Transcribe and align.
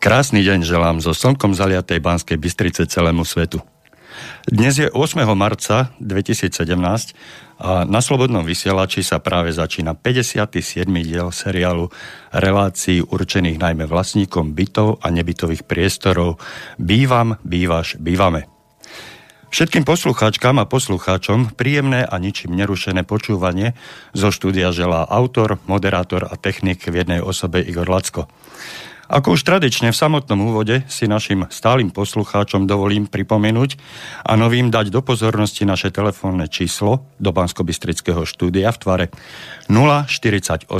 Krásny 0.00 0.40
deň 0.40 0.64
želám 0.64 0.96
zo 1.04 1.12
slnkom 1.12 1.52
zaliatej 1.52 2.00
Banskej 2.00 2.40
Bystrice 2.40 2.88
celému 2.88 3.20
svetu. 3.20 3.60
Dnes 4.48 4.80
je 4.80 4.88
8. 4.88 4.96
marca 5.36 5.92
2017 6.00 6.56
a 7.60 7.84
na 7.84 8.00
Slobodnom 8.00 8.40
vysielači 8.40 9.04
sa 9.04 9.20
práve 9.20 9.52
začína 9.52 9.92
57. 9.92 10.56
diel 11.04 11.28
seriálu 11.28 11.92
relácií 12.32 13.04
určených 13.04 13.60
najmä 13.60 13.84
vlastníkom 13.84 14.56
bytov 14.56 15.04
a 15.04 15.12
nebytových 15.12 15.68
priestorov 15.68 16.40
Bývam, 16.80 17.36
bývaš, 17.44 18.00
bývame. 18.00 18.48
Všetkým 19.52 19.84
poslucháčkam 19.84 20.64
a 20.64 20.64
poslucháčom 20.64 21.52
príjemné 21.60 22.08
a 22.08 22.16
ničím 22.16 22.56
nerušené 22.56 23.04
počúvanie 23.04 23.76
zo 24.16 24.32
štúdia 24.32 24.72
želá 24.72 25.04
autor, 25.04 25.60
moderátor 25.68 26.24
a 26.24 26.40
technik 26.40 26.88
v 26.88 27.04
jednej 27.04 27.20
osobe 27.20 27.60
Igor 27.60 27.92
Lacko. 27.92 28.32
Ako 29.10 29.34
už 29.34 29.42
tradične 29.42 29.90
v 29.90 29.98
samotnom 29.98 30.38
úvode 30.38 30.86
si 30.86 31.10
našim 31.10 31.50
stálym 31.50 31.90
poslucháčom 31.90 32.70
dovolím 32.70 33.10
pripomenúť 33.10 33.74
a 34.22 34.38
novým 34.38 34.70
dať 34.70 34.94
do 34.94 35.02
pozornosti 35.02 35.66
naše 35.66 35.90
telefónne 35.90 36.46
číslo 36.46 37.10
do 37.18 37.34
bansko 37.34 37.66
štúdia 38.22 38.70
v 38.70 38.78
tvare 38.78 39.06
048 39.66 40.70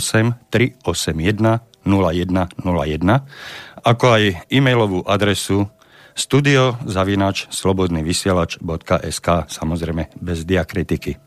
381 0.46 1.58
0101 1.82 3.82
ako 3.82 4.06
aj 4.14 4.22
e-mailovú 4.46 5.02
adresu 5.10 5.66
studiozavinač 6.14 7.50
slobodnyvysielač.sk 7.50 9.28
samozrejme 9.50 10.06
bez 10.22 10.46
diakritiky. 10.46 11.18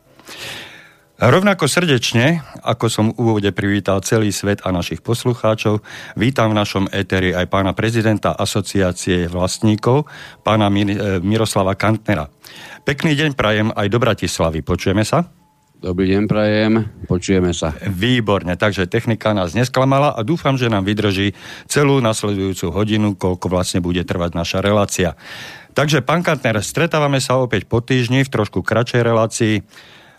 Rovnako 1.23 1.71
srdečne, 1.71 2.43
ako 2.67 2.91
som 2.91 3.05
v 3.15 3.15
úvode 3.15 3.47
privítal 3.55 4.03
celý 4.03 4.35
svet 4.35 4.59
a 4.67 4.75
našich 4.75 4.99
poslucháčov, 4.99 5.79
vítam 6.19 6.51
v 6.51 6.59
našom 6.59 6.91
éteri 6.91 7.31
aj 7.31 7.47
pána 7.47 7.71
prezidenta 7.71 8.35
asociácie 8.35 9.31
vlastníkov, 9.31 10.03
pána 10.43 10.67
Miroslava 11.23 11.79
Kantnera. 11.79 12.27
Pekný 12.83 13.15
deň 13.15 13.39
prajem 13.39 13.71
aj 13.71 13.87
do 13.87 14.03
Bratislavy. 14.03 14.67
Počujeme 14.67 15.07
sa? 15.07 15.23
Dobrý 15.79 16.11
deň 16.11 16.23
prajem, 16.27 16.91
počujeme 17.07 17.55
sa. 17.55 17.71
Výborne, 17.87 18.59
takže 18.59 18.91
technika 18.91 19.31
nás 19.31 19.55
nesklamala 19.55 20.11
a 20.11 20.27
dúfam, 20.27 20.59
že 20.59 20.67
nám 20.67 20.83
vydrží 20.83 21.31
celú 21.71 22.03
nasledujúcu 22.03 22.67
hodinu, 22.67 23.15
koľko 23.15 23.47
vlastne 23.47 23.79
bude 23.79 24.03
trvať 24.03 24.35
naša 24.35 24.59
relácia. 24.59 25.15
Takže, 25.71 26.03
pán 26.03 26.19
Kantner, 26.19 26.59
stretávame 26.59 27.23
sa 27.23 27.39
opäť 27.39 27.63
po 27.63 27.79
týždni 27.79 28.27
v 28.27 28.33
trošku 28.35 28.59
kratšej 28.59 29.01
relácii. 29.07 29.55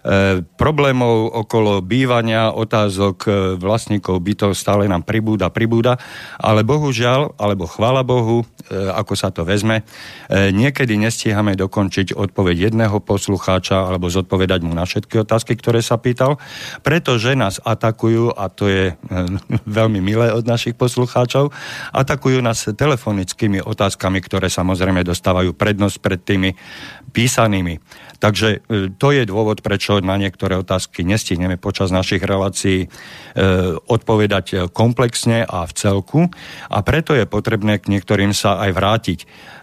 E, 0.04 0.44
problémov 0.60 1.32
okolo 1.32 1.80
bývania, 1.80 2.52
otázok 2.52 3.16
e, 3.24 3.30
vlastníkov 3.56 4.20
bytov 4.20 4.52
stále 4.52 4.84
nám 4.84 5.00
pribúda, 5.00 5.48
pribúda, 5.48 5.96
ale 6.36 6.60
bohužiaľ, 6.60 7.32
alebo 7.40 7.64
chvála 7.64 8.04
Bohu, 8.04 8.44
e, 8.44 8.76
ako 8.92 9.16
sa 9.16 9.32
to 9.32 9.48
vezme, 9.48 9.80
niekedy 10.28 11.00
nestíhame 11.00 11.56
dokončiť 11.56 12.12
odpoveď 12.12 12.68
jedného 12.68 13.00
poslucháča 13.00 13.88
alebo 13.88 14.12
zodpovedať 14.12 14.60
mu 14.68 14.76
na 14.76 14.84
všetky 14.84 15.24
otázky, 15.24 15.56
ktoré 15.56 15.80
sa 15.80 15.96
pýtal, 15.96 16.36
pretože 16.84 17.32
nás 17.32 17.56
atakujú, 17.64 18.36
a 18.36 18.52
to 18.52 18.68
je 18.68 18.84
veľmi 19.80 20.04
milé 20.04 20.28
od 20.36 20.44
našich 20.44 20.76
poslucháčov, 20.76 21.48
atakujú 21.96 22.44
nás 22.44 22.68
telefonickými 22.68 23.64
otázkami, 23.64 24.20
ktoré 24.20 24.52
samozrejme 24.52 25.00
dostávajú 25.00 25.56
prednosť 25.56 25.96
pred 26.04 26.20
tými 26.20 26.50
písanými. 27.14 27.78
Takže 28.18 28.48
e, 28.50 28.90
to 28.98 29.14
je 29.14 29.22
dôvod, 29.22 29.62
prečo 29.62 30.02
na 30.02 30.18
niektoré 30.18 30.58
otázky 30.58 31.06
nestihneme 31.06 31.54
počas 31.54 31.94
našich 31.94 32.20
relácií 32.26 32.84
e, 32.84 32.88
odpovedať 33.86 34.74
komplexne 34.74 35.46
a 35.46 35.62
v 35.62 35.72
celku 35.78 36.20
a 36.66 36.78
preto 36.82 37.14
je 37.14 37.30
potrebné 37.30 37.78
k 37.78 37.94
niektorým 37.94 38.34
sa 38.34 38.58
aj 38.66 38.70
vrátiť. 38.74 39.18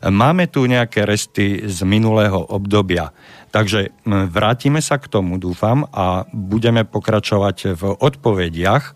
Máme 0.07 0.47
tu 0.47 0.63
nejaké 0.63 1.03
resty 1.03 1.67
z 1.67 1.83
minulého 1.83 2.39
obdobia, 2.39 3.11
takže 3.51 3.91
vrátime 4.07 4.79
sa 4.79 4.95
k 4.97 5.11
tomu, 5.11 5.35
dúfam, 5.35 5.83
a 5.91 6.23
budeme 6.31 6.87
pokračovať 6.87 7.75
v 7.75 7.83
odpovediach 7.99 8.83
e, 8.87 8.91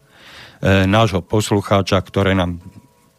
nášho 0.87 1.19
poslucháča, 1.19 1.99
ktoré 1.99 2.31
nám 2.37 2.63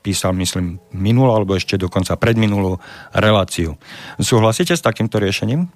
písal, 0.07 0.39
myslím, 0.39 0.79
minulú 0.95 1.35
alebo 1.35 1.59
ešte 1.59 1.75
dokonca 1.75 2.15
predminulú 2.15 2.79
reláciu. 3.11 3.75
Súhlasíte 4.23 4.79
s 4.79 4.87
takýmto 4.87 5.19
riešením? 5.19 5.67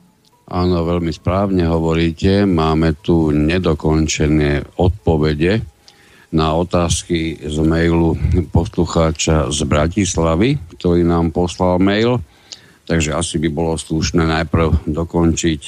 Áno, 0.47 0.87
veľmi 0.87 1.11
správne 1.11 1.67
hovoríte. 1.67 2.47
Máme 2.47 2.95
tu 3.03 3.35
nedokončené 3.35 4.79
odpovede 4.79 5.67
na 6.31 6.55
otázky 6.55 7.43
z 7.43 7.59
mailu 7.67 8.15
poslucháča 8.55 9.51
z 9.51 9.59
Bratislavy, 9.67 10.79
ktorý 10.79 11.03
nám 11.03 11.35
poslal 11.35 11.83
mail. 11.83 12.23
Takže 12.87 13.15
asi 13.15 13.43
by 13.43 13.49
bolo 13.51 13.75
slušné 13.79 14.27
najprv 14.27 14.91
dokončiť 14.91 15.61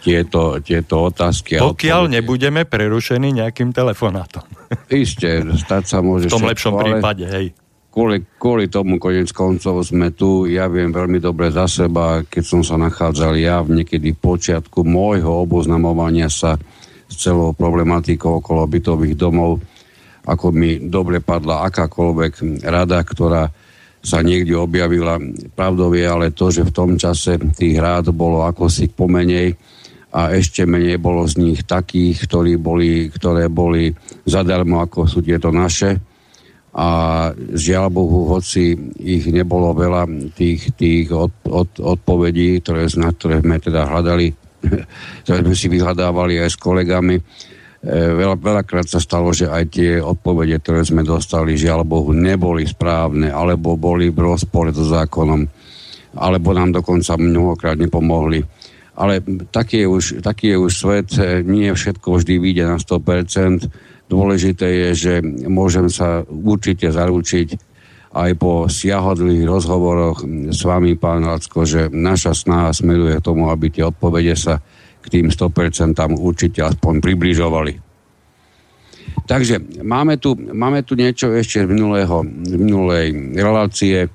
tieto, 0.00 0.60
tieto 0.60 1.08
otázky. 1.08 1.60
Pokiaľ 1.60 2.12
nebudeme 2.20 2.64
prerušení 2.68 3.32
nejakým 3.44 3.72
telefonátom. 3.76 4.44
Isté, 4.92 5.44
stať 5.44 5.84
sa 5.84 5.98
môže 6.00 6.32
V 6.32 6.36
tom 6.36 6.48
lepšom 6.48 6.80
prípade, 6.80 7.28
hej 7.28 7.46
kvôli, 7.94 8.26
kvôli 8.42 8.66
tomu 8.66 8.98
konec 8.98 9.30
koncov 9.30 9.86
sme 9.86 10.10
tu. 10.10 10.50
Ja 10.50 10.66
viem 10.66 10.90
veľmi 10.90 11.22
dobre 11.22 11.54
za 11.54 11.70
seba, 11.70 12.26
keď 12.26 12.42
som 12.42 12.66
sa 12.66 12.74
nachádzal 12.74 13.38
ja 13.38 13.62
v 13.62 13.78
niekedy 13.78 14.18
počiatku 14.18 14.82
môjho 14.82 15.46
oboznamovania 15.46 16.26
sa 16.26 16.58
s 17.06 17.14
celou 17.22 17.54
problematikou 17.54 18.42
okolo 18.42 18.66
bytových 18.66 19.14
domov, 19.14 19.62
ako 20.26 20.50
mi 20.50 20.82
dobre 20.82 21.22
padla 21.22 21.70
akákoľvek 21.70 22.66
rada, 22.66 22.98
ktorá 23.06 23.46
sa 24.02 24.20
niekde 24.20 24.58
objavila. 24.58 25.22
Pravdou 25.54 25.94
ale 25.94 26.34
to, 26.34 26.50
že 26.50 26.66
v 26.66 26.74
tom 26.74 26.98
čase 26.98 27.38
tých 27.54 27.78
rád 27.78 28.10
bolo 28.10 28.42
ako 28.42 28.66
si 28.66 28.90
pomenej 28.90 29.54
a 30.14 30.34
ešte 30.34 30.66
menej 30.66 30.98
bolo 30.98 31.26
z 31.30 31.38
nich 31.38 31.60
takých, 31.62 32.26
ktorí 32.26 32.58
boli, 32.58 33.10
ktoré 33.10 33.46
boli 33.46 33.94
zadarmo, 34.26 34.82
ako 34.82 35.06
sú 35.06 35.22
tieto 35.22 35.50
naše 35.54 36.13
a 36.74 36.88
žiaľ 37.54 37.86
Bohu, 37.94 38.26
hoci 38.34 38.74
ich 38.98 39.30
nebolo 39.30 39.70
veľa 39.78 40.10
tých, 40.34 40.74
tých 40.74 41.06
od, 41.14 41.30
od, 41.46 41.70
odpovedí, 41.78 42.58
ktoré, 42.58 42.90
na 42.98 43.14
ktoré 43.14 43.38
sme 43.46 43.62
teda 43.62 43.86
hľadali, 43.86 44.34
ktoré 45.22 45.38
sme 45.46 45.54
si 45.54 45.70
vyhľadávali 45.70 46.42
aj 46.42 46.50
s 46.50 46.58
kolegami, 46.58 47.14
e, 47.14 47.22
veľa, 47.94 48.42
veľakrát 48.42 48.90
sa 48.90 48.98
stalo, 48.98 49.30
že 49.30 49.46
aj 49.46 49.64
tie 49.70 50.02
odpovede, 50.02 50.58
ktoré 50.58 50.82
sme 50.82 51.06
dostali, 51.06 51.54
žiaľ 51.54 51.86
Bohu, 51.86 52.10
neboli 52.10 52.66
správne, 52.66 53.30
alebo 53.30 53.78
boli 53.78 54.10
v 54.10 54.34
rozpore 54.34 54.74
so 54.74 54.82
zákonom, 54.82 55.46
alebo 56.18 56.50
nám 56.58 56.82
dokonca 56.82 57.14
mnohokrát 57.14 57.78
nepomohli. 57.78 58.42
Ale 58.94 59.18
taký 59.50 59.82
je 59.82 59.88
už, 59.90 60.04
taký 60.22 60.54
je 60.54 60.58
už 60.58 60.72
svet, 60.72 61.08
nie 61.42 61.74
všetko 61.74 62.14
vždy 62.14 62.34
vyjde 62.38 62.64
na 62.70 62.78
100%, 62.78 63.66
Dôležité 64.04 64.68
je, 64.68 64.88
že 64.92 65.12
môžem 65.48 65.88
sa 65.88 66.22
určite 66.28 66.92
zaručiť 66.92 67.72
aj 68.14 68.30
po 68.38 68.70
siahodlých 68.70 69.42
rozhovoroch 69.48 70.22
s 70.52 70.60
vami, 70.62 70.94
pán 70.94 71.26
Lacko, 71.26 71.66
že 71.66 71.90
naša 71.90 72.36
snaha 72.36 72.70
smeruje 72.70 73.18
k 73.18 73.24
tomu, 73.24 73.50
aby 73.50 73.72
tie 73.74 73.88
odpovede 73.88 74.36
sa 74.38 74.60
k 75.02 75.06
tým 75.08 75.32
100% 75.32 75.98
určite 76.14 76.60
aspoň 76.62 77.00
približovali. 77.02 77.72
Takže 79.24 79.82
máme 79.82 80.20
tu, 80.20 80.36
máme 80.36 80.84
tu 80.84 80.94
niečo 80.94 81.32
ešte 81.32 81.64
z, 81.64 81.68
minulého, 81.68 82.22
z 82.22 82.54
minulej 82.60 83.06
relácie. 83.34 84.12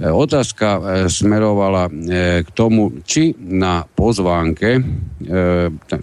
Otázka 0.00 0.68
e, 0.80 0.80
smerovala 1.12 1.92
e, 1.92 1.92
k 2.40 2.48
tomu, 2.56 3.04
či 3.04 3.36
na 3.36 3.84
pozvánke, 3.84 4.80
e, 4.80 4.82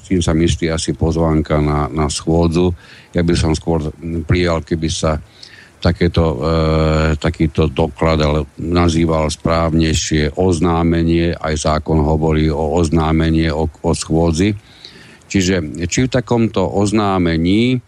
tým 0.05 0.21
sa 0.21 0.37
myslí 0.37 0.69
asi 0.69 0.93
pozvánka 0.93 1.57
na, 1.57 1.89
na 1.89 2.05
schôdzu, 2.05 2.77
ja 3.09 3.25
by 3.25 3.33
som 3.33 3.57
skôr 3.57 3.89
prijal, 4.29 4.61
keby 4.61 4.85
sa 4.93 5.17
takéto, 5.81 6.37
e, 6.37 7.17
takýto 7.17 7.73
doklad 7.73 8.21
ale 8.21 8.39
nazýval 8.61 9.33
správnejšie 9.33 10.37
oznámenie, 10.37 11.33
aj 11.33 11.55
zákon 11.57 12.01
hovorí 12.01 12.53
o 12.53 12.77
oznámenie 12.77 13.49
o, 13.49 13.65
o 13.65 13.91
schôdzi. 13.97 14.53
Čiže 15.27 15.85
či 15.89 16.07
v 16.07 16.13
takomto 16.13 16.63
oznámení 16.63 17.81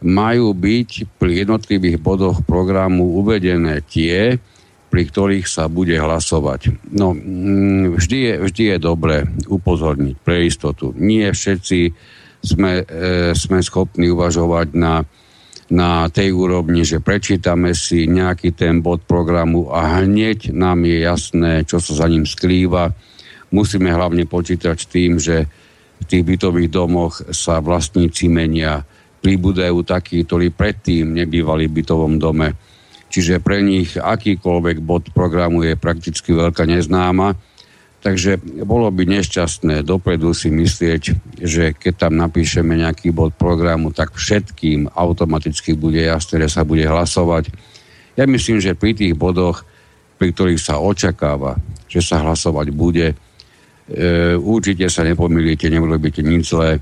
majú 0.00 0.56
byť 0.56 1.20
pri 1.20 1.44
jednotlivých 1.44 2.00
bodoch 2.00 2.40
programu 2.46 3.20
uvedené 3.20 3.84
tie, 3.84 4.40
pri 4.90 5.06
ktorých 5.06 5.46
sa 5.46 5.70
bude 5.70 5.94
hlasovať. 5.94 6.90
No, 6.90 7.14
mm, 7.14 7.94
vždy 7.94 8.18
je, 8.18 8.34
vždy 8.42 8.62
je 8.74 8.76
dobré 8.82 9.16
upozorniť 9.46 10.16
pre 10.18 10.50
istotu. 10.50 10.90
Nie 10.98 11.30
všetci 11.30 11.80
sme, 12.42 12.82
e, 12.82 12.84
sme 13.38 13.62
schopní 13.62 14.10
uvažovať 14.10 14.74
na, 14.74 15.06
na 15.70 16.10
tej 16.10 16.34
úrovni, 16.34 16.82
že 16.82 16.98
prečítame 16.98 17.70
si 17.78 18.10
nejaký 18.10 18.50
ten 18.50 18.82
bod 18.82 19.06
programu 19.06 19.70
a 19.70 20.02
hneď 20.02 20.50
nám 20.50 20.82
je 20.82 20.98
jasné, 21.06 21.52
čo 21.62 21.78
sa 21.78 22.04
za 22.04 22.06
ním 22.10 22.26
skrýva. 22.26 22.90
Musíme 23.54 23.94
hlavne 23.94 24.26
počítať 24.26 24.76
s 24.76 24.86
tým, 24.90 25.22
že 25.22 25.46
v 26.00 26.04
tých 26.08 26.24
bytových 26.26 26.70
domoch 26.72 27.22
sa 27.30 27.62
vlastníci 27.62 28.26
menia. 28.26 28.82
Pribúdajú 29.20 29.84
takí, 29.84 30.24
ktorí 30.26 30.50
predtým 30.50 31.12
nebývali 31.12 31.68
v 31.68 31.76
bytovom 31.78 32.16
dome. 32.16 32.69
Čiže 33.10 33.42
pre 33.42 33.60
nich 33.60 33.98
akýkoľvek 33.98 34.78
bod 34.80 35.10
programu 35.10 35.66
je 35.66 35.74
prakticky 35.74 36.30
veľká 36.32 36.64
neznáma. 36.64 37.34
Takže 38.00 38.40
bolo 38.64 38.88
by 38.88 39.04
nešťastné 39.04 39.84
dopredu 39.84 40.32
si 40.32 40.48
myslieť, 40.48 41.02
že 41.36 41.76
keď 41.76 42.08
tam 42.08 42.16
napíšeme 42.16 42.72
nejaký 42.80 43.12
bod 43.12 43.36
programu, 43.36 43.92
tak 43.92 44.16
všetkým 44.16 44.88
automaticky 44.96 45.76
bude 45.76 46.00
jasné, 46.00 46.40
že 46.48 46.48
sa 46.48 46.64
bude 46.64 46.88
hlasovať. 46.88 47.52
Ja 48.16 48.24
myslím, 48.24 48.56
že 48.56 48.72
pri 48.72 48.96
tých 48.96 49.12
bodoch, 49.12 49.68
pri 50.16 50.32
ktorých 50.32 50.64
sa 50.64 50.80
očakáva, 50.80 51.60
že 51.92 52.00
sa 52.00 52.24
hlasovať 52.24 52.72
bude, 52.72 53.12
e, 53.12 53.14
určite 54.32 54.88
sa 54.88 55.04
nepomýlite, 55.04 55.68
neurobíte 55.68 56.24
nič 56.24 56.56
zlé, 56.56 56.80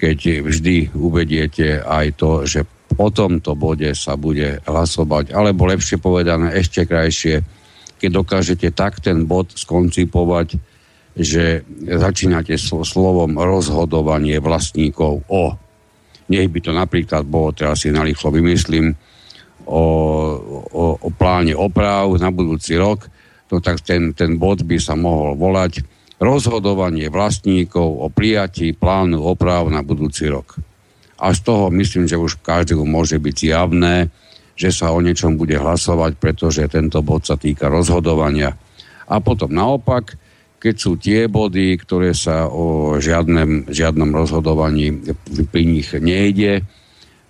keď 0.00 0.48
vždy 0.48 0.96
uvediete 0.96 1.84
aj 1.84 2.06
to, 2.16 2.30
že 2.48 2.64
o 2.94 3.08
tomto 3.10 3.58
bode 3.58 3.90
sa 3.96 4.14
bude 4.14 4.62
hlasovať, 4.64 5.34
alebo 5.34 5.66
lepšie 5.66 5.98
povedané, 5.98 6.54
ešte 6.54 6.86
krajšie, 6.86 7.42
keď 7.98 8.10
dokážete 8.10 8.68
tak 8.70 9.02
ten 9.02 9.26
bod 9.26 9.50
skoncipovať, 9.54 10.58
že 11.14 11.62
začínate 11.86 12.58
slovom 12.58 13.38
rozhodovanie 13.38 14.42
vlastníkov 14.42 15.22
o, 15.30 15.54
nech 16.26 16.50
by 16.50 16.58
to 16.58 16.72
napríklad 16.74 17.22
bolo, 17.22 17.54
teraz 17.54 17.86
si 17.86 17.94
narýchlo 17.94 18.34
vymyslím, 18.34 18.94
o, 19.64 19.84
o, 20.74 20.84
o 21.00 21.08
pláne 21.14 21.54
oprav 21.54 22.10
na 22.18 22.28
budúci 22.34 22.76
rok, 22.76 23.06
no 23.48 23.62
tak 23.62 23.80
ten, 23.80 24.12
ten 24.12 24.36
bod 24.36 24.66
by 24.66 24.76
sa 24.76 24.98
mohol 24.98 25.38
volať 25.38 25.86
rozhodovanie 26.18 27.10
vlastníkov 27.10 27.84
o 27.84 28.06
prijatí 28.10 28.74
plánu 28.74 29.22
oprav 29.22 29.66
na 29.70 29.82
budúci 29.82 30.30
rok. 30.30 30.58
A 31.18 31.30
z 31.30 31.40
toho 31.46 31.70
myslím, 31.70 32.10
že 32.10 32.18
už 32.18 32.42
každému 32.42 32.82
môže 32.82 33.18
byť 33.18 33.36
javné, 33.38 34.10
že 34.54 34.70
sa 34.70 34.94
o 34.94 35.02
niečom 35.02 35.34
bude 35.34 35.58
hlasovať, 35.58 36.18
pretože 36.18 36.70
tento 36.70 37.02
bod 37.02 37.26
sa 37.26 37.34
týka 37.34 37.66
rozhodovania. 37.66 38.54
A 39.10 39.18
potom 39.18 39.50
naopak, 39.50 40.14
keď 40.62 40.74
sú 40.80 40.96
tie 40.96 41.28
body, 41.28 41.76
ktoré 41.76 42.16
sa 42.16 42.48
o 42.48 42.96
žiadnem, 42.96 43.68
žiadnom 43.68 44.10
rozhodovaní 44.14 44.96
pri 45.52 45.62
nich 45.68 45.92
nejde, 45.92 46.64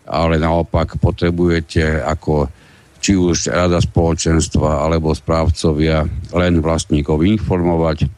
ale 0.05 0.37
naopak 0.37 1.01
potrebujete 1.01 2.05
ako 2.05 2.53
či 3.05 3.21
už 3.21 3.53
rada 3.53 3.81
spoločenstva 3.85 4.81
alebo 4.81 5.13
správcovia 5.13 6.09
len 6.33 6.65
vlastníkov 6.65 7.21
informovať. 7.21 8.09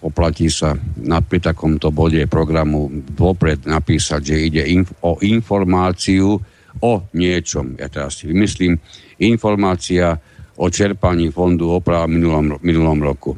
Oplatí 0.00 0.48
sa 0.48 0.72
na, 0.96 1.20
pri 1.20 1.44
takomto 1.44 1.92
bode 1.92 2.24
programu 2.24 2.88
vopred 3.12 3.68
napísať, 3.68 4.32
že 4.32 4.46
ide 4.48 4.62
inf- 4.64 4.96
o 5.04 5.20
informáciu, 5.20 6.40
o 6.80 6.92
niečom, 7.12 7.76
ja 7.76 7.92
teraz 7.92 8.16
si 8.16 8.30
vymyslím, 8.30 8.80
informácia 9.20 10.16
o 10.56 10.66
čerpaní 10.72 11.28
fondu 11.28 11.68
oprav 11.68 12.08
minulom, 12.08 12.56
minulom 12.64 12.96
roku. 13.00 13.36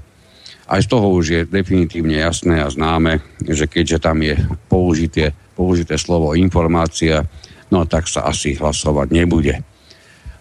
Aj 0.70 0.78
z 0.78 0.86
toho 0.86 1.10
už 1.18 1.24
je 1.26 1.40
definitívne 1.50 2.22
jasné 2.22 2.62
a 2.62 2.70
známe, 2.70 3.18
že 3.42 3.66
keďže 3.66 3.98
tam 3.98 4.22
je 4.22 4.38
použité, 4.70 5.34
použité 5.58 5.98
slovo 5.98 6.38
informácia, 6.38 7.26
no 7.74 7.82
tak 7.90 8.06
sa 8.06 8.30
asi 8.30 8.54
hlasovať 8.54 9.08
nebude. 9.10 9.58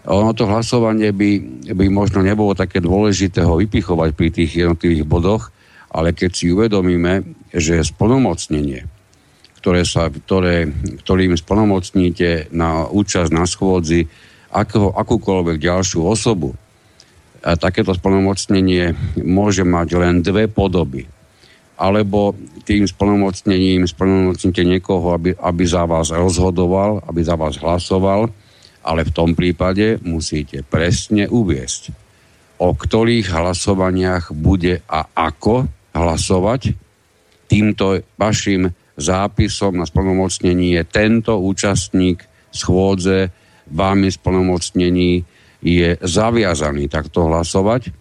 Ono 0.05 0.33
to 0.33 0.49
hlasovanie 0.49 1.13
by, 1.13 1.29
by 1.73 1.85
možno 1.89 2.25
nebolo 2.25 2.57
také 2.57 2.81
dôležité 2.81 3.45
ho 3.45 3.57
vypichovať 3.57 4.09
pri 4.17 4.29
tých 4.33 4.65
jednotlivých 4.65 5.05
bodoch, 5.05 5.53
ale 5.91 6.15
keď 6.15 6.31
si 6.31 6.49
uvedomíme, 6.49 7.27
že 7.51 7.83
splnomocnenie, 7.83 8.87
ktoré 9.59 9.83
sa, 9.83 10.07
ktoré, 10.07 10.71
ktorým 11.03 11.35
splnomocníte 11.35 12.47
na 12.55 12.87
účasť 12.87 13.29
na 13.29 13.43
schôdzi 13.43 14.07
ako, 14.51 14.95
akúkoľvek 14.95 15.57
ďalšiu 15.59 16.01
osobu, 16.07 16.55
a 17.41 17.57
takéto 17.57 17.91
splnomocnenie 17.97 18.93
môže 19.25 19.65
mať 19.65 19.87
len 19.97 20.21
dve 20.21 20.45
podoby. 20.45 21.09
Alebo 21.73 22.37
tým 22.61 22.85
splnomocnením 22.85 23.89
splnomocníte 23.89 24.61
niekoho, 24.61 25.17
aby, 25.17 25.33
aby 25.33 25.63
za 25.65 25.89
vás 25.89 26.13
rozhodoval, 26.13 27.01
aby 27.09 27.21
za 27.25 27.33
vás 27.33 27.57
hlasoval, 27.57 28.29
ale 28.85 29.01
v 29.01 29.13
tom 29.13 29.33
prípade 29.33 29.97
musíte 30.05 30.61
presne 30.61 31.25
uviesť, 31.25 31.89
o 32.61 32.77
ktorých 32.77 33.33
hlasovaniach 33.33 34.29
bude 34.37 34.85
a 34.85 35.09
ako 35.09 35.65
hlasovať. 35.93 36.75
Týmto 37.47 37.99
vašim 38.15 38.71
zápisom 38.95 39.79
na 39.79 39.85
splnomocnení 39.87 40.79
je 40.79 40.83
tento 40.87 41.35
účastník 41.39 42.23
schôdze 42.51 43.31
vámi 43.71 44.11
splnomocnení 44.11 45.23
je 45.63 45.89
zaviazaný 46.01 46.91
takto 46.91 47.29
hlasovať. 47.31 47.93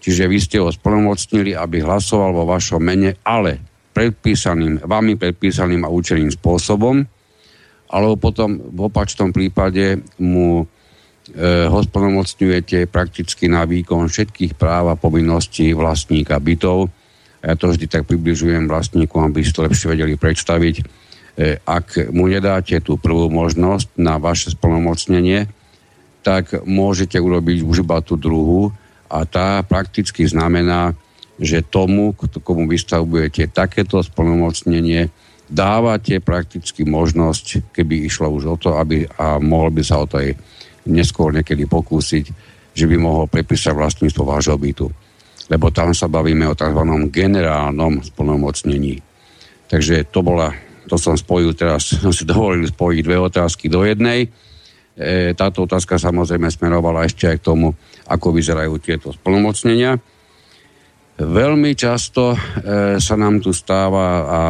Čiže 0.00 0.24
vy 0.24 0.38
ste 0.40 0.56
ho 0.64 0.72
splnomocnili, 0.72 1.52
aby 1.52 1.84
hlasoval 1.84 2.32
vo 2.32 2.44
vašom 2.48 2.80
mene, 2.80 3.20
ale 3.20 3.60
predpísaným, 3.92 4.80
vami 4.88 5.20
predpísaným 5.20 5.84
a 5.84 5.92
účelným 5.92 6.32
spôsobom, 6.32 7.04
alebo 7.90 8.16
potom 8.16 8.56
v 8.56 8.80
opačnom 8.88 9.34
prípade 9.34 10.00
mu 10.22 10.62
e, 10.62 10.64
ho 11.68 11.78
splnomocňujete 11.84 12.88
prakticky 12.88 13.50
na 13.50 13.66
výkon 13.68 14.08
všetkých 14.08 14.56
práv 14.56 14.94
a 14.94 14.96
povinností 14.96 15.76
vlastníka 15.76 16.40
bytov, 16.40 16.88
ja 17.40 17.56
to 17.56 17.72
vždy 17.72 17.88
tak 17.88 18.04
približujem 18.04 18.68
vlastníkom, 18.68 19.32
aby 19.32 19.40
si 19.40 19.56
to 19.56 19.64
lepšie 19.64 19.96
vedeli 19.96 20.20
predstaviť. 20.20 20.74
E, 20.80 20.82
ak 21.64 22.12
mu 22.12 22.28
nedáte 22.28 22.76
tú 22.84 23.00
prvú 23.00 23.32
možnosť 23.32 23.96
na 23.96 24.20
vaše 24.20 24.52
splnomocnenie, 24.52 25.48
tak 26.20 26.52
môžete 26.68 27.16
urobiť 27.16 27.64
už 27.64 27.80
iba 27.80 28.04
tú 28.04 28.20
druhú 28.20 28.76
a 29.08 29.24
tá 29.24 29.64
prakticky 29.64 30.28
znamená, 30.28 30.92
že 31.40 31.64
tomu, 31.64 32.12
komu 32.44 32.68
vystavujete 32.68 33.48
takéto 33.48 34.04
splnomocnenie, 34.04 35.08
dávate 35.48 36.20
prakticky 36.20 36.84
možnosť, 36.84 37.72
keby 37.72 38.04
išlo 38.04 38.28
už 38.28 38.44
o 38.44 38.56
to, 38.60 38.76
aby, 38.76 39.08
a 39.16 39.40
mohol 39.40 39.72
by 39.72 39.80
sa 39.80 40.04
o 40.04 40.06
to 40.06 40.20
aj 40.20 40.36
neskôr 40.84 41.32
niekedy 41.32 41.64
pokúsiť, 41.64 42.24
že 42.76 42.84
by 42.84 42.96
mohol 43.00 43.24
prepísať 43.24 43.72
vlastníctvo 43.72 44.22
vášho 44.28 44.60
bytu 44.60 44.92
lebo 45.50 45.74
tam 45.74 45.90
sa 45.90 46.06
bavíme 46.06 46.46
o 46.46 46.54
tzv. 46.54 46.82
generálnom 47.10 48.06
splnomocnení. 48.06 49.02
Takže 49.66 50.06
to 50.14 50.22
bola, 50.22 50.54
to 50.86 50.94
som 50.94 51.18
spojil 51.18 51.52
teraz, 51.58 51.90
som 52.02 52.14
si 52.14 52.22
dovolil 52.22 52.70
spojiť 52.70 53.00
dve 53.02 53.18
otázky 53.18 53.66
do 53.66 53.82
jednej. 53.82 54.30
E, 54.94 55.34
táto 55.34 55.66
otázka 55.66 55.98
samozrejme 55.98 56.46
smerovala 56.46 57.02
ešte 57.04 57.26
aj 57.26 57.36
k 57.42 57.46
tomu, 57.50 57.74
ako 58.06 58.30
vyzerajú 58.30 58.78
tieto 58.78 59.10
splnomocnenia. 59.10 59.98
Veľmi 61.20 61.76
často 61.76 62.32
e, 62.32 62.38
sa 62.96 63.14
nám 63.18 63.44
tu 63.44 63.52
stáva 63.52 64.06
a 64.24 64.40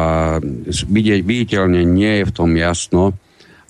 vidieť, 0.69 1.19
viditeľne 1.19 1.83
nie 1.83 2.23
je 2.23 2.25
v 2.29 2.35
tom 2.35 2.53
jasno. 2.55 3.11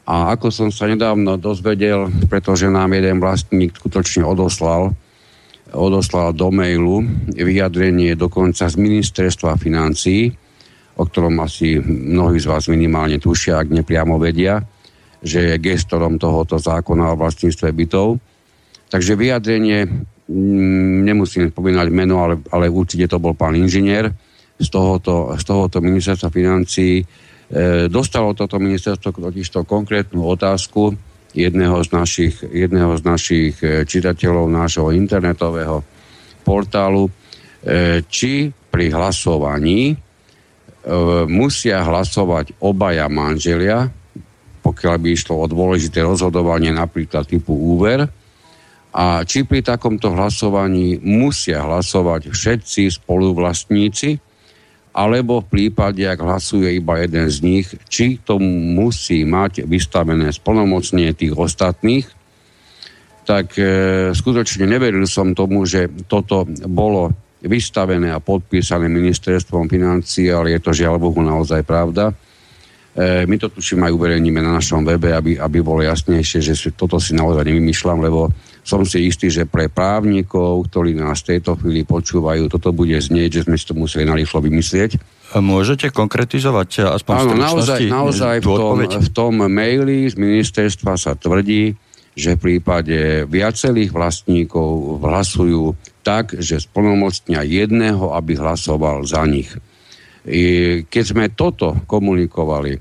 A 0.05 0.35
ako 0.35 0.51
som 0.51 0.69
sa 0.69 0.85
nedávno 0.85 1.39
dozvedel, 1.39 2.11
pretože 2.27 2.69
nám 2.69 2.93
jeden 2.93 3.17
vlastník 3.17 3.73
skutočne 3.73 4.27
odoslal 4.27 4.93
odoslal 5.73 6.35
do 6.35 6.51
mailu 6.51 7.03
vyjadrenie 7.31 8.15
dokonca 8.19 8.67
z 8.67 8.75
ministerstva 8.75 9.55
financií, 9.55 10.31
o 10.99 11.03
ktorom 11.07 11.39
asi 11.39 11.79
mnohí 11.87 12.37
z 12.37 12.49
vás 12.51 12.67
minimálne 12.67 13.17
tušia, 13.17 13.63
ak 13.63 13.71
nepriamo 13.71 14.19
vedia, 14.19 14.59
že 15.23 15.53
je 15.53 15.63
gestorom 15.63 16.19
tohoto 16.19 16.59
zákona 16.59 17.15
o 17.15 17.19
vlastníctve 17.19 17.71
bytov. 17.71 18.19
Takže 18.91 19.15
vyjadrenie, 19.15 19.87
mm, 20.27 21.07
nemusím 21.07 21.47
spomínať 21.53 21.87
meno, 21.93 22.19
ale, 22.19 22.35
ale 22.51 22.67
určite 22.67 23.07
to 23.07 23.23
bol 23.23 23.31
pán 23.31 23.55
inžinier 23.55 24.11
z 24.59 24.67
tohoto, 24.67 25.31
z 25.39 25.43
tohoto 25.47 25.79
ministerstva 25.79 26.27
financií. 26.27 26.99
E, 26.99 27.05
dostalo 27.87 28.35
toto 28.35 28.59
ministerstvo 28.59 29.15
totiž 29.15 29.63
konkrétnu 29.63 30.27
otázku, 30.27 31.10
jedného 31.31 31.79
z 31.83 31.89
našich, 31.91 32.35
jedného 32.43 32.95
z 32.99 33.03
našich 33.03 33.53
e, 33.63 33.87
čitateľov 33.87 34.47
nášho 34.51 34.91
internetového 34.91 35.83
portálu, 36.43 37.07
e, 37.07 37.11
či 38.07 38.51
pri 38.51 38.91
hlasovaní 38.91 39.91
e, 39.91 39.95
musia 41.27 41.83
hlasovať 41.83 42.59
obaja 42.63 43.07
manželia, 43.07 43.87
pokiaľ 44.61 44.95
by 45.01 45.07
išlo 45.11 45.41
o 45.41 45.45
dôležité 45.49 46.05
rozhodovanie 46.05 46.69
napríklad 46.69 47.25
typu 47.25 47.55
úver, 47.55 48.05
a 48.91 49.23
či 49.23 49.47
pri 49.47 49.63
takomto 49.63 50.11
hlasovaní 50.11 50.99
musia 50.99 51.63
hlasovať 51.63 52.27
všetci 52.27 52.91
spoluvlastníci, 52.99 54.30
alebo 54.91 55.39
v 55.39 55.47
prípade, 55.47 56.03
ak 56.03 56.19
hlasuje 56.19 56.75
iba 56.75 56.99
jeden 56.99 57.27
z 57.31 57.37
nich, 57.39 57.67
či 57.87 58.19
to 58.19 58.35
musí 58.43 59.23
mať 59.23 59.63
vystavené 59.63 60.27
splnomocnie 60.31 61.15
tých 61.15 61.31
ostatných, 61.31 62.03
tak 63.23 63.55
e, 63.55 63.63
skutočne 64.11 64.67
neveril 64.67 65.07
som 65.07 65.31
tomu, 65.31 65.63
že 65.63 65.87
toto 66.11 66.43
bolo 66.67 67.15
vystavené 67.41 68.11
a 68.11 68.21
podpísané 68.21 68.91
ministerstvom 68.91 69.71
financí, 69.71 70.29
ale 70.29 70.57
je 70.57 70.59
to 70.61 70.71
žiaľ 70.75 71.01
Bohu 71.01 71.23
naozaj 71.23 71.63
pravda. 71.63 72.11
E, 72.91 73.23
my 73.23 73.35
to 73.39 73.47
tuším 73.47 73.87
aj 73.87 73.95
uverejníme 73.95 74.43
na 74.43 74.59
našom 74.59 74.83
webe, 74.83 75.15
aby, 75.15 75.39
aby 75.39 75.57
bolo 75.63 75.79
jasnejšie, 75.79 76.43
že 76.43 76.53
si, 76.59 76.69
toto 76.75 76.99
si 76.99 77.15
naozaj 77.15 77.47
nevymýšľam, 77.47 78.03
lebo 78.03 78.27
som 78.61 78.83
si 78.85 79.07
istý, 79.07 79.31
že 79.31 79.47
pre 79.47 79.71
právnikov, 79.71 80.69
ktorí 80.69 80.93
nás 80.93 81.23
v 81.23 81.37
tejto 81.37 81.57
chvíli 81.57 81.87
počúvajú, 81.87 82.51
toto 82.51 82.75
bude 82.75 82.99
znieť, 82.99 83.41
že 83.41 83.43
sme 83.49 83.55
si 83.57 83.65
to 83.65 83.73
museli 83.73 84.03
narýchlo 84.05 84.43
vymyslieť. 84.43 85.01
A 85.31 85.39
môžete 85.39 85.89
konkretizovať 85.95 86.91
aspoň 86.91 87.13
Áno, 87.15 87.33
naozaj, 87.39 87.79
naozaj 87.87 88.35
v, 88.43 88.51
tom, 88.51 88.77
v 88.83 89.09
tom 89.15 89.33
maili 89.47 90.11
z 90.11 90.19
ministerstva 90.19 90.99
sa 90.99 91.15
tvrdí, 91.15 91.73
že 92.11 92.35
v 92.35 92.59
prípade 92.59 93.23
viacerých 93.23 93.95
vlastníkov 93.95 94.99
hlasujú 94.99 95.79
tak, 96.03 96.35
že 96.35 96.59
splnomocnia 96.59 97.47
jedného, 97.47 98.11
aby 98.11 98.35
hlasoval 98.35 99.07
za 99.07 99.23
nich. 99.23 99.47
Keď 100.85 101.03
sme 101.03 101.33
toto 101.33 101.81
komunikovali, 101.89 102.77
e, 102.77 102.79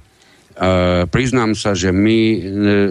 priznám 1.08 1.56
sa, 1.56 1.72
že 1.72 1.88
my 1.88 2.18
e, 2.20 2.38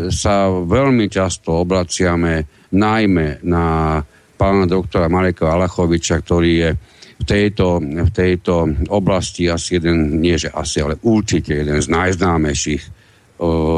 sa 0.10 0.50
veľmi 0.50 1.06
často 1.06 1.62
obraciame 1.62 2.66
najmä 2.74 3.46
na 3.46 3.98
pána 4.40 4.66
doktora 4.66 5.06
Mareka 5.06 5.54
Alachoviča, 5.54 6.26
ktorý 6.26 6.52
je 6.58 6.70
v 7.20 7.24
tejto, 7.28 7.84
v 7.84 8.12
tejto 8.16 8.74
oblasti 8.90 9.46
asi 9.52 9.78
jeden, 9.78 10.18
nie 10.18 10.40
že 10.40 10.50
asi, 10.50 10.82
ale 10.82 10.98
určite 11.06 11.54
jeden 11.54 11.78
z 11.78 11.86
najznámejších 11.86 12.82
e, 12.82 12.90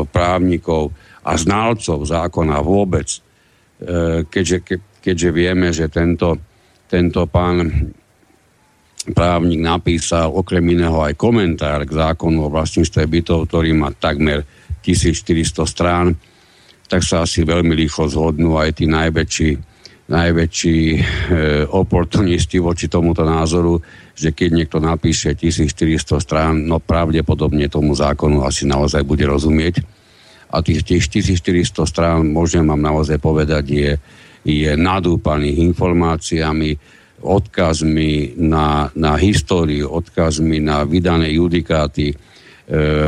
právnikov 0.07 0.95
a 1.21 1.35
znalcov 1.35 2.01
zákona 2.07 2.57
vôbec. 2.65 3.05
keďže, 4.25 4.57
keďže 5.05 5.29
vieme, 5.29 5.69
že 5.69 5.85
tento, 5.85 6.37
tento 6.89 7.29
pán 7.29 7.69
právnik 9.09 9.57
napísal 9.57 10.29
okrem 10.29 10.61
iného 10.77 11.01
aj 11.01 11.17
komentár 11.17 11.81
k 11.89 11.97
zákonu 11.97 12.45
o 12.45 12.53
vlastníctve 12.53 13.09
bytov, 13.09 13.49
ktorý 13.49 13.73
má 13.73 13.89
takmer 13.89 14.45
1400 14.85 15.65
strán, 15.65 16.13
tak 16.85 17.01
sa 17.01 17.25
asi 17.25 17.41
veľmi 17.41 17.73
rýchlo 17.73 18.05
zhodnú 18.05 18.61
aj 18.61 18.77
tí 18.77 18.85
najväčší, 18.85 19.51
najväčší 20.11 20.79
e, 20.93 20.99
oportunisti 21.71 22.59
voči 22.59 22.91
tomuto 22.91 23.23
názoru, 23.23 23.79
že 24.11 24.35
keď 24.35 24.49
niekto 24.51 24.77
napíše 24.83 25.33
1400 25.33 26.19
strán, 26.19 26.67
no 26.67 26.77
pravdepodobne 26.77 27.71
tomu 27.71 27.95
zákonu 27.95 28.43
asi 28.43 28.67
naozaj 28.67 29.01
bude 29.07 29.23
rozumieť. 29.25 29.81
A 30.51 30.59
tých, 30.59 30.83
tých 30.83 31.07
1400 31.07 31.87
strán, 31.87 32.27
môžem 32.27 32.67
vám 32.67 32.83
naozaj 32.83 33.17
povedať, 33.23 33.63
je, 33.71 33.91
je 34.43 34.71
nadúpaných 34.75 35.63
informáciami, 35.71 36.75
odkazmi 37.21 38.37
na, 38.37 38.89
na 38.97 39.13
históriu, 39.15 39.89
odkazmi 39.89 40.59
na 40.59 40.83
vydané 40.83 41.33
judikáty, 41.37 42.11
e, 42.11 42.15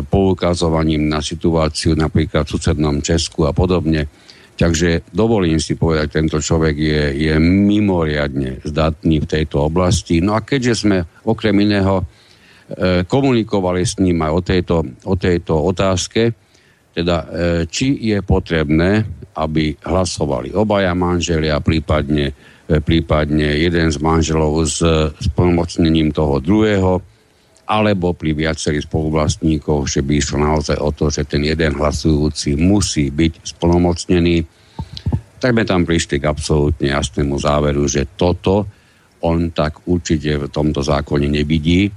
poukazovaním 0.05 1.09
na 1.09 1.19
situáciu 1.19 1.97
napríklad 1.97 2.45
v 2.45 2.53
susednom 2.53 3.01
Česku 3.01 3.49
a 3.49 3.51
podobne. 3.51 4.07
Takže 4.53 5.09
dovolím 5.09 5.57
si 5.57 5.73
povedať, 5.73 6.21
tento 6.21 6.37
človek 6.37 6.75
je, 6.77 7.03
je 7.25 7.33
mimoriadne 7.41 8.61
zdatný 8.61 9.25
v 9.25 9.29
tejto 9.29 9.65
oblasti. 9.65 10.21
No 10.21 10.37
a 10.37 10.45
keďže 10.45 10.85
sme 10.85 11.01
okrem 11.25 11.57
iného 11.57 12.01
e, 12.01 12.05
komunikovali 13.03 13.81
s 13.81 13.97
ním 13.97 14.21
aj 14.21 14.31
o 14.31 14.41
tejto, 14.45 14.75
o 15.09 15.15
tejto 15.17 15.53
otázke, 15.57 16.37
teda 16.93 17.15
e, 17.17 17.25
či 17.65 17.97
je 17.97 18.21
potrebné, 18.21 19.01
aby 19.33 19.73
hlasovali 19.81 20.53
obaja 20.53 20.93
manželia, 20.93 21.57
prípadne 21.57 22.52
prípadne 22.67 23.59
jeden 23.59 23.91
z 23.91 23.97
manželov 23.99 24.63
s 24.63 24.79
spolumocnením 25.19 26.15
toho 26.15 26.39
druhého, 26.39 27.03
alebo 27.63 28.11
pri 28.11 28.35
viacerých 28.35 28.87
spoluvlastníkoch, 28.87 29.87
že 29.87 30.03
by 30.03 30.11
išlo 30.19 30.37
naozaj 30.43 30.77
o 30.79 30.91
to, 30.91 31.07
že 31.07 31.23
ten 31.27 31.43
jeden 31.47 31.79
hlasujúci 31.79 32.59
musí 32.59 33.07
byť 33.07 33.55
spolumocnený, 33.55 34.43
tak 35.39 35.51
sme 35.55 35.63
tam 35.67 35.83
prišli 35.83 36.23
k 36.23 36.27
absolútne 36.27 36.91
jasnému 36.91 37.35
záveru, 37.35 37.83
že 37.87 38.07
toto 38.15 38.67
on 39.23 39.51
tak 39.55 39.87
určite 39.87 40.35
v 40.35 40.51
tomto 40.51 40.83
zákone 40.83 41.27
nevidí, 41.31 41.87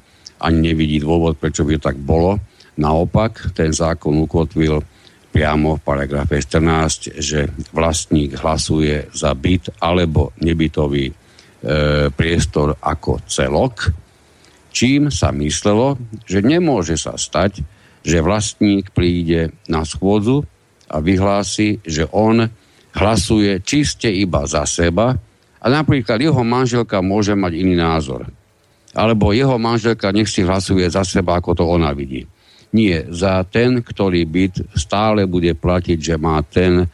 ani 0.42 0.70
nevidí 0.70 1.02
dôvod, 1.02 1.38
prečo 1.38 1.66
by 1.66 1.78
to 1.78 1.87
tak 1.90 1.99
bolo. 1.99 2.38
Naopak, 2.78 3.50
ten 3.54 3.75
zákon 3.75 4.14
ukotvil 4.23 4.82
priamo 5.37 5.76
v 5.76 5.85
paragrafe 5.85 6.40
14, 6.40 7.21
že 7.21 7.52
vlastník 7.76 8.40
hlasuje 8.40 9.12
za 9.12 9.37
byt 9.37 9.69
alebo 9.85 10.33
nebytový 10.40 11.12
e, 11.12 11.14
priestor 12.09 12.73
ako 12.81 13.21
celok, 13.28 13.93
čím 14.73 15.12
sa 15.12 15.37
myslelo, 15.37 16.00
že 16.25 16.40
nemôže 16.40 16.97
sa 16.97 17.21
stať, 17.21 17.61
že 18.00 18.25
vlastník 18.25 18.97
príde 18.97 19.52
na 19.69 19.85
schôdzu 19.85 20.40
a 20.88 21.05
vyhlási, 21.05 21.85
že 21.85 22.09
on 22.16 22.49
hlasuje 22.97 23.61
čiste 23.61 24.09
iba 24.09 24.49
za 24.49 24.64
seba 24.64 25.21
a 25.61 25.66
napríklad 25.69 26.16
jeho 26.16 26.40
manželka 26.49 27.05
môže 27.05 27.37
mať 27.37 27.52
iný 27.61 27.76
názor. 27.76 28.25
Alebo 28.97 29.37
jeho 29.37 29.61
manželka 29.61 30.16
nech 30.16 30.33
si 30.33 30.40
hlasuje 30.40 30.88
za 30.88 31.05
seba, 31.05 31.37
ako 31.37 31.61
to 31.61 31.64
ona 31.69 31.93
vidí. 31.93 32.25
Nie, 32.76 33.09
za 33.09 33.40
ten, 33.49 33.80
ktorý 33.80 34.28
byt 34.28 34.76
stále 34.76 35.25
bude 35.25 35.56
platiť, 35.56 35.97
že 35.97 36.14
má 36.21 36.45
ten 36.45 36.85
e, 36.85 36.87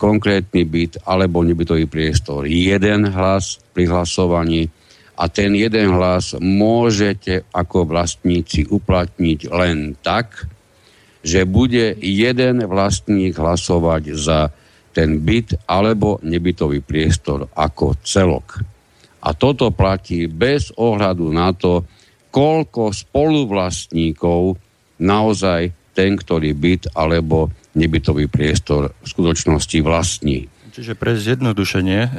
konkrétny 0.00 0.64
byt 0.64 1.04
alebo 1.04 1.44
nebytový 1.44 1.84
priestor. 1.84 2.48
Jeden 2.48 3.12
hlas 3.12 3.60
pri 3.76 3.92
hlasovaní 3.92 4.72
a 5.20 5.28
ten 5.28 5.52
jeden 5.52 5.92
hlas 5.92 6.32
môžete 6.40 7.44
ako 7.52 7.92
vlastníci 7.92 8.64
uplatniť 8.72 9.52
len 9.52 10.00
tak, 10.00 10.48
že 11.20 11.44
bude 11.44 11.94
jeden 12.00 12.64
vlastník 12.64 13.36
hlasovať 13.36 14.02
za 14.16 14.48
ten 14.96 15.20
byt 15.20 15.68
alebo 15.68 16.18
nebytový 16.24 16.80
priestor 16.80 17.52
ako 17.52 18.00
celok. 18.00 18.64
A 19.22 19.36
toto 19.36 19.70
platí 19.70 20.26
bez 20.26 20.72
ohľadu 20.74 21.26
na 21.30 21.54
to, 21.54 21.84
koľko 22.32 22.90
spoluvlastníkov 22.90 24.56
naozaj 25.00 25.72
ten, 25.92 26.16
ktorý 26.16 26.56
byt 26.56 26.92
alebo 26.96 27.52
nebytový 27.76 28.28
priestor 28.28 28.92
v 29.00 29.06
skutočnosti 29.06 29.78
vlastní. 29.84 30.48
Čiže 30.72 30.96
pre 30.96 31.12
zjednodušenie 31.12 32.00
e, 32.00 32.10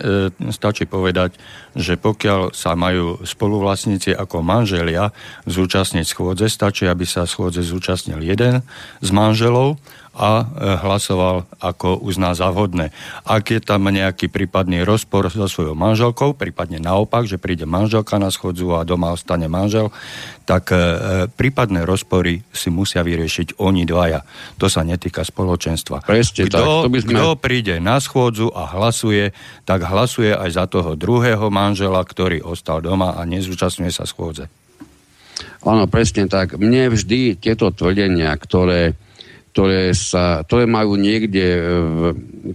stačí 0.53 0.85
povedať, 0.85 1.41
že 1.73 1.97
pokiaľ 1.97 2.53
sa 2.53 2.77
majú 2.77 3.17
spoluvlastníci 3.25 4.13
ako 4.13 4.45
manželia 4.45 5.09
zúčastniť 5.49 6.05
schôdze, 6.05 6.45
stačí, 6.53 6.85
aby 6.85 7.01
sa 7.01 7.25
schôdze 7.25 7.65
zúčastnil 7.65 8.21
jeden 8.21 8.61
z 9.01 9.09
manželov 9.09 9.81
a 10.13 10.45
e, 10.45 10.45
hlasoval 10.77 11.49
ako 11.57 11.97
uzná 12.05 12.37
za 12.37 12.53
vhodné. 12.53 12.93
Ak 13.25 13.49
je 13.49 13.57
tam 13.57 13.89
nejaký 13.89 14.29
prípadný 14.29 14.85
rozpor 14.85 15.25
so 15.33 15.49
svojou 15.49 15.73
manželkou, 15.73 16.37
prípadne 16.37 16.77
naopak, 16.77 17.25
že 17.25 17.41
príde 17.41 17.65
manželka 17.65 18.21
na 18.21 18.29
schodzu 18.29 18.77
a 18.77 18.85
doma 18.85 19.17
ostane 19.17 19.49
manžel, 19.49 19.89
tak 20.45 20.69
e, 20.69 20.77
e, 20.77 20.81
prípadné 21.33 21.81
rozpory 21.81 22.45
si 22.53 22.69
musia 22.69 23.01
vyriešiť 23.01 23.57
oni 23.57 23.89
dvaja. 23.89 24.21
To 24.61 24.69
sa 24.69 24.85
netýka 24.85 25.25
spoločenstva. 25.25 26.05
Preste, 26.05 26.45
kto, 26.45 26.57
tak, 26.61 26.65
to 26.85 26.89
by 26.93 26.99
sme... 27.01 27.11
kto 27.17 27.29
príde 27.41 27.75
na 27.81 27.97
schôdzu 27.97 28.53
a 28.53 28.69
hlasuje, 28.69 29.33
tak 29.65 29.81
hlasuje 29.81 30.29
aj 30.29 30.49
za 30.53 30.65
toho 30.69 30.93
druhého 30.93 31.49
manžela, 31.49 32.05
ktorý 32.05 32.45
ostal 32.45 32.85
doma 32.85 33.17
a 33.17 33.25
nezúčastňuje 33.25 33.89
sa 33.89 34.05
schôdze. 34.05 34.45
Áno, 35.63 35.87
presne 35.87 36.27
tak. 36.27 36.59
Mne 36.59 36.91
vždy 36.91 37.39
tieto 37.39 37.71
tvrdenia, 37.71 38.35
ktoré 38.35 38.99
ktoré, 39.53 39.93
sa, 39.93 40.41
ktoré 40.41 40.65
majú 40.65 40.97
niekde 40.97 41.45
v, 41.61 42.01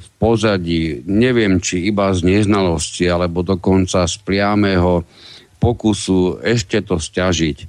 v 0.02 0.06
pozadí, 0.18 1.06
neviem, 1.06 1.62
či 1.62 1.86
iba 1.86 2.10
z 2.10 2.26
neznalosti, 2.26 3.06
alebo 3.06 3.46
dokonca 3.46 4.02
z 4.02 4.18
priamého 4.26 5.06
pokusu 5.62 6.42
ešte 6.42 6.82
to 6.82 6.98
stiažiť, 6.98 7.58
e, 7.62 7.66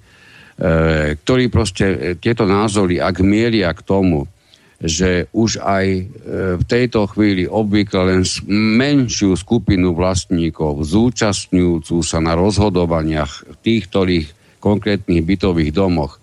ktorí 1.22 1.46
proste 1.54 1.86
e, 1.86 1.98
tieto 2.18 2.50
názory, 2.50 2.98
ak 2.98 3.22
mieria 3.22 3.70
k 3.78 3.86
tomu, 3.86 4.26
že 4.82 5.30
už 5.30 5.62
aj 5.62 5.86
e, 5.86 6.04
v 6.58 6.64
tejto 6.66 7.06
chvíli 7.14 7.46
obvykle 7.46 8.10
len 8.10 8.26
menšiu 8.50 9.38
skupinu 9.38 9.94
vlastníkov 9.94 10.90
zúčastňujúcu 10.90 12.02
sa 12.02 12.18
na 12.18 12.34
rozhodovaniach 12.34 13.46
v 13.46 13.56
tých, 13.62 13.94
ktorých 13.94 14.28
konkrétnych 14.58 15.22
bytových 15.22 15.70
domoch, 15.70 16.18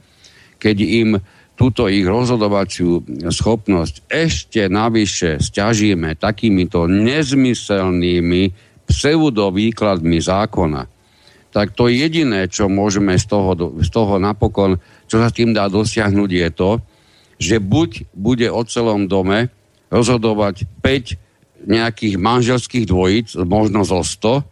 keď 0.59 0.77
im 0.83 1.11
túto 1.57 1.89
ich 1.89 2.05
rozhodovaciu 2.05 3.01
schopnosť 3.33 4.07
ešte 4.13 4.69
navyše 4.69 5.41
stiažíme 5.41 6.21
takýmito 6.21 6.85
nezmyselnými 6.85 8.53
pseudovýkladmi 8.87 10.19
zákona, 10.21 10.83
tak 11.51 11.73
to 11.73 11.89
jediné, 11.89 12.53
čo 12.53 12.69
môžeme 12.69 13.17
z 13.17 13.25
toho, 13.33 13.57
z 13.81 13.89
toho 13.89 14.21
napokon, 14.21 14.77
čo 15.09 15.17
sa 15.17 15.33
tým 15.33 15.57
dá 15.57 15.73
dosiahnuť, 15.73 16.31
je 16.31 16.49
to, 16.53 16.71
že 17.41 17.57
buď 17.57 18.13
bude 18.13 18.49
o 18.53 18.61
celom 18.69 19.09
dome 19.09 19.49
rozhodovať 19.89 20.69
5 20.85 21.67
nejakých 21.67 22.15
manželských 22.21 22.85
dvojíc, 22.85 23.33
možno 23.49 23.83
zo 23.89 24.05
100, 24.05 24.45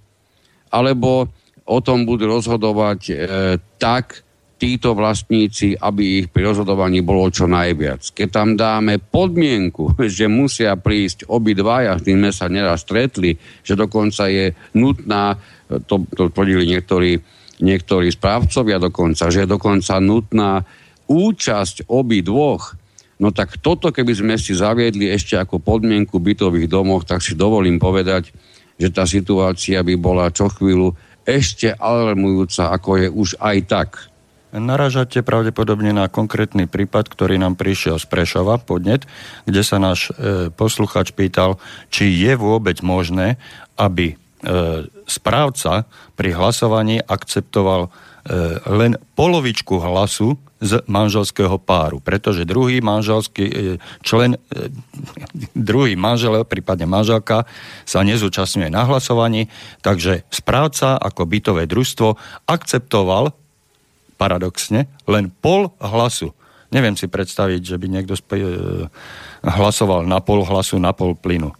alebo 0.72 1.28
o 1.68 1.78
tom 1.84 2.08
budú 2.08 2.28
rozhodovať 2.28 3.00
e, 3.08 3.14
tak 3.76 4.23
títo 4.64 4.96
vlastníci, 4.96 5.76
aby 5.76 6.24
ich 6.24 6.26
pri 6.32 6.48
rozhodovaní 6.48 7.04
bolo 7.04 7.28
čo 7.28 7.44
najviac. 7.44 8.16
Keď 8.16 8.28
tam 8.32 8.56
dáme 8.56 8.96
podmienku, 8.96 10.00
že 10.16 10.24
musia 10.24 10.72
prísť 10.80 11.28
obidvaja, 11.28 12.00
s 12.00 12.08
tým 12.08 12.24
sme 12.24 12.32
sa 12.32 12.48
neraz 12.48 12.88
stretli, 12.88 13.36
že 13.60 13.76
dokonca 13.76 14.24
je 14.32 14.56
nutná, 14.72 15.36
to, 15.84 16.08
to 16.16 16.32
tvrdili 16.32 16.64
niektorí, 16.64 17.20
niektorí 17.60 18.08
správcovia 18.08 18.80
dokonca, 18.80 19.28
že 19.28 19.44
je 19.44 19.52
dokonca 19.52 20.00
nutná 20.00 20.64
účasť 21.04 21.92
obi 21.92 22.24
dvoch, 22.24 22.72
no 23.20 23.28
tak 23.36 23.60
toto, 23.60 23.92
keby 23.92 24.16
sme 24.16 24.34
si 24.40 24.56
zaviedli 24.56 25.12
ešte 25.12 25.36
ako 25.36 25.60
podmienku 25.60 26.16
bytových 26.16 26.72
domoch, 26.72 27.04
tak 27.04 27.20
si 27.20 27.36
dovolím 27.36 27.76
povedať, 27.76 28.32
že 28.80 28.88
tá 28.88 29.04
situácia 29.04 29.84
by 29.84 29.94
bola 30.00 30.32
čo 30.32 30.48
chvíľu 30.48 30.96
ešte 31.28 31.76
alarmujúca, 31.76 32.72
ako 32.72 32.90
je 32.96 33.08
už 33.12 33.28
aj 33.40 33.58
tak. 33.68 34.13
Naražate 34.54 35.26
pravdepodobne 35.26 35.90
na 35.90 36.06
konkrétny 36.06 36.70
prípad, 36.70 37.10
ktorý 37.10 37.42
nám 37.42 37.58
prišiel 37.58 37.98
z 37.98 38.06
Prešova, 38.06 38.62
podnet, 38.62 39.02
kde 39.50 39.66
sa 39.66 39.82
náš 39.82 40.14
e, 40.14 40.46
posluchač 40.54 41.10
pýtal, 41.10 41.58
či 41.90 42.06
je 42.14 42.38
vôbec 42.38 42.78
možné, 42.78 43.34
aby 43.74 44.14
e, 44.14 44.16
správca 45.10 45.90
pri 46.14 46.38
hlasovaní 46.38 47.02
akceptoval 47.02 47.90
e, 47.90 47.98
len 48.70 48.94
polovičku 49.18 49.74
hlasu 49.82 50.38
z 50.62 50.86
manželského 50.86 51.58
páru, 51.58 51.98
pretože 51.98 52.46
druhý 52.46 52.78
manželský 52.78 53.44
e, 53.50 53.54
člen, 54.06 54.38
e, 54.54 54.70
druhý 55.58 55.98
manžel, 55.98 56.46
prípadne 56.46 56.86
manželka 56.86 57.42
sa 57.82 58.06
nezúčastňuje 58.06 58.70
na 58.70 58.86
hlasovaní, 58.86 59.50
takže 59.82 60.22
správca 60.30 60.94
ako 60.94 61.26
bytové 61.26 61.66
družstvo 61.66 62.14
akceptoval 62.46 63.34
paradoxne 64.14 64.86
len 65.10 65.30
pol 65.30 65.74
hlasu. 65.82 66.32
Neviem 66.74 66.98
si 66.98 67.06
predstaviť, 67.06 67.60
že 67.62 67.76
by 67.78 67.86
niekto 67.86 68.14
sp- 68.18 68.38
e, 68.38 68.46
hlasoval 69.44 70.08
na 70.08 70.18
pol 70.18 70.42
hlasu, 70.42 70.80
na 70.80 70.90
pol 70.90 71.14
plynu. 71.14 71.54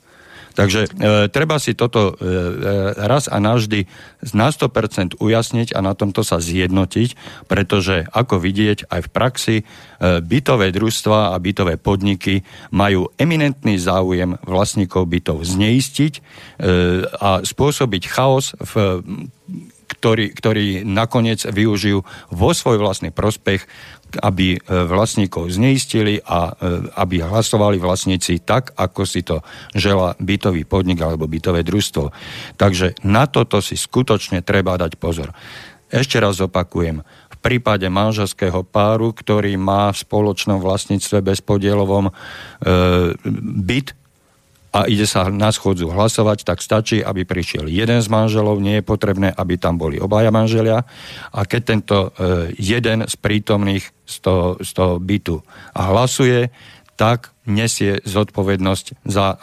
Takže 0.55 0.87
e, 0.87 0.89
treba 1.35 1.59
si 1.59 1.75
toto 1.75 2.15
e, 2.15 2.23
e 2.23 2.35
raz 2.95 3.27
a 3.27 3.43
navždy 3.43 3.91
na 4.39 4.55
100% 4.55 5.19
ujasniť 5.19 5.75
a 5.75 5.83
na 5.83 5.99
tomto 5.99 6.23
sa 6.23 6.39
zjednotiť, 6.39 7.43
pretože 7.51 8.07
ako 8.15 8.39
vidieť 8.39 8.87
aj 8.87 9.01
v 9.03 9.09
praxi 9.11 9.57
e, 9.59 9.65
bytové 10.23 10.71
družstva 10.71 11.35
a 11.35 11.37
bytové 11.43 11.75
podniky 11.75 12.47
majú 12.71 13.11
eminentný 13.19 13.83
záujem 13.83 14.39
vlastníkov 14.47 15.11
bytov 15.11 15.43
zneistiť 15.43 16.13
e, 16.15 16.21
a 17.11 17.43
spôsobiť 17.43 18.03
chaos 18.07 18.55
v 18.55 19.03
ktorý, 19.85 20.33
ktorý 20.33 20.67
nakoniec 20.83 21.45
využijú 21.45 22.03
vo 22.33 22.51
svoj 22.57 22.81
vlastný 22.81 23.13
prospech, 23.15 23.65
aby 24.23 24.57
e, 24.57 24.59
vlastníkov 24.87 25.51
zneistili 25.51 26.23
a 26.23 26.55
e, 26.55 26.91
aby 26.99 27.25
hlasovali 27.25 27.83
vlastníci 27.83 28.43
tak, 28.45 28.75
ako 28.79 29.03
si 29.03 29.27
to 29.27 29.43
žela 29.75 30.15
bytový 30.23 30.63
podnik 30.69 31.03
alebo 31.03 31.27
bytové 31.27 31.67
družstvo. 31.67 32.15
Takže 32.55 33.03
na 33.03 33.27
toto 33.27 33.59
si 33.59 33.75
skutočne 33.75 34.45
treba 34.45 34.79
dať 34.79 35.01
pozor. 35.01 35.35
Ešte 35.91 36.19
raz 36.19 36.39
opakujem, 36.43 37.03
v 37.05 37.37
prípade 37.39 37.87
manželského 37.87 38.65
páru, 38.67 39.13
ktorý 39.13 39.55
má 39.61 39.93
v 39.93 40.01
spoločnom 40.01 40.59
vlastníctve 40.59 41.23
bezpodielovom 41.23 42.11
e, 42.11 42.13
byt, 43.63 44.04
a 44.75 44.91
ide 44.91 45.07
sa 45.07 45.31
na 45.31 45.55
schodzu 45.55 45.87
hlasovať, 45.87 46.43
tak 46.43 46.59
stačí, 46.59 46.99
aby 46.99 47.23
prišiel 47.23 47.71
jeden 47.71 48.03
z 48.03 48.11
manželov, 48.11 48.59
nie 48.59 48.83
je 48.83 48.85
potrebné, 48.85 49.31
aby 49.31 49.55
tam 49.55 49.79
boli 49.79 50.03
obaja 50.03 50.35
manželia. 50.35 50.83
A 51.31 51.41
keď 51.47 51.61
tento 51.63 51.97
e, 52.19 52.51
jeden 52.59 53.07
z 53.07 53.15
prítomných 53.15 53.87
z 54.03 54.17
toho, 54.19 54.59
z 54.59 54.71
toho 54.75 54.99
bytu 54.99 55.47
hlasuje, 55.79 56.51
tak 56.99 57.31
nesie 57.47 58.03
zodpovednosť 58.03 59.07
za 59.07 59.27
e, 59.31 59.37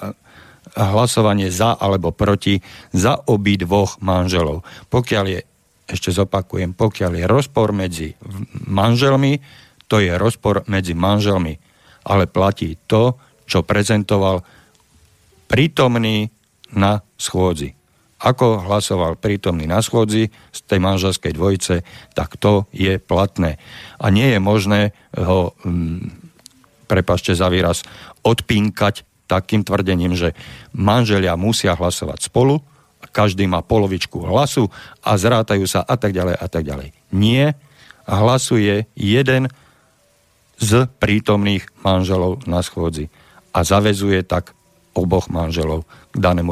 hlasovanie 0.75 1.47
za 1.47 1.79
alebo 1.79 2.11
proti 2.11 2.59
za 2.91 3.15
obi 3.23 3.55
dvoch 3.55 4.03
manželov. 4.03 4.67
Pokiaľ 4.91 5.25
je, 5.31 5.39
ešte 5.87 6.11
zopakujem, 6.11 6.75
pokiaľ 6.75 7.23
je 7.23 7.25
rozpor 7.31 7.71
medzi 7.71 8.19
manželmi, 8.67 9.39
to 9.87 10.03
je 10.03 10.11
rozpor 10.19 10.67
medzi 10.67 10.91
manželmi. 10.91 11.55
Ale 12.03 12.27
platí 12.27 12.75
to, 12.83 13.15
čo 13.47 13.63
prezentoval 13.63 14.43
prítomný 15.51 16.31
na 16.71 17.03
schôdzi. 17.19 17.75
Ako 18.21 18.63
hlasoval 18.63 19.19
prítomný 19.19 19.67
na 19.67 19.83
schôdzi 19.83 20.31
z 20.31 20.59
tej 20.63 20.79
manželskej 20.79 21.35
dvojice, 21.35 21.75
tak 22.15 22.39
to 22.39 22.69
je 22.71 22.95
platné. 23.01 23.59
A 23.99 24.07
nie 24.13 24.31
je 24.31 24.39
možné 24.39 24.95
ho, 25.17 25.51
mm, 25.67 26.31
prepašte 26.87 27.35
za 27.35 27.51
výraz, 27.51 27.83
odpínkať 28.23 29.03
takým 29.25 29.67
tvrdením, 29.67 30.15
že 30.15 30.37
manželia 30.71 31.35
musia 31.35 31.75
hlasovať 31.75 32.29
spolu, 32.29 32.61
každý 33.09 33.49
má 33.49 33.65
polovičku 33.65 34.21
hlasu 34.21 34.69
a 35.01 35.17
zrátajú 35.17 35.65
sa 35.65 35.81
a 35.81 35.97
tak 35.97 36.13
ďalej 36.13 36.35
a 36.37 36.47
tak 36.47 36.63
ďalej. 36.63 36.93
Nie, 37.11 37.57
hlasuje 38.05 38.85
jeden 38.93 39.49
z 40.61 40.85
prítomných 41.01 41.65
manželov 41.81 42.45
na 42.45 42.61
schôdzi 42.61 43.09
a 43.49 43.65
zavezuje 43.65 44.21
tak 44.21 44.53
oboch 44.93 45.31
manželov 45.31 45.87
k 46.11 46.17
danému 46.19 46.51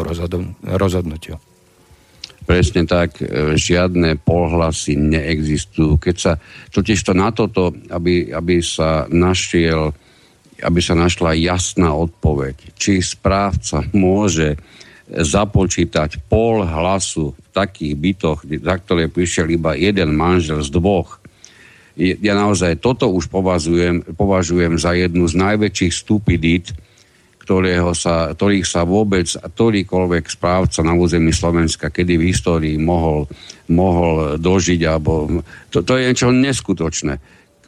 rozhodnutiu. 0.63 1.37
Presne 2.47 2.89
tak, 2.89 3.21
e, 3.21 3.53
žiadne 3.53 4.17
polhlasy 4.25 4.97
neexistujú. 4.97 6.01
Keď 6.01 6.15
sa 6.17 6.33
totiž 6.73 6.97
to 7.05 7.13
na 7.13 7.29
toto, 7.29 7.75
aby, 7.93 8.33
aby 8.33 8.63
sa 8.63 9.05
našiel 9.11 9.93
aby 10.59 10.79
sa 10.83 10.95
našla 10.95 11.39
jasná 11.39 11.95
odpoveď, 11.95 12.75
či 12.75 12.99
správca 12.99 13.83
môže 13.95 14.59
započítať 15.09 16.21
pol 16.29 16.61
hlasu 16.61 17.33
v 17.33 17.47
takých 17.49 17.93
bytoch, 17.97 18.39
za 18.45 18.75
ktoré 18.77 19.09
prišiel 19.09 19.49
iba 19.49 19.73
jeden 19.73 20.13
manžel 20.13 20.61
z 20.61 20.69
dvoch. 20.69 21.17
Ja 21.99 22.37
naozaj 22.37 22.79
toto 22.79 23.09
už 23.11 23.27
považujem, 23.27 24.15
považujem 24.15 24.77
za 24.77 24.95
jednu 24.95 25.25
z 25.27 25.35
najväčších 25.35 25.93
stupidít, 25.95 26.71
ktorého 27.49 27.97
sa, 27.97 28.37
ktorých 28.37 28.61
sa 28.61 28.85
vôbec 28.85 29.25
ktorýkoľvek 29.25 30.29
správca 30.29 30.85
na 30.85 30.93
území 30.93 31.33
Slovenska, 31.33 31.89
kedy 31.89 32.21
v 32.21 32.29
histórii 32.29 32.77
mohol, 32.77 33.25
mohol 33.73 34.37
dožiť, 34.37 34.85
alebo 34.85 35.41
to, 35.73 35.81
to 35.81 35.97
je 35.97 36.13
niečo 36.13 36.29
neskutočné. 36.29 37.17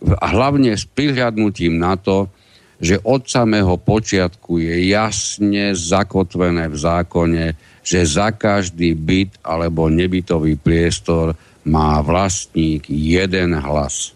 A 0.06 0.26
hlavne 0.38 0.78
s 0.78 0.86
prihľadnutím 0.86 1.82
na 1.82 1.98
to, 1.98 2.30
že 2.78 3.02
od 3.02 3.26
samého 3.26 3.74
počiatku 3.82 4.62
je 4.62 4.94
jasne 4.94 5.74
zakotvené 5.74 6.70
v 6.70 6.78
zákone, 6.78 7.46
že 7.82 8.06
za 8.06 8.30
každý 8.30 8.94
byt 8.94 9.42
alebo 9.42 9.90
nebytový 9.90 10.62
priestor 10.62 11.34
má 11.66 12.06
vlastník 12.06 12.86
jeden 12.86 13.58
hlas. 13.58 14.14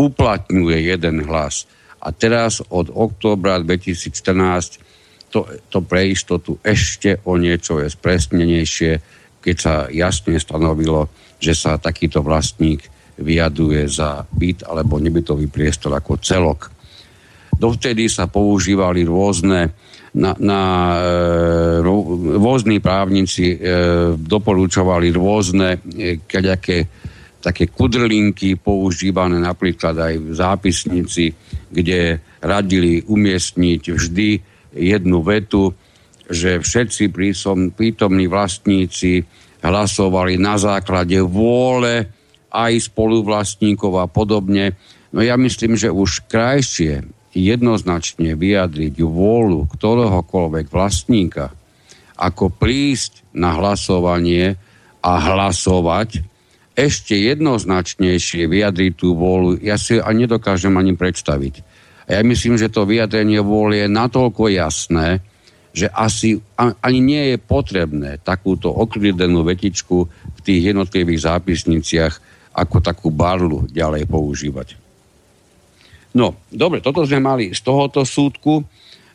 Uplatňuje 0.00 0.96
jeden 0.96 1.28
hlas 1.28 1.68
a 2.08 2.16
teraz 2.16 2.64
od 2.72 2.88
októbra 2.88 3.60
2014 3.60 5.28
to, 5.28 5.44
to 5.68 5.84
pre 5.84 6.08
istotu 6.08 6.56
ešte 6.64 7.20
o 7.28 7.36
niečo 7.36 7.84
je 7.84 7.92
spresnenejšie, 7.92 8.92
keď 9.44 9.56
sa 9.60 9.74
jasne 9.92 10.40
stanovilo, 10.40 11.12
že 11.36 11.52
sa 11.52 11.76
takýto 11.76 12.24
vlastník 12.24 12.88
vyjaduje 13.20 13.84
za 13.84 14.24
byt 14.24 14.64
alebo 14.64 14.96
nebytový 14.96 15.52
priestor 15.52 15.92
ako 15.92 16.16
celok. 16.24 16.72
Dovtedy 17.52 18.08
sa 18.08 18.30
používali 18.30 19.04
rôzne 19.04 19.68
na, 20.16 20.32
na 20.38 20.62
e, 20.96 21.00
rôzni 22.38 22.80
právnici 22.80 23.52
e, 23.52 23.56
doporúčovali 24.16 25.12
rôzne 25.12 25.76
e, 25.76 26.16
také 27.38 27.64
kudrlinky 27.70 28.56
používané 28.56 29.42
napríklad 29.42 29.94
aj 29.98 30.14
v 30.16 30.30
zápisnici, 30.32 31.24
kde 31.68 32.20
radili 32.40 33.04
umiestniť 33.04 33.82
vždy 33.92 34.28
jednu 34.74 35.18
vetu, 35.24 35.74
že 36.28 36.60
všetci 36.60 37.08
prítomní 37.72 38.28
vlastníci 38.28 39.24
hlasovali 39.64 40.36
na 40.36 40.60
základe 40.60 41.18
vôle 41.24 42.08
aj 42.48 42.92
spoluvlastníkov 42.92 43.92
a 44.00 44.06
podobne. 44.06 44.76
No 45.12 45.24
ja 45.24 45.40
myslím, 45.40 45.76
že 45.76 45.92
už 45.92 46.28
krajšie 46.28 47.04
jednoznačne 47.32 48.36
vyjadriť 48.36 49.00
vôľu 49.04 49.68
ktoréhokoľvek 49.72 50.66
vlastníka, 50.68 51.52
ako 52.18 52.50
prísť 52.50 53.24
na 53.36 53.56
hlasovanie 53.56 54.58
a 55.04 55.12
hlasovať, 55.16 56.24
ešte 56.78 57.18
jednoznačnejšie 57.18 58.46
vyjadriť 58.46 58.92
tú 58.94 59.18
vôľu, 59.18 59.58
ja 59.58 59.74
si 59.74 59.98
ani 59.98 60.30
nedokážem 60.30 60.70
ani 60.78 60.94
predstaviť. 60.94 61.66
A 62.06 62.18
ja 62.18 62.22
myslím, 62.22 62.54
že 62.54 62.70
to 62.70 62.86
vyjadrenie 62.86 63.42
vôle 63.42 63.82
je 63.82 63.88
natoľko 63.90 64.46
jasné, 64.46 65.18
že 65.74 65.90
asi 65.90 66.38
ani 66.56 66.98
nie 67.02 67.22
je 67.34 67.38
potrebné 67.42 68.22
takúto 68.22 68.70
oklidenú 68.70 69.42
vetičku 69.42 69.96
v 70.08 70.40
tých 70.40 70.72
jednotlivých 70.72 71.34
zápisniciach 71.34 72.14
ako 72.54 72.78
takú 72.78 73.10
barlu 73.10 73.66
ďalej 73.68 74.06
používať. 74.06 74.78
No, 76.14 76.40
dobre, 76.48 76.80
toto 76.80 77.04
sme 77.04 77.20
mali 77.20 77.44
z 77.52 77.60
tohoto 77.60 78.06
súdku. 78.06 78.64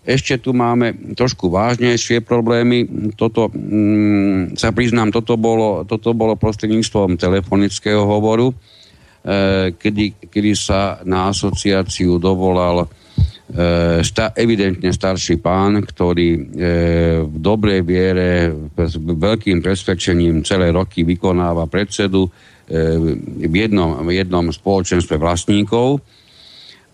Ešte 0.03 0.35
tu 0.35 0.51
máme 0.51 1.15
trošku 1.15 1.47
vážnejšie 1.47 2.27
problémy. 2.27 2.83
Toto, 3.15 3.47
mm, 3.47 4.59
sa 4.59 4.75
priznám, 4.75 5.15
toto 5.15 5.39
bolo, 5.39 5.87
toto 5.87 6.11
bolo 6.11 6.35
prostredníctvom 6.35 7.15
telefonického 7.15 8.03
hovoru, 8.03 8.51
e, 8.51 8.55
kedy, 9.71 10.27
kedy 10.27 10.51
sa 10.59 10.99
na 11.07 11.31
asociáciu 11.31 12.19
dovolal 12.19 12.83
e, 12.83 12.87
sta, 14.03 14.35
evidentne 14.35 14.91
starší 14.91 15.39
pán, 15.39 15.79
ktorý 15.79 16.29
e, 16.35 16.39
v 17.23 17.35
dobrej 17.39 17.87
viere, 17.87 18.51
s 18.75 18.99
veľkým 18.99 19.63
presvedčením 19.63 20.43
celé 20.43 20.75
roky 20.75 21.07
vykonáva 21.07 21.71
predsedu 21.71 22.27
e, 22.27 22.29
v 23.39 23.55
jednom, 23.55 24.03
v 24.03 24.19
jednom 24.19 24.51
spoločenstve 24.51 25.15
vlastníkov 25.15 26.03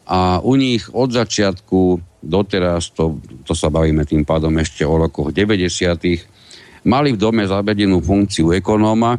a 0.06 0.46
u 0.46 0.54
nich 0.54 0.86
od 0.94 1.10
začiatku 1.10 2.09
doteraz, 2.20 2.92
to, 2.92 3.20
to 3.48 3.56
sa 3.56 3.72
bavíme 3.72 4.04
tým 4.04 4.28
pádom 4.28 4.52
ešte 4.60 4.84
o 4.84 5.00
rokoch 5.00 5.32
90. 5.32 6.86
mali 6.86 7.10
v 7.16 7.20
dome 7.20 7.48
zavedenú 7.48 8.04
funkciu 8.04 8.52
ekonóma, 8.56 9.16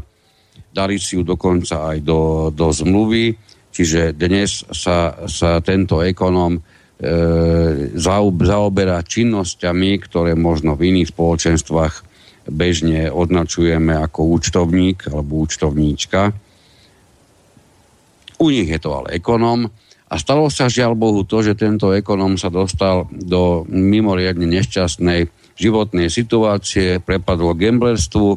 dali 0.71 1.01
si 1.01 1.17
ju 1.17 1.25
dokonca 1.25 1.97
aj 1.97 1.99
do, 2.05 2.53
do 2.53 2.69
zmluvy, 2.71 3.35
čiže 3.73 4.15
dnes 4.15 4.63
sa, 4.71 5.27
sa 5.27 5.59
tento 5.65 6.05
ekonóm 6.05 6.57
e, 6.57 6.61
zaoberá 7.97 9.03
činnosťami, 9.03 9.91
ktoré 10.05 10.37
možno 10.37 10.77
v 10.77 10.95
iných 10.95 11.11
spoločenstvách 11.11 11.95
bežne 12.51 13.09
označujeme 13.09 13.97
ako 13.97 14.37
účtovník 14.37 15.09
alebo 15.09 15.45
účtovníčka. 15.45 16.33
U 18.41 18.47
nich 18.49 18.69
je 18.69 18.81
to 18.81 18.91
ale 18.97 19.21
ekonóm 19.21 19.69
a 20.11 20.15
stalo 20.19 20.51
sa 20.51 20.67
žiaľ 20.67 20.99
Bohu 20.99 21.23
to, 21.23 21.39
že 21.47 21.55
tento 21.55 21.95
ekonom 21.95 22.35
sa 22.35 22.51
dostal 22.51 23.07
do 23.15 23.63
mimoriadne 23.71 24.43
nešťastnej 24.43 25.31
životnej 25.55 26.11
situácie, 26.11 26.99
prepadlo 26.99 27.55
gamblerstvu 27.55 28.35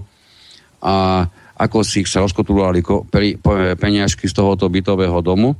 a 0.86 1.26
ako 1.58 1.82
si 1.82 2.06
sa 2.06 2.22
rozkotúrovali 2.22 2.86
peniažky 3.82 4.30
z 4.30 4.38
tohoto 4.38 4.70
bytového 4.70 5.18
domu 5.26 5.58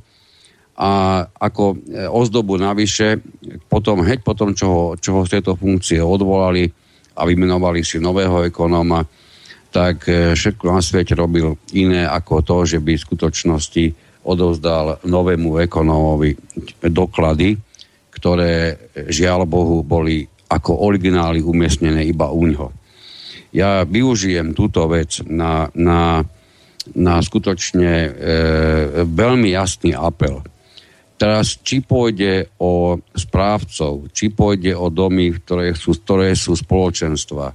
a 0.74 1.22
ako 1.38 1.78
e, 1.86 2.06
ozdobu 2.10 2.58
navyše, 2.58 3.22
potom, 3.70 4.02
heď 4.02 4.26
potom, 4.26 4.58
čo 4.58 4.66
ho, 4.66 4.84
čo 4.98 5.10
ho 5.14 5.22
z 5.22 5.38
tejto 5.38 5.54
funkcie 5.54 6.02
odvolali 6.02 6.66
a 7.14 7.22
vymenovali 7.22 7.86
si 7.86 8.02
nového 8.02 8.42
ekonóma, 8.50 9.06
tak 9.70 10.10
e, 10.10 10.34
všetko 10.34 10.64
na 10.74 10.82
svete 10.82 11.14
robil 11.14 11.54
iné 11.78 12.02
ako 12.02 12.42
to, 12.42 12.56
že 12.66 12.82
by 12.82 12.98
v 12.98 13.06
skutočnosti 13.06 13.84
odovzdal 14.24 15.04
novému 15.04 15.60
ekonómovi 15.62 16.34
doklady, 16.80 17.60
ktoré 18.14 18.76
žiaľ 19.12 19.44
Bohu 19.44 19.84
boli 19.84 20.24
ako 20.48 20.86
originály 20.86 21.44
umiestnené 21.44 22.06
iba 22.08 22.30
u 22.32 22.48
ňoho. 22.48 22.68
Ja 23.54 23.86
využijem 23.86 24.56
túto 24.56 24.82
vec 24.90 25.22
na, 25.26 25.70
na, 25.78 26.26
na 26.94 27.14
skutočne 27.22 27.92
e, 27.94 28.10
veľmi 29.06 29.54
jasný 29.54 29.94
apel. 29.94 30.42
Teraz, 31.14 31.62
či 31.62 31.78
pôjde 31.78 32.50
o 32.58 32.98
správcov, 33.14 34.10
či 34.10 34.34
pôjde 34.34 34.74
o 34.74 34.90
domy, 34.90 35.30
ktoré 35.38 35.70
sú, 35.78 35.94
ktoré 35.94 36.34
sú 36.34 36.58
spoločenstva, 36.58 37.54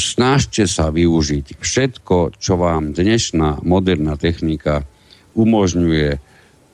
snažte 0.00 0.64
sa 0.64 0.88
využiť 0.88 1.60
všetko, 1.60 2.40
čo 2.40 2.56
vám 2.56 2.96
dnešná 2.96 3.60
moderná 3.60 4.16
technika 4.16 4.88
umožňuje 5.34 6.10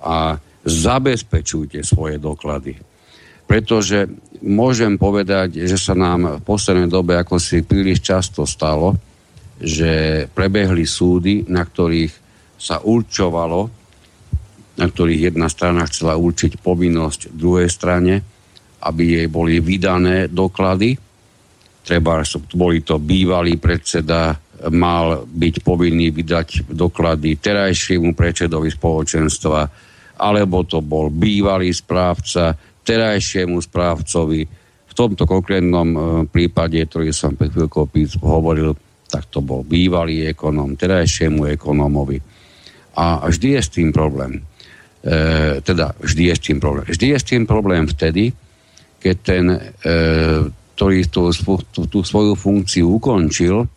a 0.02 0.38
zabezpečujte 0.66 1.82
svoje 1.86 2.18
doklady. 2.18 2.76
Pretože 3.46 4.10
môžem 4.42 4.98
povedať, 4.98 5.62
že 5.70 5.78
sa 5.78 5.94
nám 5.94 6.42
v 6.42 6.44
poslednej 6.44 6.90
dobe 6.90 7.14
ako 7.14 7.38
si 7.38 7.62
príliš 7.62 8.02
často 8.02 8.42
stalo, 8.42 8.98
že 9.56 10.26
prebehli 10.34 10.82
súdy, 10.84 11.46
na 11.46 11.62
ktorých 11.62 12.12
sa 12.58 12.82
určovalo, 12.82 13.70
na 14.76 14.86
ktorých 14.90 15.32
jedna 15.32 15.48
strana 15.48 15.88
chcela 15.88 16.20
určiť 16.20 16.60
povinnosť 16.60 17.32
druhej 17.32 17.70
strane, 17.70 18.20
aby 18.84 19.22
jej 19.22 19.28
boli 19.30 19.62
vydané 19.62 20.28
doklady. 20.28 20.98
Treba, 21.86 22.20
boli 22.52 22.82
to 22.82 22.98
bývalý 22.98 23.56
predseda 23.56 24.34
mal 24.72 25.24
byť 25.26 25.54
povinný 25.60 26.10
vydať 26.12 26.70
doklady 26.72 27.36
terajšiemu 27.38 28.16
predsedovi 28.16 28.72
spoločenstva, 28.72 29.60
alebo 30.16 30.64
to 30.64 30.80
bol 30.80 31.12
bývalý 31.12 31.70
správca 31.72 32.56
terajšiemu 32.86 33.58
správcovi. 33.60 34.40
V 34.86 34.92
tomto 34.94 35.28
konkrétnom 35.28 35.88
e, 35.92 35.98
prípade, 36.30 36.80
ktorý 36.86 37.12
som 37.12 37.36
pred 37.36 37.52
chvíľkou 37.52 37.90
hovoril, 38.24 38.72
tak 39.10 39.28
to 39.28 39.44
bol 39.44 39.66
bývalý 39.66 40.30
ekonóm 40.30 40.78
terajšiemu 40.78 41.52
ekonómovi. 41.58 42.18
A 42.96 43.28
vždy 43.28 43.58
je 43.58 43.60
s 43.60 43.68
tým 43.68 43.92
problém. 43.92 44.40
E, 45.04 45.60
teda 45.60 45.92
vždy 46.00 46.32
je 46.32 46.34
s 46.34 46.42
tým 46.42 46.58
problém. 46.62 46.86
Vždy 46.88 47.06
je 47.12 47.18
s 47.20 47.26
tým 47.28 47.44
problém 47.44 47.84
vtedy, 47.84 48.32
keď 49.02 49.16
ten, 49.20 49.44
e, 49.52 49.58
ktorý 50.78 50.98
tú, 51.12 51.28
tú, 51.74 51.82
tú 51.90 51.98
svoju 52.00 52.32
funkciu 52.32 52.96
ukončil, 52.96 53.68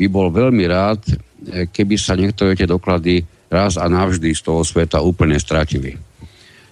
by 0.00 0.06
bol 0.08 0.32
veľmi 0.32 0.64
rád, 0.64 1.04
e, 1.04 1.68
keby 1.68 2.00
sa 2.00 2.16
niektoré 2.16 2.56
tie 2.56 2.64
doklady 2.64 3.20
raz 3.52 3.76
a 3.76 3.84
navždy 3.84 4.32
z 4.32 4.40
toho 4.40 4.64
sveta 4.64 5.04
úplne 5.04 5.36
stratili. 5.36 6.00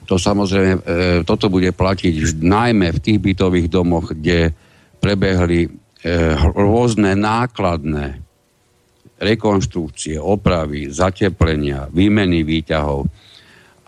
To 0.08 0.16
samozrejme, 0.16 0.72
e, 0.72 0.82
toto 1.28 1.52
bude 1.52 1.68
platiť 1.76 2.40
najmä 2.40 2.96
v 2.96 3.02
tých 3.04 3.18
bytových 3.20 3.68
domoch, 3.68 4.16
kde 4.16 4.56
prebehli 4.96 5.68
e, 5.68 5.70
rôzne 6.56 7.12
nákladné 7.12 8.24
rekonštrukcie, 9.18 10.16
opravy, 10.16 10.88
zateplenia, 10.88 11.90
výmeny 11.92 12.46
výťahov. 12.46 13.10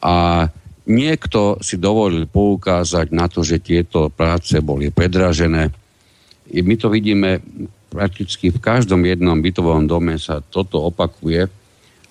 A 0.03 0.45
niekto 0.91 1.57
si 1.63 1.79
dovolil 1.79 2.27
poukázať 2.27 3.15
na 3.15 3.31
to, 3.31 3.47
že 3.47 3.63
tieto 3.63 4.11
práce 4.11 4.59
boli 4.59 4.91
predražené. 4.91 5.71
My 6.51 6.75
to 6.75 6.91
vidíme 6.91 7.39
prakticky 7.91 8.55
v 8.55 8.63
každom 8.63 9.03
jednom 9.03 9.37
bytovom 9.43 9.91
dome 9.91 10.17
sa 10.17 10.39
toto 10.39 10.87
opakuje. 10.87 11.51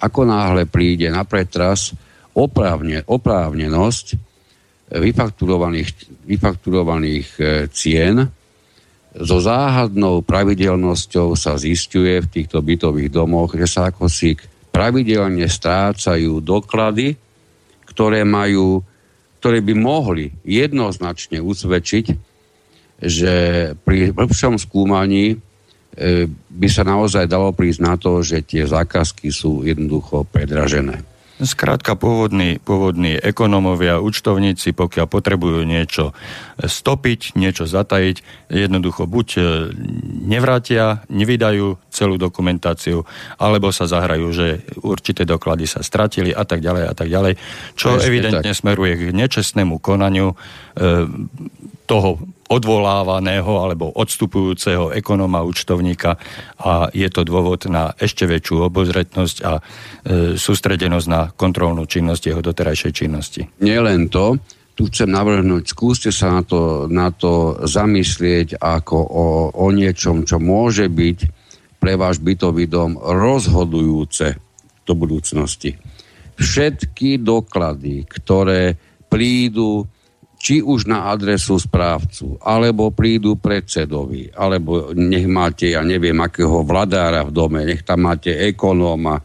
Ako 0.03 0.27
náhle 0.27 0.67
príde 0.67 1.07
na 1.07 1.23
pretras 1.23 1.95
oprávne, 2.35 3.07
oprávnenosť 3.07 4.19
vyfakturovaných, 4.91 5.89
vyfakturovaných 6.27 7.27
e, 7.39 7.43
cien, 7.71 8.27
so 9.09 9.41
záhadnou 9.41 10.21
pravidelnosťou 10.21 11.33
sa 11.33 11.57
zistuje 11.57 12.21
v 12.21 12.29
týchto 12.29 12.61
bytových 12.61 13.09
domoch, 13.09 13.57
že 13.57 13.65
sa 13.65 13.89
ako 13.89 14.05
si 14.05 14.37
pravidelne 14.69 15.49
strácajú 15.49 16.37
doklady, 16.45 17.17
ktoré 17.89 18.21
majú 18.21 18.85
ktoré 19.39 19.63
by 19.63 19.73
mohli 19.73 20.35
jednoznačne 20.43 21.39
usvedčiť, 21.39 22.05
že 22.99 23.33
pri 23.87 24.11
hĺbšom 24.11 24.59
skúmaní 24.59 25.39
by 26.49 26.67
sa 26.69 26.84
naozaj 26.86 27.25
dalo 27.25 27.52
prísť 27.52 27.80
na 27.82 27.95
to, 27.97 28.21
že 28.21 28.45
tie 28.45 28.63
zákazky 28.63 29.34
sú 29.34 29.65
jednoducho 29.65 30.23
predražené. 30.30 31.02
Skrátka, 31.39 31.95
pôvodní, 31.95 32.60
pôvodní 32.60 33.15
ekonomovia, 33.15 34.04
účtovníci, 34.04 34.75
pokiaľ 34.75 35.08
potrebujú 35.08 35.63
niečo 35.63 36.12
stopiť, 36.60 37.39
niečo 37.39 37.63
zatajiť, 37.63 38.52
jednoducho 38.52 39.08
buď 39.08 39.28
e, 39.39 39.41
nevrátia, 40.28 41.08
nevydajú 41.08 41.80
celú 41.88 42.19
dokumentáciu, 42.19 43.08
alebo 43.39 43.71
sa 43.71 43.88
zahrajú, 43.88 44.28
že 44.36 44.67
určité 44.84 45.23
doklady 45.23 45.63
sa 45.63 45.80
stratili 45.80 46.36
a 46.36 46.43
tak 46.43 46.60
ďalej 46.60 46.84
a 46.91 46.93
tak 46.93 47.08
ďalej, 47.08 47.39
čo 47.80 47.95
Presne 47.95 48.08
evidentne 48.12 48.52
tak. 48.52 48.60
smeruje 48.60 48.93
k 48.99 49.04
nečestnému 49.15 49.80
konaniu 49.80 50.36
e, 50.36 51.08
toho 51.88 52.19
odvolávaného 52.49 53.62
alebo 53.62 53.93
odstupujúceho 53.93 54.89
ekonóma 54.97 55.45
účtovníka 55.45 56.17
a 56.57 56.89
je 56.89 57.05
to 57.13 57.21
dôvod 57.21 57.69
na 57.69 57.93
ešte 57.93 58.25
väčšiu 58.25 58.65
obozretnosť 58.65 59.38
a 59.45 59.53
e, 59.55 59.62
sústredenosť 60.33 61.07
na 61.07 61.29
kontrolnú 61.29 61.85
činnosť 61.85 62.33
jeho 62.33 62.41
doterajšej 62.41 62.91
činnosti. 62.91 63.45
len 63.62 64.09
to, 64.09 64.41
tu 64.73 64.89
chcem 64.89 65.13
navrhnúť, 65.13 65.69
skúste 65.69 66.09
sa 66.09 66.39
na 66.39 66.41
to, 66.41 66.89
na 66.89 67.13
to 67.13 67.62
zamyslieť 67.69 68.57
ako 68.57 68.97
o, 68.97 69.25
o 69.53 69.65
niečom, 69.69 70.25
čo 70.25 70.41
môže 70.41 70.89
byť 70.89 71.19
pre 71.77 71.95
váš 71.95 72.17
bytový 72.17 72.65
dom 72.65 72.97
rozhodujúce 72.97 74.35
do 74.89 74.93
budúcnosti. 74.97 75.77
Všetky 76.39 77.21
doklady, 77.21 78.09
ktoré 78.09 78.73
prídu 79.05 79.85
či 80.39 80.63
už 80.63 80.88
na 80.88 81.12
adresu 81.12 81.60
správcu, 81.60 82.39
alebo 82.39 82.95
prídu 82.95 83.36
predsedovi, 83.36 84.32
alebo 84.32 84.95
nech 84.95 85.28
máte, 85.28 85.75
ja 85.75 85.84
neviem, 85.84 86.15
akého 86.15 86.63
vladára 86.63 87.28
v 87.28 87.36
dome, 87.36 87.60
nech 87.67 87.84
tam 87.84 88.08
máte 88.08 88.32
ekonóma, 88.32 89.19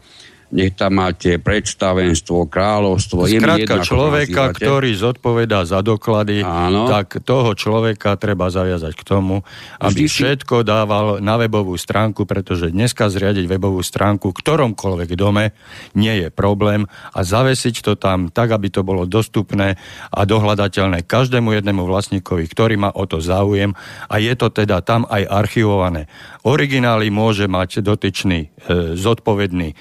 nech 0.53 0.77
tam 0.77 1.01
máte 1.01 1.41
predstavenstvo, 1.41 2.45
kráľovstvo. 2.45 3.25
Skrátka 3.25 3.81
človeka, 3.81 4.53
ktorý 4.53 4.93
zodpovedá 4.93 5.65
za 5.65 5.81
doklady, 5.81 6.45
Áno. 6.45 6.85
tak 6.85 7.21
toho 7.25 7.57
človeka 7.57 8.13
treba 8.21 8.53
zaviazať 8.53 8.93
k 8.93 9.03
tomu, 9.03 9.41
aby 9.81 10.05
Vždy 10.05 10.11
všetko 10.11 10.61
dával 10.61 11.17
na 11.19 11.41
webovú 11.41 11.73
stránku, 11.79 12.29
pretože 12.29 12.69
dneska 12.69 13.09
zriadiť 13.09 13.49
webovú 13.49 13.81
stránku 13.81 14.29
v 14.29 14.37
ktoromkoľvek 14.37 15.09
dome 15.17 15.55
nie 15.97 16.25
je 16.25 16.27
problém 16.29 16.85
a 17.13 17.19
zavesiť 17.25 17.81
to 17.81 17.93
tam 17.97 18.29
tak, 18.29 18.53
aby 18.53 18.69
to 18.69 18.85
bolo 18.85 19.09
dostupné 19.09 19.81
a 20.13 20.21
dohľadateľné 20.23 21.05
každému 21.05 21.57
jednému 21.57 21.83
vlastníkovi, 21.83 22.45
ktorý 22.45 22.75
má 22.77 22.89
o 22.93 23.03
to 23.09 23.17
záujem 23.17 23.73
a 24.07 24.15
je 24.21 24.33
to 24.37 24.53
teda 24.53 24.85
tam 24.85 25.09
aj 25.09 25.25
archivované. 25.25 26.05
Originály 26.45 27.09
môže 27.09 27.49
mať 27.49 27.81
dotyčný 27.81 28.53
e, 28.53 28.93
zodpovedný 28.93 29.73
e, 29.73 29.75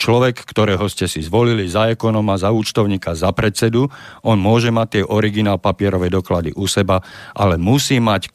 človek, 0.00 0.40
ktorého 0.48 0.88
ste 0.88 1.04
si 1.04 1.20
zvolili 1.20 1.68
za 1.68 1.92
ekonoma, 1.92 2.40
za 2.40 2.48
účtovníka, 2.48 3.12
za 3.12 3.28
predsedu, 3.36 3.92
on 4.24 4.40
môže 4.40 4.72
mať 4.72 4.88
tie 4.88 5.02
originál 5.04 5.60
papierové 5.60 6.08
doklady 6.08 6.56
u 6.56 6.64
seba, 6.64 7.04
ale 7.36 7.60
musí 7.60 8.00
mať 8.00 8.26
e, 8.26 8.30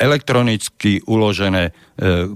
elektronicky 0.00 1.04
uložené 1.04 1.68
e, 1.68 1.72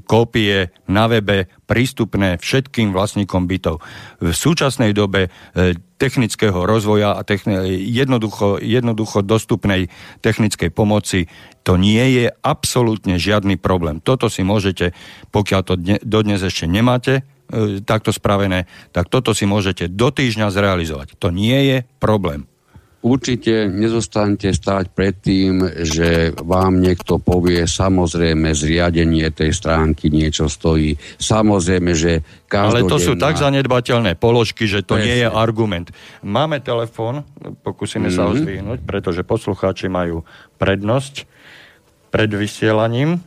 kópie 0.05 0.69
na 0.85 1.09
webe 1.09 1.49
prístupné 1.65 2.37
všetkým 2.37 2.93
vlastníkom 2.93 3.49
bytov. 3.49 3.81
V 4.21 4.37
súčasnej 4.37 4.93
dobe 4.93 5.33
e, 5.57 5.73
technického 5.97 6.69
rozvoja 6.69 7.17
a 7.17 7.25
techni- 7.25 7.81
jednoducho, 7.89 8.61
jednoducho 8.61 9.25
dostupnej 9.25 9.89
technickej 10.21 10.69
pomoci 10.69 11.33
to 11.65 11.81
nie 11.81 12.05
je 12.21 12.27
absolútne 12.45 13.17
žiadny 13.17 13.57
problém. 13.57 14.05
Toto 14.05 14.29
si 14.29 14.45
môžete, 14.45 14.93
pokiaľ 15.33 15.61
to 15.65 15.75
dne, 15.81 15.97
dodnes 16.05 16.45
ešte 16.45 16.69
nemáte, 16.69 17.25
takto 17.85 18.11
spravené, 18.11 18.67
tak 18.91 19.13
toto 19.13 19.37
si 19.37 19.45
môžete 19.45 19.93
do 19.93 20.09
týždňa 20.09 20.49
zrealizovať. 20.49 21.21
To 21.21 21.29
nie 21.29 21.59
je 21.71 21.77
problém 22.01 22.49
určite 23.05 23.69
nezostanete 23.69 24.57
stáť 24.57 24.89
pred 24.97 25.13
tým, 25.13 25.61
že 25.85 26.33
vám 26.41 26.81
niekto 26.81 27.21
povie, 27.21 27.69
samozrejme 27.69 28.57
zriadenie 28.57 29.29
tej 29.29 29.53
stránky 29.53 30.09
niečo 30.09 30.49
stojí. 30.49 30.97
Samozrejme, 31.21 31.93
že 31.93 32.25
každodenná... 32.49 32.89
Ale 32.89 32.91
to 32.91 32.99
sú 32.99 33.13
tak 33.21 33.37
zanedbateľné 33.37 34.17
položky, 34.17 34.65
že 34.65 34.81
to 34.81 34.97
Presne. 34.97 35.05
nie 35.05 35.17
je 35.21 35.29
argument. 35.29 35.93
Máme 36.25 36.65
telefón, 36.65 37.29
pokúsime 37.61 38.09
mm-hmm. 38.09 38.17
sa 38.17 38.27
ho 38.27 38.33
mhm. 38.33 38.41
zdvihnúť, 38.41 38.79
pretože 38.89 39.21
poslucháči 39.21 39.93
majú 39.93 40.25
prednosť 40.57 41.29
pred 42.09 42.33
vysielaním. 42.33 43.21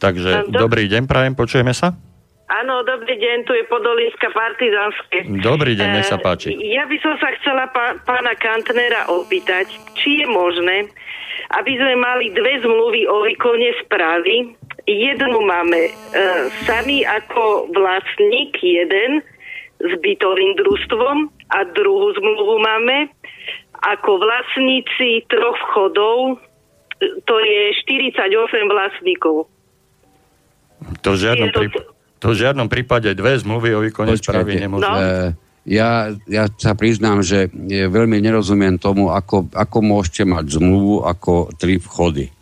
Takže 0.00 0.48
dobrý 0.48 0.88
deň, 0.88 1.04
prajem, 1.04 1.36
počujeme 1.36 1.76
sa? 1.76 1.92
Áno, 2.44 2.84
dobrý 2.84 3.16
deň, 3.16 3.48
tu 3.48 3.56
je 3.56 3.64
Podolínska 3.72 4.28
partizánske. 4.28 5.32
Dobrý 5.40 5.72
deň, 5.80 5.88
nech 5.96 6.12
sa 6.12 6.20
páči. 6.20 6.52
E, 6.52 6.76
ja 6.76 6.84
by 6.84 6.96
som 7.00 7.16
sa 7.16 7.32
chcela 7.40 7.72
pá, 7.72 7.96
pána 8.04 8.36
Kantnera 8.36 9.08
opýtať, 9.08 9.72
či 9.96 10.20
je 10.20 10.26
možné, 10.28 10.92
aby 11.56 11.72
sme 11.72 11.96
mali 11.96 12.28
dve 12.36 12.60
zmluvy 12.60 13.08
o 13.08 13.24
výkone 13.24 13.72
správy. 13.88 14.52
Jednu 14.84 15.40
máme 15.40 15.88
e, 15.88 15.90
sami 16.68 17.00
ako 17.08 17.72
vlastník, 17.72 18.60
jeden 18.60 19.24
s 19.80 19.92
bytovým 20.04 20.60
družstvom 20.60 21.32
a 21.48 21.58
druhú 21.72 22.12
zmluvu 22.12 22.60
máme 22.60 23.08
ako 23.88 24.20
vlastníci 24.20 25.24
troch 25.32 25.56
vchodov, 25.72 26.36
to 27.00 27.34
je 27.40 27.72
48 27.88 28.20
vlastníkov. 28.68 29.48
To 31.00 31.08
v 31.16 31.18
žiadnom 31.24 31.48
prípade 31.48 31.93
to 32.24 32.32
v 32.32 32.40
žiadnom 32.40 32.72
prípade 32.72 33.12
dve 33.12 33.36
zmluvy 33.36 33.76
o 33.76 33.84
výkone 33.84 34.16
správy 34.16 34.56
nemôžu. 34.56 34.88
No. 34.88 35.36
Ja, 35.68 36.08
ja 36.24 36.48
sa 36.56 36.72
priznám, 36.72 37.20
že 37.20 37.52
veľmi 37.68 38.16
nerozumiem 38.16 38.80
tomu, 38.80 39.12
ako, 39.12 39.52
ako 39.52 39.78
môžete 39.84 40.24
mať 40.24 40.56
zmluvu 40.56 41.04
ako 41.04 41.52
tri 41.60 41.76
vchody. 41.76 42.32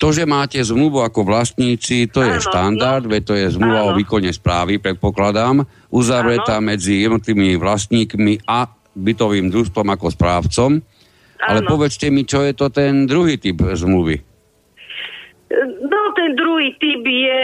To, 0.00 0.08
že 0.08 0.24
máte 0.24 0.56
zmluvu 0.56 1.04
ako 1.04 1.28
vlastníci, 1.28 2.08
to 2.08 2.24
je 2.24 2.40
štandard, 2.40 3.04
no. 3.04 3.12
to 3.20 3.36
je 3.36 3.52
zmluva 3.52 3.84
Áno. 3.84 3.88
o 3.92 3.96
výkone 4.00 4.32
správy, 4.32 4.80
predpokladám, 4.80 5.68
uzavretá 5.92 6.56
Áno. 6.56 6.72
medzi 6.72 7.04
jednotlivými 7.04 7.60
vlastníkmi 7.60 8.48
a 8.48 8.72
bytovým 8.96 9.52
družstvom 9.52 9.84
ako 9.84 10.08
správcom. 10.08 10.70
Áno. 10.80 11.44
Ale 11.44 11.60
povedzte 11.68 12.08
mi, 12.08 12.24
čo 12.24 12.40
je 12.40 12.56
to 12.56 12.72
ten 12.72 13.04
druhý 13.04 13.36
typ 13.36 13.60
zmluvy? 13.60 14.16
No, 15.84 16.00
ten 16.16 16.32
druhý 16.32 16.72
typ 16.80 17.04
je 17.04 17.40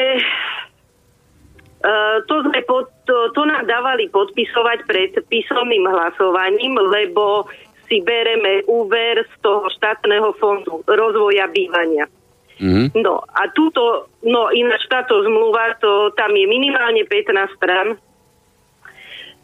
to, 2.27 2.35
sme 2.43 2.61
pod, 2.65 2.89
to, 3.05 3.31
to 3.37 3.43
nám 3.45 3.69
dávali 3.69 4.09
podpisovať 4.09 4.89
pred 4.89 5.13
písomným 5.29 5.85
hlasovaním, 5.85 6.75
lebo 6.81 7.47
si 7.87 8.03
bereme 8.03 8.67
úver 8.67 9.23
z 9.23 9.35
toho 9.43 9.71
štátneho 9.71 10.35
fondu 10.43 10.83
rozvoja 10.89 11.47
bývania. 11.53 12.11
Mm-hmm. 12.57 12.97
No 13.05 13.21
a 13.21 13.53
túto, 13.53 14.09
no 14.25 14.49
ináč 14.51 14.89
táto 14.89 15.21
zmluva, 15.23 15.77
to, 15.79 16.11
tam 16.17 16.33
je 16.33 16.47
minimálne 16.49 17.05
15 17.05 17.57
stran. 17.61 17.89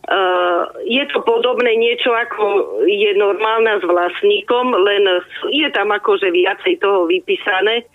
Uh, 0.03 0.67
je 0.83 1.05
to 1.15 1.23
podobné 1.23 1.79
niečo 1.79 2.11
ako 2.11 2.43
je 2.91 3.15
normálna 3.15 3.79
s 3.79 3.85
vlastníkom, 3.87 4.75
len 4.75 5.23
je 5.55 5.69
tam 5.71 5.95
akože 5.95 6.27
viacej 6.35 6.83
toho 6.83 7.07
vypísané. 7.07 7.87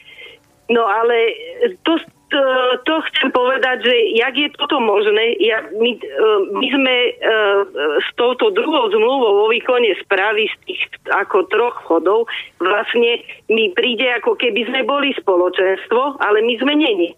No 0.72 0.88
ale 0.88 1.36
to, 1.84 2.00
to, 2.28 2.42
to 2.84 2.94
chcem 3.12 3.32
povedať, 3.32 3.88
že 3.88 3.96
jak 4.20 4.34
je 4.36 4.50
toto 4.60 4.84
možné, 4.84 5.40
ja, 5.40 5.64
my, 5.72 5.92
e, 5.96 6.04
my 6.52 6.68
sme 6.68 6.96
uh, 7.08 7.64
s 8.04 8.10
touto 8.20 8.52
druhou 8.52 8.92
zmluvou 8.92 9.48
o 9.48 9.52
výkone 9.52 9.96
správy 10.04 10.52
z 10.52 10.56
tých 10.68 10.82
ako 11.08 11.48
troch 11.48 11.78
chodov, 11.88 12.28
vlastne 12.60 13.24
mi 13.48 13.72
príde 13.72 14.12
ako 14.20 14.36
keby 14.36 14.68
sme 14.68 14.84
boli 14.84 15.16
spoločenstvo, 15.16 16.20
ale 16.20 16.44
my 16.44 16.54
sme 16.60 16.74
není. 16.76 17.16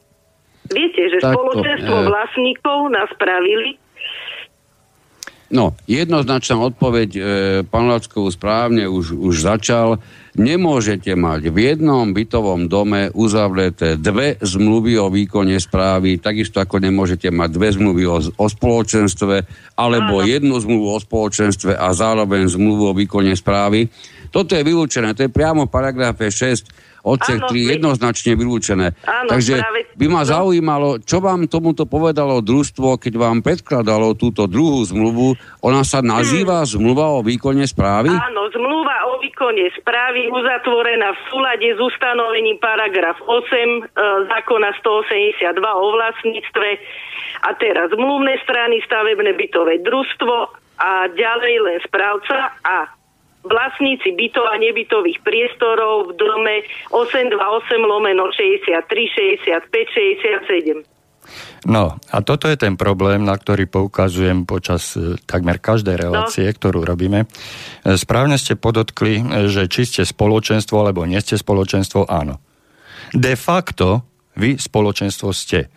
Viete, 0.69 1.09
že 1.09 1.17
Takto, 1.17 1.33
spoločenstvo 1.33 1.95
e... 1.97 2.05
vlastníkov 2.05 2.77
nás 2.93 3.09
spravili. 3.09 3.81
No, 5.49 5.73
jednoznačná 5.89 6.61
odpoveď, 6.61 7.09
e, 7.17 7.21
pán 7.65 7.89
Lackov 7.89 8.29
správne 8.29 8.85
už, 8.85 9.17
už 9.17 9.33
začal. 9.41 9.97
Nemôžete 10.39 11.19
mať 11.19 11.51
v 11.51 11.75
jednom 11.75 12.15
bytovom 12.15 12.71
dome 12.71 13.11
uzavreté 13.11 13.99
dve 13.99 14.39
zmluvy 14.39 14.95
o 14.95 15.11
výkone 15.11 15.59
správy, 15.59 16.15
takisto 16.15 16.63
ako 16.63 16.79
nemôžete 16.79 17.27
mať 17.27 17.49
dve 17.59 17.67
zmluvy 17.75 18.03
o, 18.07 18.23
o 18.23 18.45
spoločenstve, 18.47 19.35
alebo 19.75 20.23
Áno. 20.23 20.27
jednu 20.31 20.55
zmluvu 20.55 20.95
o 20.95 20.99
spoločenstve 21.03 21.75
a 21.75 21.91
zároveň 21.91 22.47
zmluvu 22.47 22.83
o 22.87 22.95
výkone 22.95 23.35
správy. 23.35 23.91
Toto 24.31 24.55
je 24.55 24.63
vylúčené, 24.63 25.11
to 25.11 25.27
je 25.27 25.33
priamo 25.33 25.67
v 25.67 25.73
paragrafe 25.75 26.31
6 26.31 26.88
odsek 27.03 27.47
3 27.47 27.79
jednoznačne 27.79 28.35
vylúčené. 28.35 28.95
Áno, 29.07 29.29
Takže 29.31 29.59
práve, 29.59 29.79
by 29.95 30.07
ma 30.11 30.23
no. 30.23 30.29
zaujímalo, 30.29 30.89
čo 31.03 31.23
vám 31.23 31.47
tomuto 31.47 31.87
povedalo 31.87 32.43
družstvo, 32.43 32.99
keď 32.99 33.13
vám 33.15 33.37
predkladalo 33.43 34.15
túto 34.15 34.45
druhú 34.45 34.83
zmluvu. 34.83 35.35
Ona 35.63 35.83
sa 35.87 36.03
nazýva 36.03 36.63
hmm. 36.63 36.69
zmluva 36.75 37.05
o 37.15 37.19
výkone 37.23 37.63
správy? 37.63 38.11
Áno, 38.11 38.47
zmluva 38.51 39.09
o 39.11 39.19
výkone 39.23 39.71
správy 39.79 40.27
uzatvorená 40.31 41.15
v 41.15 41.19
súlade 41.31 41.67
s 41.71 41.79
ustanovením 41.79 42.59
paragraf 42.59 43.19
8 43.23 43.29
e, 43.29 43.81
zákona 44.27 44.69
182 44.79 45.59
o 45.59 45.85
vlastníctve 45.95 46.69
a 47.45 47.49
teraz 47.55 47.91
zmluvné 47.95 48.35
strany 48.43 48.83
stavebné 48.83 49.31
bytové 49.35 49.79
družstvo 49.83 50.35
a 50.79 51.11
ďalej 51.11 51.55
len 51.59 51.77
správca 51.83 52.55
a 52.63 52.98
vlastníci 53.43 54.15
bytov 54.15 54.45
a 54.51 54.59
nebytových 54.59 55.23
priestorov 55.23 56.11
v 56.11 56.19
dome 56.19 56.55
828 56.91 57.39
lomeno 57.83 58.27
63 58.31 58.83
65 58.85 59.67
67. 59.67 60.99
No 61.67 61.99
a 61.99 62.17
toto 62.23 62.49
je 62.49 62.57
ten 62.57 62.79
problém, 62.79 63.21
na 63.21 63.35
ktorý 63.35 63.67
poukazujem 63.69 64.47
počas 64.47 64.95
e, 64.95 65.19
takmer 65.29 65.59
každej 65.61 65.95
no. 65.99 66.01
relácie, 66.09 66.47
no. 66.47 66.55
ktorú 66.55 66.87
robíme. 66.87 67.27
E, 67.85 67.95
správne 67.99 68.39
ste 68.39 68.57
podotkli, 68.57 69.21
e, 69.21 69.23
že 69.51 69.69
či 69.69 69.85
ste 69.85 70.01
spoločenstvo 70.07 70.79
alebo 70.79 71.03
nie 71.05 71.19
ste 71.19 71.37
spoločenstvo, 71.37 72.07
áno. 72.09 72.41
De 73.11 73.35
facto 73.35 74.07
vy 74.39 74.55
spoločenstvo 74.55 75.29
ste. 75.35 75.67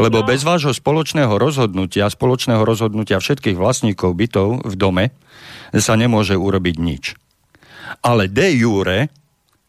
Lebo 0.00 0.24
no. 0.24 0.28
bez 0.28 0.40
vášho 0.46 0.72
spoločného 0.72 1.36
rozhodnutia, 1.36 2.08
spoločného 2.08 2.64
rozhodnutia 2.64 3.20
všetkých 3.20 3.58
vlastníkov 3.58 4.16
bytov 4.16 4.64
v 4.64 4.74
dome, 4.78 5.04
sa 5.80 5.96
nemôže 5.96 6.36
urobiť 6.36 6.76
nič. 6.76 7.04
Ale 8.04 8.28
de 8.28 8.48
jure 8.52 9.08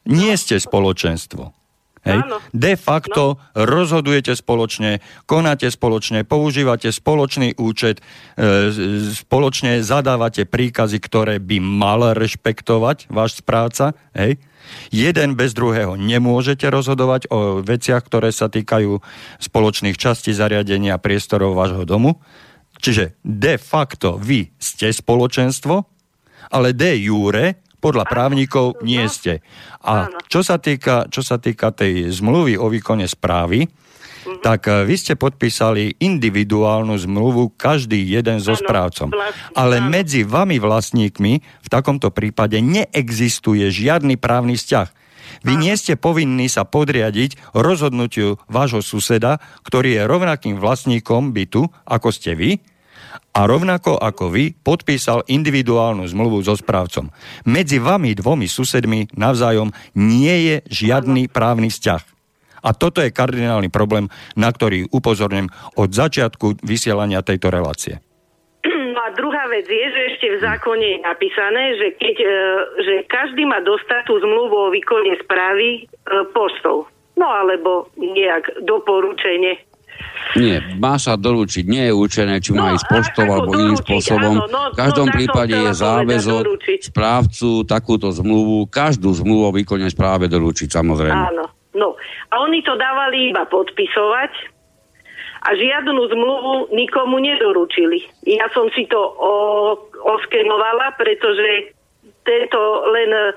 nie 0.03 0.33
ste 0.35 0.59
spoločenstvo. 0.59 1.55
Hej. 2.03 2.19
De 2.51 2.75
facto 2.75 3.39
no. 3.39 3.63
rozhodujete 3.63 4.35
spoločne, 4.35 4.99
konáte 5.23 5.71
spoločne, 5.71 6.27
používate 6.27 6.91
spoločný 6.91 7.55
účet, 7.55 8.03
e, 8.35 8.67
spoločne 9.15 9.79
zadávate 9.79 10.43
príkazy, 10.43 10.99
ktoré 10.99 11.39
by 11.39 11.63
mal 11.63 12.11
rešpektovať 12.11 13.07
váš 13.07 13.39
správca. 13.39 13.95
Hej. 14.11 14.35
Jeden 14.91 15.39
bez 15.39 15.55
druhého 15.55 15.95
nemôžete 15.95 16.67
rozhodovať 16.67 17.31
o 17.31 17.63
veciach, 17.63 18.03
ktoré 18.03 18.35
sa 18.35 18.51
týkajú 18.51 18.99
spoločných 19.39 19.95
častí 19.95 20.35
zariadenia 20.35 20.99
priestorov 20.99 21.55
vášho 21.55 21.87
domu 21.87 22.19
Čiže 22.83 23.15
de 23.23 23.55
facto 23.55 24.19
vy 24.19 24.51
ste 24.59 24.91
spoločenstvo, 24.91 25.92
ale 26.49 26.73
de 26.73 26.91
jure 26.99 27.59
podľa 27.77 28.07
právnikov 28.07 28.79
nie 28.79 29.03
ste. 29.07 29.43
A 29.83 30.07
čo 30.31 30.39
sa 30.39 30.55
týka, 30.55 31.11
čo 31.11 31.19
sa 31.19 31.35
týka 31.35 31.75
tej 31.75 32.07
zmluvy 32.09 32.55
o 32.55 32.71
výkone 32.71 33.03
správy, 33.05 33.67
Mhm. 34.23 34.39
tak 34.39 34.71
e, 34.71 34.87
vy 34.87 34.95
ste 34.95 35.13
podpísali 35.13 35.99
individuálnu 35.99 36.95
zmluvu 36.95 37.51
každý 37.53 37.99
jeden 37.99 38.39
so 38.39 38.55
Áno, 38.55 38.61
správcom. 38.63 39.11
vlastne, 39.11 39.51
Ale 39.51 39.83
áno. 39.83 39.91
medzi 39.91 40.23
vami 40.23 40.63
vlastníkmi 40.63 41.33
v 41.43 41.67
takomto 41.67 42.07
prípade 42.07 42.55
neexistuje 42.63 43.67
žiadny 43.67 44.15
právny 44.15 44.55
vzťah. 44.55 44.87
Vy 45.43 45.53
nie 45.59 45.75
ste 45.75 45.99
povinní 45.99 46.47
sa 46.47 46.63
podriadiť 46.63 47.35
rozhodnutiu 47.51 48.39
vášho 48.47 48.79
suseda, 48.79 49.43
ktorý 49.67 49.99
je 49.99 50.01
rovnakým 50.07 50.55
vlastníkom 50.55 51.35
bytu, 51.35 51.67
ako 51.83 52.07
ste 52.15 52.31
vy, 52.37 52.63
a 53.33 53.39
rovnako 53.45 53.97
ako 53.97 54.29
vy 54.29 54.53
podpísal 54.53 55.25
individuálnu 55.25 56.05
zmluvu 56.05 56.45
so 56.45 56.53
správcom. 56.57 57.09
Medzi 57.49 57.81
vami 57.81 58.13
dvomi 58.13 58.45
susedmi 58.45 59.13
navzájom 59.13 59.73
nie 59.97 60.35
je 60.49 60.55
žiadny 60.69 61.29
právny 61.29 61.69
vzťah. 61.73 62.03
A 62.63 62.71
toto 62.71 63.03
je 63.03 63.11
kardinálny 63.11 63.67
problém, 63.67 64.07
na 64.39 64.47
ktorý 64.47 64.87
upozorňujem 64.87 65.51
od 65.75 65.89
začiatku 65.91 66.63
vysielania 66.63 67.19
tejto 67.19 67.51
relácie. 67.51 67.99
No 68.63 68.99
a 69.03 69.11
druhá 69.11 69.51
vec 69.51 69.67
je, 69.67 69.87
že 69.91 70.01
ešte 70.15 70.27
v 70.37 70.39
zákone 70.39 70.85
je 70.95 70.99
napísané, 71.03 71.63
že, 71.75 71.87
keď, 71.99 72.17
e, 72.23 72.35
že 72.87 72.93
každý 73.11 73.43
má 73.43 73.59
dostať 73.59 74.07
tú 74.07 74.15
zmluvu 74.23 74.55
o 74.55 74.71
výkone 74.71 75.19
správy 75.19 75.67
e, 75.75 75.81
poštou. 76.31 76.87
No 77.19 77.27
alebo 77.27 77.91
nejak 77.99 78.63
doporučenie. 78.63 79.59
Nie, 80.33 80.57
má 80.81 80.97
sa 80.97 81.13
doručiť. 81.13 81.63
Nie 81.69 81.89
je 81.89 81.93
určené, 81.93 82.41
či 82.41 82.51
má 82.55 82.73
No, 82.73 82.75
ísť 82.75 82.85
poštou 82.89 83.27
alebo 83.29 83.53
iným 83.53 83.77
doručiť, 83.77 83.85
spôsobom. 83.85 84.33
áno, 84.41 84.45
no, 84.49 84.61
v 84.73 84.77
každom 84.77 85.07
no, 85.09 85.13
prípade 85.13 85.53
je 85.53 85.71
záväzok 85.77 86.43
správcu 86.89 87.49
takúto 87.69 88.09
zmluvu, 88.09 88.65
každú 88.71 89.13
zmluvu 89.13 89.43
o 89.49 89.55
výkone 89.55 89.85
správe 89.93 90.25
doručiť, 90.25 90.69
samozrejme. 90.73 91.23
Áno. 91.29 91.45
No. 91.73 91.97
A 92.29 92.41
oni 92.41 92.61
to 92.65 92.77
dávali 92.77 93.29
iba 93.33 93.45
podpisovať 93.45 94.31
a 95.43 95.49
žiadnu 95.53 96.01
zmluvu 96.07 96.53
nikomu 96.71 97.19
nedoručili. 97.19 98.05
Ja 98.25 98.47
som 98.53 98.69
si 98.71 98.87
to 98.87 98.97
o, 98.97 99.33
oskenovala, 100.01 100.95
pretože 100.97 101.75
tento 102.23 102.59
len 102.89 103.35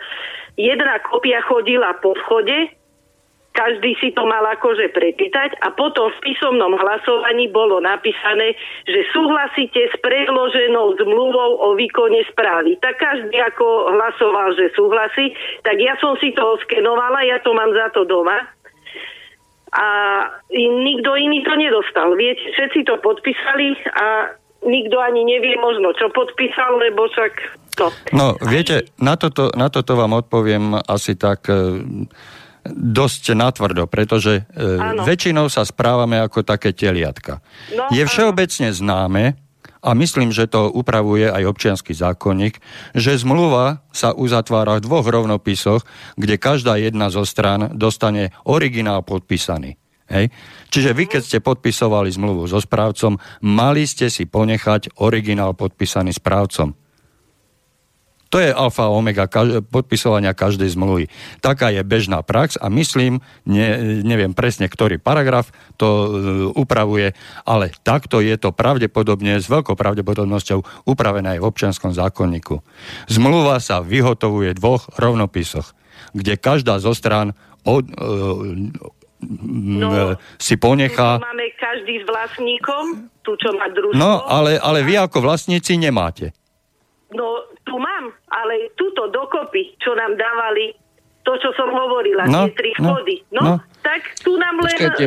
jedna 0.54 1.02
kopia 1.02 1.42
chodila 1.44 1.96
po 1.98 2.14
vchode, 2.14 2.70
každý 3.56 3.96
si 3.96 4.12
to 4.12 4.28
mal 4.28 4.44
akože 4.44 4.92
prečítať 4.92 5.64
a 5.64 5.72
potom 5.72 6.12
v 6.12 6.22
písomnom 6.28 6.76
hlasovaní 6.76 7.48
bolo 7.48 7.80
napísané, 7.80 8.52
že 8.84 9.00
súhlasíte 9.16 9.80
s 9.88 9.96
predloženou 10.04 11.00
zmluvou 11.00 11.50
o 11.64 11.68
výkone 11.72 12.20
správy. 12.28 12.76
Tak 12.84 13.00
každý 13.00 13.40
ako 13.40 13.96
hlasoval, 13.96 14.52
že 14.52 14.76
súhlasí, 14.76 15.32
tak 15.64 15.80
ja 15.80 15.96
som 15.96 16.20
si 16.20 16.36
to 16.36 16.44
oskenovala, 16.60 17.24
ja 17.24 17.40
to 17.40 17.56
mám 17.56 17.72
za 17.72 17.88
to 17.96 18.04
doma 18.04 18.44
a 19.72 19.86
nikto 20.52 21.16
iný 21.16 21.42
to 21.42 21.56
nedostal. 21.56 22.12
Viete, 22.14 22.44
všetci 22.54 22.86
to 22.86 23.00
podpísali 23.00 23.74
a 23.96 24.36
nikto 24.64 24.96
ani 25.00 25.24
nevie 25.24 25.56
možno, 25.58 25.96
čo 25.96 26.12
podpísal, 26.12 26.76
lebo 26.80 27.08
však 27.08 27.32
to. 27.76 27.92
No, 28.16 28.40
viete, 28.40 28.88
na 28.96 29.20
toto, 29.20 29.52
na 29.52 29.68
toto 29.68 29.98
vám 30.00 30.16
odpoviem 30.16 30.80
asi 30.88 31.12
tak 31.18 31.44
e, 31.52 31.84
dosť 32.72 33.34
natvrdo, 33.36 33.86
pretože 33.86 34.42
e, 34.50 34.78
Áno. 34.78 35.06
väčšinou 35.06 35.46
sa 35.46 35.62
správame 35.66 36.18
ako 36.18 36.42
také 36.42 36.72
teliatka. 36.72 37.44
No, 37.74 37.90
Je 37.90 38.02
áno. 38.02 38.10
všeobecne 38.10 38.70
známe, 38.74 39.24
a 39.86 39.94
myslím, 39.94 40.34
že 40.34 40.50
to 40.50 40.66
upravuje 40.74 41.30
aj 41.30 41.46
občianský 41.46 41.94
zákonník, 41.94 42.58
že 42.98 43.22
zmluva 43.22 43.86
sa 43.94 44.10
uzatvára 44.10 44.82
v 44.82 44.84
dvoch 44.90 45.06
rovnopisoch, 45.06 45.86
kde 46.18 46.42
každá 46.42 46.74
jedna 46.74 47.06
zo 47.06 47.22
stran 47.22 47.70
dostane 47.70 48.34
originál 48.42 49.06
podpísaný. 49.06 49.78
Hej? 50.10 50.34
Čiže 50.74 50.90
vy, 50.90 51.04
keď 51.06 51.22
ste 51.22 51.38
podpisovali 51.38 52.10
zmluvu 52.10 52.50
so 52.50 52.58
správcom, 52.58 53.18
mali 53.46 53.86
ste 53.86 54.10
si 54.10 54.26
ponechať 54.26 54.98
originál 54.98 55.54
podpísaný 55.54 56.14
správcom. 56.18 56.74
To 58.30 58.42
je 58.42 58.50
alfa 58.50 58.90
a 58.90 58.94
omega 58.94 59.30
kaž- 59.30 59.62
podpisovania 59.70 60.34
každej 60.34 60.74
zmluvy. 60.74 61.06
Taká 61.38 61.70
je 61.70 61.82
bežná 61.86 62.26
prax 62.26 62.58
a 62.58 62.66
myslím, 62.68 63.22
ne, 63.46 64.02
neviem 64.02 64.34
presne, 64.34 64.66
ktorý 64.66 64.98
paragraf 64.98 65.54
to 65.78 65.86
e, 65.86 66.08
upravuje, 66.58 67.14
ale 67.46 67.70
takto 67.86 68.18
je 68.18 68.34
to 68.34 68.50
pravdepodobne, 68.50 69.38
s 69.38 69.46
veľkou 69.46 69.78
pravdepodobnosťou 69.78 70.88
upravené 70.90 71.38
aj 71.38 71.40
v 71.42 71.48
občianskom 71.48 71.94
zákonníku. 71.94 72.58
Zmluva 73.06 73.62
sa 73.62 73.78
vyhotovuje 73.78 74.54
v 74.54 74.58
dvoch 74.58 74.90
rovnopisoch, 74.98 75.70
kde 76.10 76.34
každá 76.34 76.82
zo 76.82 76.92
strán 76.92 77.30
od, 77.62 77.86
e, 77.86 78.94
No, 79.26 80.14
si 80.36 80.60
ponechá... 80.60 81.16
Máme 81.16 81.48
každý 81.56 82.04
s 82.04 82.06
vlastníkom, 82.06 83.08
tu 83.24 83.32
čo 83.40 83.48
má 83.56 83.66
družstvo. 83.72 83.96
No, 83.96 84.22
ale, 84.28 84.60
ale 84.60 84.84
vy 84.84 85.00
ako 85.00 85.24
vlastníci 85.24 85.80
nemáte. 85.80 86.36
No, 87.16 87.55
tu 87.66 87.74
mám, 87.76 88.14
ale 88.30 88.70
túto 88.78 89.10
dokopy, 89.10 89.74
čo 89.82 89.92
nám 89.98 90.14
dávali, 90.14 90.70
to, 91.26 91.34
čo 91.42 91.50
som 91.58 91.66
hovorila, 91.74 92.30
No, 92.30 92.46
tie 92.46 92.54
tri 92.54 92.70
no, 92.78 92.94
vchody. 92.94 93.14
No, 93.34 93.40
no. 93.42 93.54
tak 93.82 94.14
tu 94.22 94.38
nám 94.38 94.62
len... 94.62 94.70
Počkajte, 94.70 95.04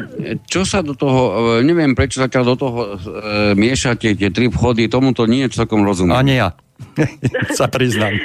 čo 0.51 0.67
sa 0.67 0.83
do 0.83 0.91
toho, 0.91 1.55
e, 1.55 1.63
neviem 1.63 1.95
prečo 1.95 2.19
zatiaľ 2.19 2.43
do 2.43 2.55
toho 2.59 2.79
e, 2.83 2.87
miešate 3.55 4.19
tie 4.19 4.27
tri 4.27 4.51
vchody, 4.51 4.91
tomuto 4.91 5.23
nie 5.23 5.47
je 5.47 5.55
celkom 5.63 5.87
rozumiem. 5.87 6.19
Ani 6.19 6.35
ja. 6.43 6.51
sa 7.59 7.71
priznám. 7.71 8.19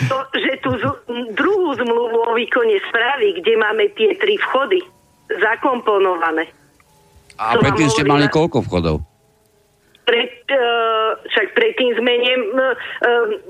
To, 0.00 0.16
že 0.32 0.56
tú 0.64 0.72
z, 0.80 0.84
druhú 1.36 1.76
zmluvu 1.76 2.18
o 2.24 2.32
výkone 2.32 2.80
správy, 2.88 3.36
kde 3.36 3.52
máme 3.60 3.92
tie 3.92 4.16
tri 4.16 4.40
vchody 4.40 4.80
zakomponované. 5.28 6.48
A 7.36 7.60
predtým 7.60 7.88
ste 7.92 8.08
mali 8.08 8.24
koľko 8.32 8.64
vchodov? 8.64 9.09
Pred, 10.10 10.32
uh, 10.50 11.22
však 11.22 11.54
predtým 11.54 11.94
sme 11.94 12.12
ne, 12.18 12.34
uh, 12.34 12.74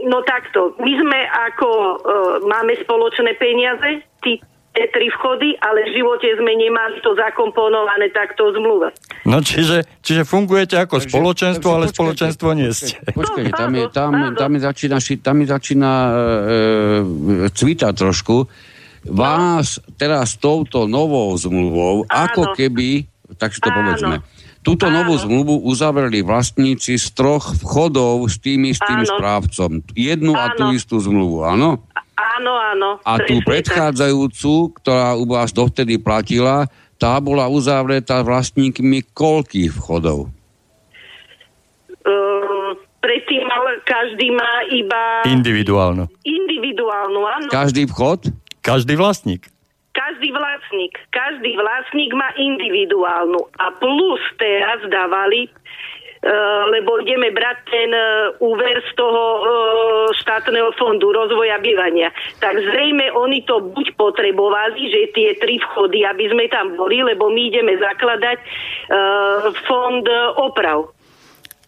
no 0.04 0.20
takto, 0.28 0.76
my 0.76 0.92
sme 0.92 1.18
ako 1.48 1.68
uh, 1.72 1.96
máme 2.44 2.76
spoločné 2.84 3.32
peniaze, 3.40 4.04
tí, 4.20 4.44
tie 4.76 4.86
tri 4.92 5.08
vchody, 5.10 5.58
ale 5.58 5.88
v 5.88 5.98
živote 5.98 6.28
sme 6.36 6.52
nemali 6.54 7.02
to 7.02 7.16
zakomponované 7.18 8.12
takto 8.14 8.52
v 8.52 8.60
zmluve. 8.60 8.88
No 9.26 9.42
čiže, 9.42 9.82
čiže 10.04 10.22
fungujete 10.22 10.78
ako 10.78 11.00
Takže- 11.00 11.10
spoločenstvo, 11.10 11.68
takže 11.68 11.76
ale 11.80 11.86
počkajte, 11.88 11.96
spoločenstvo 11.98 12.48
nie 12.54 12.70
ste. 12.70 12.94
Počkajte, 13.00 13.16
počkajte 13.16 13.50
tam, 13.56 13.70
je, 13.74 13.84
tam, 13.90 14.10
tam, 14.36 14.48
mi 14.52 14.60
začína, 14.60 14.96
tam 15.00 15.34
mi 15.40 15.46
začína 15.48 15.92
e, 15.92 16.12
cvítať 17.50 17.92
trošku. 17.96 18.36
Vás 19.10 19.80
teraz 19.96 20.36
touto 20.36 20.84
novou 20.84 21.32
zmluvou, 21.34 22.04
Áno. 22.06 22.28
ako 22.28 22.42
keby, 22.52 23.08
tak 23.40 23.56
si 23.56 23.64
to 23.64 23.72
Áno. 23.72 23.76
povedzme, 23.80 24.14
túto 24.60 24.86
Áno. 24.86 25.02
novú 25.02 25.16
zmluvu 25.16 25.54
uzavreli 25.64 26.20
vlastníci 26.20 26.96
z 26.96 27.06
troch 27.12 27.56
vchodov 27.58 28.28
s 28.28 28.36
tým 28.36 28.68
istým 28.68 29.02
Áno. 29.02 29.10
správcom. 29.16 29.70
Jednu 29.92 30.32
a 30.32 30.52
tú 30.52 30.68
Áno. 30.68 30.76
istú 30.76 30.96
zmluvu, 31.00 31.44
áno? 31.44 31.80
Áno, 32.16 32.52
áno. 32.52 32.90
A 33.00 33.16
tú 33.20 33.40
predchádzajúcu, 33.40 34.76
ktorá 34.76 35.16
u 35.16 35.24
vás 35.24 35.52
dovtedy 35.52 35.96
platila, 35.96 36.68
tá 36.96 37.16
bola 37.16 37.48
uzavretá 37.48 38.20
vlastníkmi 38.20 39.08
koľkých 39.12 39.72
vchodov? 39.72 40.28
Uh, 42.00 42.72
predtým 43.00 43.44
mal, 43.44 43.64
každý 43.84 44.32
má 44.32 44.64
iba 44.72 45.24
Individuálno. 45.28 46.08
individuálnu, 46.24 47.20
áno. 47.24 47.48
Každý 47.52 47.84
vchod? 47.84 48.32
Každý 48.60 48.96
vlastník. 48.96 49.49
Každý 50.00 50.32
vlastník, 50.32 50.96
každý 51.12 51.60
vlastník 51.60 52.16
má 52.16 52.32
individuálnu 52.32 53.36
a 53.60 53.68
plus 53.76 54.16
teraz 54.40 54.80
dávali, 54.88 55.44
e, 55.44 55.50
lebo 56.72 57.04
ideme 57.04 57.28
brať 57.28 57.56
ten 57.68 57.92
e, 57.92 58.02
úver 58.40 58.80
z 58.80 58.96
toho 58.96 59.20
e, 59.20 59.40
štátneho 60.24 60.72
fondu 60.80 61.12
rozvoja 61.12 61.60
bývania. 61.60 62.08
Tak 62.40 62.56
zrejme 62.64 63.12
oni 63.12 63.44
to 63.44 63.60
buď 63.60 63.92
potrebovali, 64.00 64.88
že 64.88 65.12
tie 65.12 65.36
tri 65.36 65.60
vchody, 65.60 66.08
aby 66.08 66.32
sme 66.32 66.48
tam 66.48 66.80
boli, 66.80 67.04
lebo 67.04 67.28
my 67.28 67.52
ideme 67.52 67.76
zakladať 67.76 68.40
fond 69.68 70.04
oprav. 70.40 70.96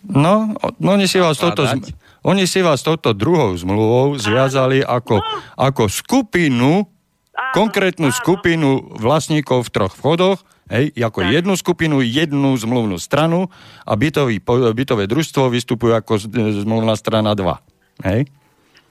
No, 0.08 0.56
no 0.80 0.88
oni 0.96 1.04
si 1.04 1.20
vás 1.20 1.36
toto... 1.36 1.68
Zm- 1.68 2.00
Oni 2.22 2.46
si 2.46 2.62
vás 2.62 2.86
touto 2.86 3.10
druhou 3.10 3.50
zmluvou 3.58 4.14
zviazali 4.14 4.78
ako, 4.78 5.18
ako 5.58 5.90
skupinu, 5.90 6.86
Áno, 7.32 7.52
konkrétnu 7.54 8.08
áno. 8.08 8.14
skupinu 8.14 8.70
vlastníkov 8.94 9.64
v 9.64 9.72
troch 9.72 9.94
vchodoch, 9.94 10.38
hej, 10.68 10.92
ako 10.94 11.20
Tak. 11.20 11.32
jednu 11.32 11.54
skupinu, 11.54 11.96
jednu 12.00 12.52
zmluvnú 12.54 12.96
stranu 12.96 13.48
a 13.82 13.92
bytový, 13.92 14.40
bytové 14.72 15.04
družstvo 15.04 15.48
vystupuje 15.48 15.92
ako 15.92 16.12
z- 16.18 16.28
zmluvná 16.62 16.92
strana 16.94 17.32
2. 17.32 17.56
Hej? 18.02 18.28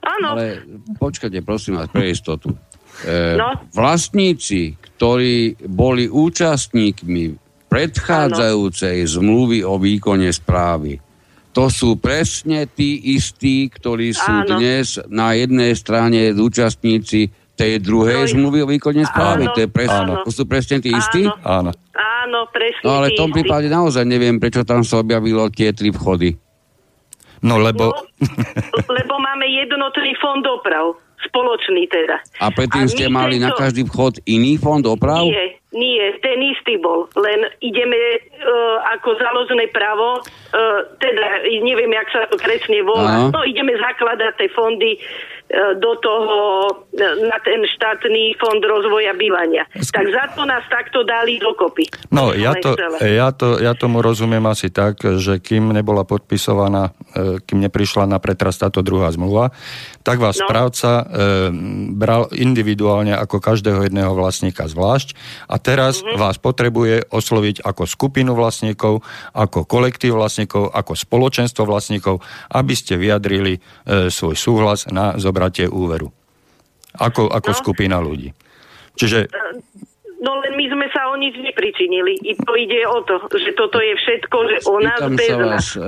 Áno, 0.02 0.34
Ale 0.34 0.66
počkajte, 0.96 1.38
prosím 1.40 1.78
vás, 1.78 1.86
pre 1.86 2.10
istotu. 2.10 2.50
E, 3.02 3.34
No. 3.34 3.54
Vlastníci, 3.72 4.74
ktorí 4.74 5.54
boli 5.64 6.06
účastníkmi 6.06 7.38
predchádzajúcej 7.70 9.06
zmluvy 9.08 9.62
o 9.62 9.78
výkone 9.78 10.28
správy, 10.28 10.98
to 11.52 11.68
sú 11.68 11.96
presne 11.96 12.64
tí 12.66 13.14
istí, 13.14 13.68
ktorí 13.68 14.10
sú 14.10 14.24
Áno. 14.42 14.56
dnes 14.56 14.96
na 15.06 15.32
jednej 15.32 15.72
strane 15.72 16.32
účastníci 16.32 17.28
tej 17.52 17.78
druhej 17.78 18.32
zmluvy 18.32 18.64
o 18.64 18.68
výkone 18.68 19.04
správy. 19.04 19.44
Áno, 19.46 19.54
To, 19.54 19.60
je 19.60 19.68
pres- 19.68 19.92
áno. 19.92 20.12
to 20.24 20.32
sú 20.32 20.48
presne 20.48 20.80
tí 20.80 20.88
istí? 20.88 21.28
Áno. 21.44 21.70
Áno. 21.92 22.40
Presne. 22.48 22.82
No 22.82 22.90
ale 22.96 23.12
v 23.12 23.18
tom 23.18 23.30
prípade 23.30 23.68
naozaj 23.68 24.02
neviem, 24.02 24.40
prečo 24.40 24.64
tam 24.64 24.80
sa 24.82 24.98
objavilo 24.98 25.46
tie 25.52 25.70
tri 25.70 25.92
vchody. 25.92 26.34
No 27.42 27.58
lebo... 27.58 27.90
No, 27.90 27.98
lebo 28.88 29.14
máme 29.18 29.46
jednotný 29.46 30.14
fond 30.16 30.40
doprav. 30.40 30.94
Spoločný 31.22 31.86
teda. 31.86 32.18
A 32.42 32.50
predtým 32.50 32.82
my 32.82 32.90
ste 32.90 33.06
mali 33.06 33.38
na 33.38 33.54
tento- 33.54 33.62
každý 33.62 33.82
vchod 33.86 34.26
iný 34.26 34.58
fond 34.58 34.82
oprav? 34.82 35.22
Nie, 35.22 35.54
nie, 35.70 36.02
ten 36.18 36.34
istý 36.42 36.82
bol. 36.82 37.06
Len 37.14 37.46
ideme 37.62 37.94
uh, 37.94 38.82
ako 38.90 39.14
založené 39.22 39.70
právo, 39.70 40.18
uh, 40.18 40.82
teda 40.98 41.22
neviem, 41.62 41.94
jak 41.94 42.08
sa 42.10 42.26
to 42.26 42.42
presne 42.42 42.82
volá, 42.82 43.30
Áno. 43.30 43.38
no 43.38 43.40
ideme 43.46 43.70
zakladať 43.70 44.34
tie 44.34 44.48
fondy 44.50 44.98
do 45.76 45.92
toho, 46.00 46.38
uh, 46.72 47.12
na 47.28 47.38
ten 47.44 47.60
štátny 47.60 48.40
fond 48.40 48.62
rozvoja 48.64 49.12
bývania. 49.12 49.68
Tak 49.72 50.06
za 50.08 50.24
to 50.32 50.48
nás 50.48 50.64
takto 50.68 51.04
dali 51.04 51.36
dokopy. 51.36 51.92
No, 52.08 52.32
ja, 52.32 52.56
to, 52.56 52.72
ja, 53.04 53.28
to, 53.36 53.60
ja 53.60 53.76
tomu 53.76 54.00
rozumiem 54.00 54.42
asi 54.48 54.72
tak, 54.72 55.00
že 55.20 55.38
kým 55.40 55.76
nebola 55.76 56.08
podpisovaná, 56.08 56.92
e, 57.12 57.42
kým 57.44 57.60
neprišla 57.68 58.08
na 58.08 58.16
pretras 58.16 58.56
táto 58.56 58.80
druhá 58.80 59.12
zmluva, 59.12 59.52
tak 60.02 60.18
vás 60.18 60.36
No. 60.36 60.44
správca 60.44 60.90
e, 60.98 61.04
bral 61.92 62.26
individuálne 62.30 63.14
ako 63.14 63.38
každého 63.38 63.86
jedného 63.86 64.12
vlastníka 64.12 64.66
zvlášť 64.66 65.14
a 65.46 65.56
teraz 65.56 66.02
Mhm. 66.02 66.18
vás 66.18 66.36
potrebuje 66.36 67.06
osloviť 67.08 67.62
ako 67.62 67.86
skupinu 67.86 68.34
vlastníkov, 68.34 69.00
ako 69.32 69.62
kolektív 69.64 70.18
vlastníkov, 70.18 70.68
ako 70.68 70.92
spoločenstvo 70.92 71.62
vlastníkov, 71.64 72.18
aby 72.50 72.74
ste 72.74 72.98
vyjadrili 72.98 73.62
e, 73.86 74.10
svoj 74.10 74.34
súhlas 74.34 74.90
na 74.90 75.14
zobratie 75.16 75.64
úveru. 75.64 76.10
Ako, 76.92 77.30
ako 77.30 77.50
No. 77.50 77.56
skupina 77.56 77.96
ľudí. 77.98 78.34
Čiže 78.92 79.32
No 80.22 80.38
len 80.38 80.54
my 80.54 80.70
sme 80.70 80.86
sa 80.88 81.10
o 81.10 81.18
nič 81.18 81.34
nepričinili. 81.34 82.14
I 82.22 82.38
to 82.38 82.54
ide 82.54 82.86
o 82.86 83.02
to, 83.02 83.18
že 83.28 83.58
toto 83.58 83.76
je 83.76 83.90
všetko, 83.92 84.36
že 84.46 84.56
o 84.64 84.78
nás 84.78 84.94
Pýtam 84.96 85.14
bez 85.18 85.26
sa 85.26 85.36
nás. 85.36 85.42
vás, 85.42 85.66
e, 85.74 85.80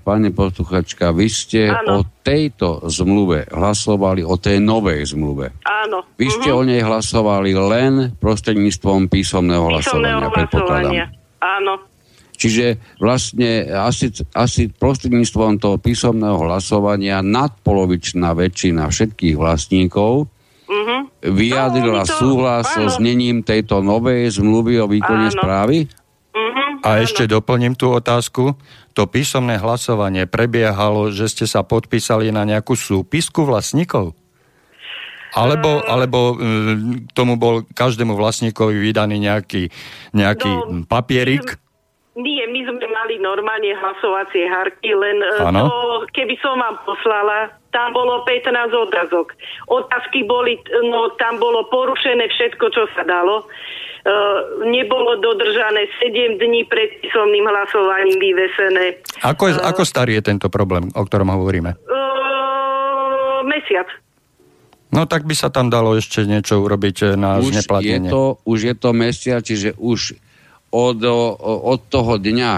pani 0.00 0.32
posluchačka, 0.32 1.12
vy 1.12 1.28
ste 1.28 1.68
Áno. 1.68 2.00
o 2.00 2.22
tejto 2.24 2.80
zmluve 2.88 3.44
hlasovali, 3.46 4.24
o 4.24 4.34
tej 4.34 4.56
novej 4.58 5.04
zmluve. 5.06 5.52
Áno. 5.62 6.00
Vy 6.16 6.26
ste 6.32 6.48
Mhm. 6.48 6.56
o 6.56 6.62
nej 6.64 6.80
hlasovali 6.80 7.52
len 7.52 7.92
prostredníctvom 8.16 9.06
písomného 9.06 9.68
Písomného 9.68 9.68
hlasovania, 9.68 10.32
hlasovania. 10.32 11.04
Áno. 11.38 11.74
Čiže 12.34 12.66
vlastne 12.98 13.68
asi, 13.70 14.10
asi 14.32 14.66
prostredníctvom 14.66 15.60
toho 15.60 15.76
písomného 15.76 16.40
hlasovania 16.40 17.22
nadpolovičná 17.22 18.34
väčšina 18.34 18.88
všetkých 18.88 19.36
vlastníkov 19.36 20.26
Mhm. 20.64 20.96
vyjadrila 21.22 22.02
No, 22.02 22.08
to- 22.08 22.16
súhlas 22.16 22.64
so 22.68 22.82
áno. 22.82 22.92
znením 22.92 23.40
tejto 23.40 23.80
novej 23.80 24.32
zmluvy 24.32 24.80
o 24.80 24.86
výkone 24.86 25.28
Áno. 25.28 25.34
správy? 25.34 25.88
Mhm. 26.32 26.80
A 26.80 26.88
áno. 26.90 27.02
ešte 27.02 27.24
doplním 27.24 27.72
tú 27.72 27.90
otázku. 27.90 28.56
To 28.92 29.02
písomné 29.04 29.56
hlasovanie 29.56 30.24
prebiehalo, 30.24 31.10
že 31.10 31.26
ste 31.26 31.44
sa 31.44 31.60
podpísali 31.60 32.30
na 32.30 32.44
nejakú 32.44 32.72
súpisku 32.72 33.42
vlastníkov? 33.42 34.14
Alebo, 35.34 35.82
alebo 35.82 36.38
mm, 36.38 37.10
k 37.10 37.12
tomu 37.12 37.34
bol 37.34 37.66
každému 37.66 38.14
vlastníkovi 38.14 38.78
vydaný 38.78 39.18
nejaký, 39.18 39.66
nejaký 40.14 40.46
No, 40.46 40.86
papierik? 40.86 41.58
Nie, 42.14 42.46
my 42.46 42.60
sme 42.62 42.86
mali 42.86 43.18
normálne 43.18 43.74
hlasovacie 43.74 44.46
harky, 44.46 44.94
len 44.94 45.18
e, 45.18 45.42
Áno. 45.42 45.66
to, 45.66 45.78
keby 46.14 46.38
som 46.38 46.54
vám 46.54 46.78
poslala, 46.86 47.50
tam 47.74 47.90
bolo 47.90 48.22
15 48.22 48.54
otázok. 48.70 49.34
Otázky 49.66 50.22
boli, 50.22 50.62
no 50.86 51.10
tam 51.18 51.42
bolo 51.42 51.66
porušené 51.66 52.30
všetko, 52.30 52.64
čo 52.70 52.86
sa 52.94 53.02
dalo. 53.02 53.42
E, 53.42 53.46
nebolo 54.70 55.18
dodržané 55.18 55.90
7 55.98 56.38
dní 56.38 56.62
pred 56.70 57.02
písomným 57.02 57.42
hlasovaním 57.42 58.22
vyvesené. 58.22 59.02
Ako, 59.26 59.50
je, 59.50 59.54
ako 59.58 59.82
starý 59.82 60.22
je 60.22 60.30
tento 60.30 60.46
problém, 60.46 60.86
o 60.94 61.02
ktorom 61.02 61.34
hovoríme? 61.34 61.74
E, 61.74 61.78
mesiac. 63.50 63.90
No 64.94 65.10
tak 65.10 65.26
by 65.26 65.34
sa 65.34 65.50
tam 65.50 65.66
dalo 65.66 65.98
ešte 65.98 66.22
niečo 66.22 66.62
urobiť 66.62 67.18
na 67.18 67.42
už 67.42 67.50
je, 67.50 67.52
zneplatnenie. 67.58 68.10
to, 68.14 68.38
už 68.46 68.58
je 68.70 68.74
to 68.78 68.90
mesiac, 68.94 69.42
čiže 69.42 69.74
už 69.74 70.14
od, 70.70 71.02
od 71.42 71.80
toho 71.90 72.14
dňa, 72.22 72.52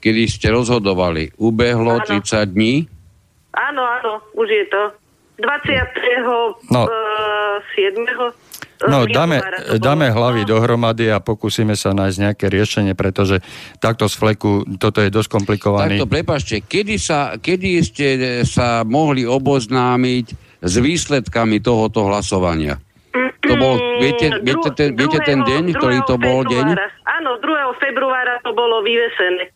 kedy 0.00 0.22
ste 0.24 0.48
rozhodovali, 0.48 1.36
ubehlo 1.36 2.00
Áno. 2.00 2.24
30 2.24 2.56
dní. 2.56 2.88
Áno, 3.50 3.82
áno, 3.82 4.12
už 4.32 4.48
je 4.48 4.64
to. 4.68 4.82
20. 5.40 5.46
No. 6.22 6.54
No. 6.70 6.82
E, 6.84 6.94
7. 7.74 8.06
No, 8.80 9.04
dáme, 9.04 9.44
dáme 9.76 10.08
hlavy 10.08 10.48
dohromady 10.48 11.12
a 11.12 11.20
pokúsime 11.20 11.76
sa 11.76 11.92
nájsť 11.92 12.16
nejaké 12.16 12.46
riešenie, 12.48 12.96
pretože 12.96 13.44
takto 13.76 14.08
z 14.08 14.16
fleku 14.16 14.64
toto 14.80 15.04
je 15.04 15.12
dosť 15.12 15.28
komplikovaný. 15.28 16.00
Takto, 16.00 16.08
prepašte, 16.08 16.64
kedy, 16.64 16.96
sa, 16.96 17.36
kedy 17.36 17.84
ste 17.84 18.06
e, 18.16 18.18
sa 18.48 18.80
mohli 18.88 19.28
oboznámiť 19.28 20.26
s 20.64 20.74
výsledkami 20.76 21.60
tohoto 21.60 22.08
hlasovania? 22.08 22.80
To 23.40 23.54
bol, 23.56 23.76
viete, 23.98 24.30
Mm, 24.30 24.44
viete, 24.46 24.68
dru- 24.70 24.76
ten, 24.76 24.88
viete 24.94 25.18
ten 25.24 25.38
deň, 25.42 25.62
ktorý 25.74 25.98
to 26.06 26.14
2. 26.16 26.24
bol 26.24 26.40
deň? 26.46 26.66
Áno, 27.04 27.36
2. 27.36 27.82
februára 27.82 28.38
to 28.40 28.52
bolo 28.54 28.80
vyvesené. 28.80 29.50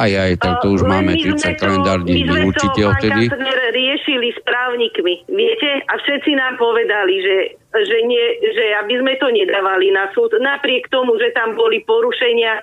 Aj, 0.00 0.12
aj, 0.16 0.32
tak 0.40 0.64
to 0.64 0.72
už 0.72 0.88
Len 0.88 0.90
máme 0.96 1.12
my 1.12 1.20
sme 1.20 1.52
30 1.52 1.60
kalendárnych 1.60 2.16
my 2.16 2.22
dní 2.24 2.32
sme 2.32 2.48
určite 2.48 2.80
to, 2.80 2.88
pán 2.88 2.92
odtedy. 2.96 3.22
Kastner, 3.28 3.60
riešili 3.76 4.28
s 4.32 4.40
právnikmi, 4.48 5.14
viete? 5.28 5.70
A 5.84 5.92
všetci 6.00 6.30
nám 6.40 6.56
povedali, 6.56 7.14
že, 7.20 7.36
že, 7.84 7.98
nie, 8.08 8.26
že 8.56 8.64
aby 8.80 8.94
sme 8.96 9.12
to 9.20 9.28
nedávali 9.28 9.92
na 9.92 10.08
súd. 10.16 10.32
Napriek 10.40 10.88
tomu, 10.88 11.20
že 11.20 11.36
tam 11.36 11.52
boli 11.52 11.84
porušenia 11.84 12.52
e, 12.56 12.62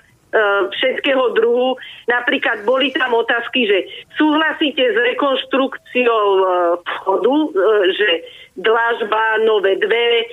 všetkého 0.73 1.37
druhu. 1.37 1.77
Napríklad 2.09 2.65
boli 2.65 2.89
tam 2.89 3.13
otázky, 3.13 3.69
že 3.69 3.85
súhlasíte 4.17 4.81
s 4.81 4.97
rekonštrukciou 5.13 6.25
e, 6.41 6.45
vchodu, 6.81 7.35
že 7.93 8.09
dlažba, 8.57 9.45
nové 9.45 9.77
dvere 9.77 10.25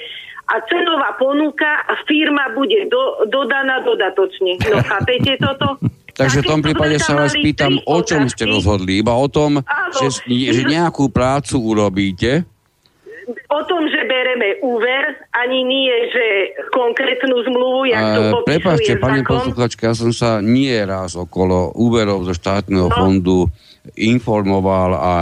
a 0.44 0.60
cenová 0.68 1.16
ponuka 1.20 1.84
a 1.84 2.00
firma 2.08 2.52
bude 2.56 2.88
do, 2.88 3.28
dodaná 3.28 3.84
dodatočne. 3.84 4.56
No 4.72 4.80
chápete 4.80 5.36
toto? 5.36 5.76
Takže 6.14 6.46
v 6.46 6.46
tom 6.46 6.60
prípade 6.62 6.96
sa 7.02 7.18
vás 7.18 7.34
pýtam, 7.34 7.82
o 7.82 7.98
čom 8.06 8.30
ste 8.30 8.46
rozhodli? 8.46 9.02
Iba 9.02 9.18
o 9.18 9.26
tom, 9.26 9.66
že, 9.98 10.22
že 10.26 10.62
nejakú 10.62 11.10
prácu 11.10 11.58
urobíte, 11.58 12.46
O 13.48 13.60
tom, 13.64 13.88
že 13.88 14.04
bereme 14.04 14.60
úver, 14.60 15.16
ani 15.32 15.64
nie, 15.64 15.94
že 16.12 16.26
konkrétnu 16.76 17.40
zmluvu, 17.48 17.88
jak 17.88 18.04
to 18.04 18.20
popisuje 18.36 18.48
Prepačte, 18.52 18.92
pani 19.00 19.20
posluchačka, 19.24 19.82
ja 19.88 19.94
som 19.96 20.12
sa 20.12 20.44
nie 20.44 20.76
raz 20.84 21.16
okolo 21.16 21.72
úverov 21.72 22.28
zo 22.28 22.36
štátneho 22.36 22.92
No. 22.92 22.92
fondu 22.92 23.38
informoval 23.96 24.90
a 24.96 25.12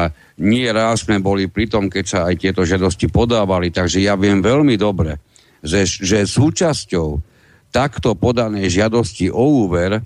nie 0.42 0.66
raz 0.74 1.06
sme 1.06 1.22
boli 1.22 1.46
pri 1.46 1.70
tom, 1.70 1.86
keď 1.86 2.04
sa 2.06 2.18
aj 2.26 2.42
tieto 2.42 2.66
žiadosti 2.66 3.06
podávali, 3.06 3.70
takže 3.70 4.02
ja 4.02 4.18
viem 4.18 4.42
veľmi 4.42 4.74
dobre, 4.74 5.22
že, 5.62 5.86
že 5.86 6.26
súčasťou 6.26 7.22
takto 7.70 8.18
podanej 8.18 8.66
žiadosti 8.66 9.30
o 9.30 9.66
úver 9.66 10.02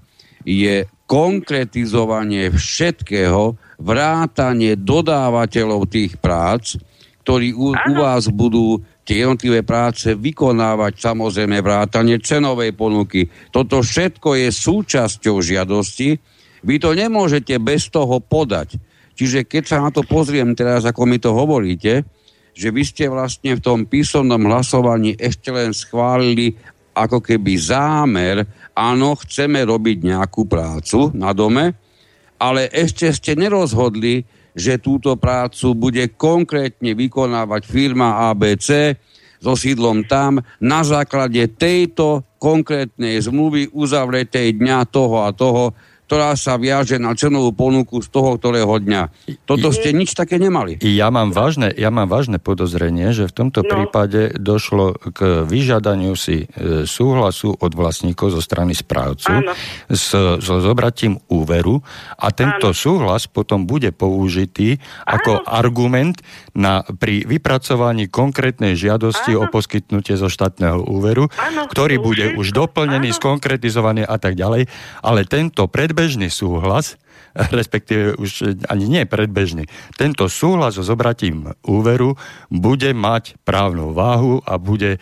je 0.47 0.87
konkretizovanie 1.11 2.55
všetkého, 2.55 3.59
vrátanie 3.83 4.79
dodávateľov 4.79 5.91
tých 5.91 6.17
prác, 6.23 6.79
ktorí 7.27 7.51
u, 7.53 7.75
u 7.75 7.93
vás 7.99 8.31
budú 8.31 8.79
tie 9.07 9.27
jednotlivé 9.27 9.67
práce 9.67 10.15
vykonávať, 10.15 10.99
samozrejme 10.99 11.59
vrátanie 11.63 12.23
cenovej 12.23 12.75
ponuky. 12.75 13.27
Toto 13.51 13.83
všetko 13.83 14.39
je 14.39 14.49
súčasťou 14.51 15.43
žiadosti. 15.43 16.19
Vy 16.67 16.75
to 16.83 16.95
nemôžete 16.95 17.55
bez 17.63 17.91
toho 17.91 18.23
podať. 18.23 18.79
Čiže 19.19 19.47
keď 19.47 19.63
sa 19.67 19.79
na 19.83 19.91
to 19.91 20.03
pozriem 20.07 20.55
teraz, 20.59 20.87
ako 20.87 21.03
mi 21.07 21.19
to 21.19 21.35
hovoríte, 21.35 22.07
že 22.57 22.69
vy 22.73 22.83
ste 22.83 23.07
vlastne 23.07 23.55
v 23.59 23.63
tom 23.63 23.85
písomnom 23.85 24.41
hlasovaní 24.49 25.13
ešte 25.15 25.53
len 25.53 25.77
schválili 25.77 26.57
ako 26.97 27.21
keby 27.21 27.61
zámer, 27.61 28.49
áno, 28.73 29.13
chceme 29.21 29.61
robiť 29.61 30.01
nejakú 30.01 30.49
prácu 30.49 31.13
na 31.13 31.37
dome, 31.37 31.77
ale 32.41 32.73
ešte 32.73 33.13
ste 33.13 33.37
nerozhodli, 33.37 34.25
že 34.57 34.81
túto 34.81 35.21
prácu 35.21 35.77
bude 35.77 36.17
konkrétne 36.17 36.97
vykonávať 36.97 37.63
firma 37.69 38.33
ABC 38.33 38.97
so 39.37 39.53
sídlom 39.53 40.09
tam 40.09 40.41
na 40.65 40.81
základe 40.81 41.45
tejto 41.61 42.25
konkrétnej 42.41 43.21
zmluvy 43.21 43.69
uzavretej 43.77 44.57
dňa 44.57 44.79
toho 44.89 45.29
a 45.29 45.31
toho, 45.37 45.77
ktorá 46.07 46.39
sa 46.39 46.55
viaže 46.55 47.03
na 47.03 47.19
cenovú 47.19 47.51
ponuku 47.51 47.99
z 47.99 48.09
toho, 48.15 48.39
ktorého 48.39 48.79
dňa. 48.79 49.35
Toto 49.43 49.75
ste 49.75 49.91
nič 49.91 50.15
také 50.15 50.39
nemali. 50.39 50.79
Ja 50.87 51.11
mám 51.11 51.35
vážne, 51.35 51.75
ja 51.75 51.91
mám 51.91 52.07
vážne 52.07 52.39
podozrenie, 52.39 53.11
že 53.11 53.27
v 53.27 53.35
tomto 53.35 53.67
no. 53.67 53.71
prípade 53.75 54.39
došlo 54.39 54.95
k 55.11 55.43
vyžiadaniu 55.43 56.15
si 56.15 56.47
e, 56.47 56.87
súhlasu 56.87 57.59
od 57.59 57.73
vlastníkov 57.75 58.39
zo 58.39 58.41
strany 58.41 58.71
správcu 58.79 59.51
s, 59.91 60.15
so 60.15 60.55
zobratím 60.63 61.19
úveru 61.27 61.83
a 62.15 62.31
tento 62.31 62.71
Áno. 62.71 62.79
súhlas 62.79 63.27
potom 63.27 63.67
bude 63.67 63.91
použitý 63.91 64.79
ako 65.03 65.43
Áno. 65.43 65.47
argument 65.51 66.23
na, 66.55 66.87
pri 66.87 67.27
vypracovaní 67.27 68.07
konkrétnej 68.07 68.79
žiadosti 68.79 69.35
Áno. 69.35 69.51
o 69.51 69.51
poskytnutie 69.51 70.15
zo 70.15 70.31
štátneho 70.31 70.87
úveru, 70.87 71.27
Áno. 71.35 71.67
ktorý 71.67 71.99
bude 71.99 72.39
už 72.39 72.55
doplnený, 72.55 73.11
Áno. 73.11 73.19
skonkretizovaný 73.19 74.07
a 74.07 74.23
tak 74.23 74.39
ďalej, 74.39 74.71
ale 75.03 75.27
tento 75.27 75.67
pred 75.67 75.96
predbežný 75.97 76.29
súhlas, 76.29 77.01
respektíve 77.57 78.21
už 78.21 78.61
ani 78.69 78.85
nie 78.85 79.03
predbežný, 79.09 79.65
tento 79.97 80.29
súhlas 80.29 80.77
so 80.77 80.85
zobratím 80.85 81.57
úveru 81.65 82.21
bude 82.53 82.93
mať 82.93 83.41
právnu 83.49 83.97
váhu 83.97 84.45
a 84.45 84.61
bude 84.61 84.97
e, 84.97 84.99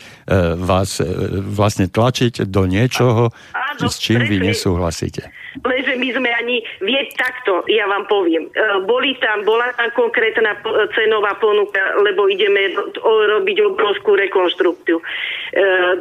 vás 0.55 1.03
e, 1.03 1.07
vlastne 1.43 1.91
tlačiť 1.91 2.47
do 2.47 2.63
niečoho, 2.71 3.35
Áno, 3.59 3.91
s 3.91 3.99
čím 3.99 4.23
vy 4.23 4.39
nesúhlasíte. 4.39 5.35
Lenže 5.67 5.99
my 5.99 6.09
sme 6.15 6.31
ani, 6.31 6.63
vie 6.83 7.03
takto, 7.19 7.67
ja 7.67 7.91
vám 7.91 8.07
poviem, 8.07 8.47
e, 8.47 8.87
boli 8.87 9.19
tam, 9.19 9.43
bola 9.43 9.75
tam 9.75 9.91
konkrétna 9.99 10.55
cenová 10.95 11.35
ponuka, 11.43 11.83
lebo 12.07 12.31
ideme 12.31 12.71
robiť 13.03 13.57
obrovskú 13.67 14.15
rekonštrukciu. 14.15 15.03
E, 15.03 15.05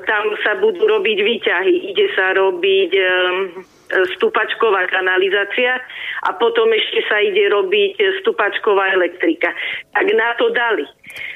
tam 0.06 0.38
sa 0.46 0.54
budú 0.62 0.86
robiť 0.86 1.18
výťahy, 1.18 1.74
ide 1.90 2.14
sa 2.14 2.38
robiť 2.38 2.92
stupačková 4.18 4.88
kanalizácia 4.90 5.78
a 6.24 6.30
potom 6.36 6.72
ešte 6.72 7.04
sa 7.10 7.20
ide 7.20 7.52
robiť 7.52 8.00
stupačková 8.24 8.96
elektrika. 8.96 9.52
Tak 9.94 10.06
na 10.14 10.34
to 10.40 10.50
dali. 10.56 10.86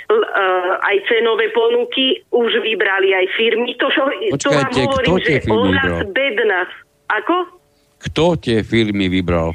Uh, 0.08 0.80
aj 0.82 0.98
cenové 1.12 1.52
ponuky 1.52 2.24
už 2.32 2.64
vybrali 2.64 3.14
aj 3.14 3.26
firmy. 3.36 3.76
To, 3.78 3.92
čo, 3.92 4.08
to 4.40 4.50
vám 4.50 4.72
hovorím, 4.74 5.16
že 5.22 5.44
o 5.52 5.68
nás 5.68 6.08
bedná. 6.10 6.66
Ako? 7.12 7.60
Kto 8.08 8.40
tie 8.40 8.64
firmy 8.64 9.12
vybral? 9.12 9.54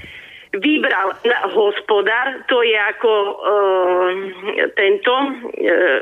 Vybral 0.52 1.16
na, 1.24 1.48
hospodár, 1.48 2.44
to 2.44 2.60
je 2.60 2.76
ako 2.76 3.12
uh, 3.40 4.12
tento... 4.76 5.12
Uh, 5.56 6.00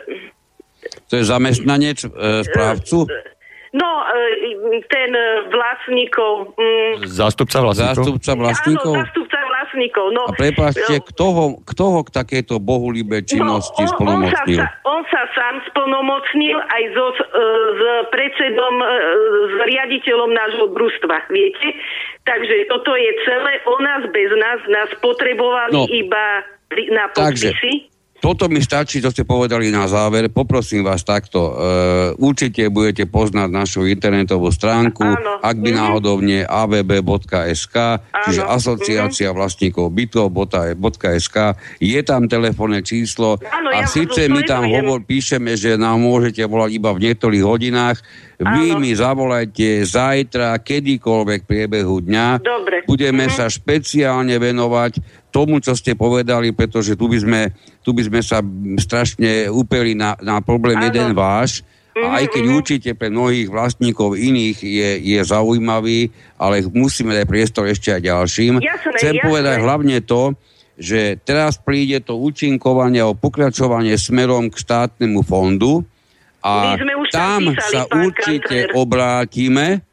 to 1.06 1.22
je 1.22 1.24
zamestnanec 1.24 2.02
uh, 2.10 2.42
správcu? 2.42 3.06
Uh, 3.06 3.39
No, 3.70 4.02
e, 4.02 4.82
ten 4.90 5.10
vlastníkov... 5.46 6.58
Mm, 6.58 7.06
zástupca 7.06 7.62
vlastníkov? 7.62 8.02
Zástupca 8.02 8.32
vlastníkov? 8.34 8.94
Áno, 8.98 9.02
zástupca 9.06 9.38
vlastníkov. 9.46 10.06
No, 10.10 10.22
a 10.26 10.30
prepáčte, 10.34 10.94
no, 10.98 11.06
kto, 11.06 11.26
ho, 11.30 11.44
kto 11.62 11.84
ho 11.86 12.00
k 12.02 12.10
takejto 12.10 12.58
bohulíbe 12.58 13.22
činnosti 13.22 13.78
no, 13.78 13.86
on, 13.86 13.92
splnomocnil? 13.94 14.58
On 14.58 14.66
sa, 14.66 14.68
on 14.90 15.02
sa 15.06 15.22
sám 15.38 15.54
splnomocnil 15.70 16.58
aj 16.58 16.82
so, 16.98 17.06
e, 17.14 17.22
s 17.78 17.82
predsedom, 18.10 18.74
e, 18.82 18.86
s 19.46 19.54
riaditeľom 19.70 20.30
nášho 20.34 20.66
družstva, 20.74 21.30
viete? 21.30 21.70
Takže 22.26 22.66
toto 22.66 22.98
je 22.98 23.10
celé 23.22 23.54
o 23.70 23.78
nás, 23.78 24.02
bez 24.10 24.30
nás. 24.34 24.58
Nás 24.66 24.90
potrebovali 24.98 25.78
no, 25.78 25.86
iba 25.86 26.42
na 26.90 27.06
podpisy. 27.10 27.86
Takže, 27.86 27.89
toto 28.20 28.52
mi 28.52 28.60
stačí, 28.60 29.00
čo 29.00 29.08
ste 29.08 29.24
povedali 29.24 29.72
na 29.72 29.88
záver. 29.88 30.28
Poprosím 30.28 30.84
vás 30.84 31.00
takto. 31.02 31.40
E, 31.40 31.52
určite 32.20 32.68
budete 32.68 33.08
poznať 33.08 33.48
našu 33.48 33.80
internetovú 33.88 34.52
stránku, 34.52 35.02
Áno. 35.02 35.40
ak 35.40 35.56
by 35.56 35.70
mhm. 35.72 35.78
náhodou 35.80 36.16
nie 36.20 36.44
avb.sk, 36.44 37.76
čiže 38.28 38.42
Asociácia 38.44 39.32
mhm. 39.32 39.36
vlastníkov 39.40 39.88
bytov.sk. 39.88 41.36
Je 41.80 42.00
tam 42.04 42.28
telefónne 42.28 42.84
číslo 42.84 43.40
Áno, 43.40 43.72
a 43.72 43.82
ja 43.82 43.88
síce 43.88 44.28
my 44.28 44.44
tam 44.44 44.68
hovor, 44.68 45.00
píšeme, 45.00 45.56
že 45.56 45.80
nám 45.80 46.04
môžete 46.04 46.44
volať 46.44 46.76
iba 46.76 46.92
v 46.92 47.02
niektorých 47.08 47.44
hodinách. 47.44 47.98
Vy 48.40 48.72
Áno. 48.72 48.80
mi 48.80 48.96
zavolajte 48.96 49.84
zajtra, 49.84 50.56
kedykoľvek 50.64 51.44
priebehu 51.44 52.00
dňa. 52.00 52.40
Dobre. 52.40 52.88
Budeme 52.88 53.28
mm-hmm. 53.28 53.36
sa 53.36 53.52
špeciálne 53.52 54.32
venovať 54.40 54.96
tomu, 55.28 55.60
čo 55.60 55.76
ste 55.76 55.92
povedali, 55.92 56.56
pretože 56.56 56.96
tu 56.96 57.04
by 57.04 57.18
sme, 57.20 57.40
tu 57.84 57.92
by 57.92 58.02
sme 58.08 58.20
sa 58.24 58.40
strašne 58.80 59.52
upeli 59.52 59.92
na, 59.92 60.16
na 60.24 60.40
problém 60.40 60.80
Áno. 60.80 60.88
jeden 60.88 61.12
váš, 61.12 61.60
a 62.00 62.22
aj 62.22 62.32
keď 62.32 62.42
mm-hmm. 62.46 62.58
určite 62.64 62.90
pre 62.96 63.12
mnohých 63.12 63.48
vlastníkov 63.52 64.16
iných 64.16 64.58
je, 64.62 64.90
je 65.04 65.20
zaujímavý, 65.20 66.08
ale 66.40 66.64
musíme 66.72 67.12
dať 67.12 67.26
priestor 67.28 67.68
ešte 67.68 67.92
aj 67.92 68.02
ďalším. 68.08 68.62
Jasné, 68.62 68.96
Chcem 68.96 69.14
jasné. 69.20 69.26
povedať 69.26 69.56
hlavne 69.60 69.98
to, 70.00 70.22
že 70.80 71.20
teraz 71.28 71.60
príde 71.60 72.00
to 72.00 72.16
účinkovanie 72.16 73.04
o 73.04 73.12
pokračovanie 73.12 74.00
smerom 74.00 74.48
k 74.48 74.56
štátnemu 74.56 75.20
fondu 75.20 75.84
a 76.40 76.76
tam 77.12 77.52
sa 77.56 77.84
určite 77.88 78.72
obrátime 78.72 79.84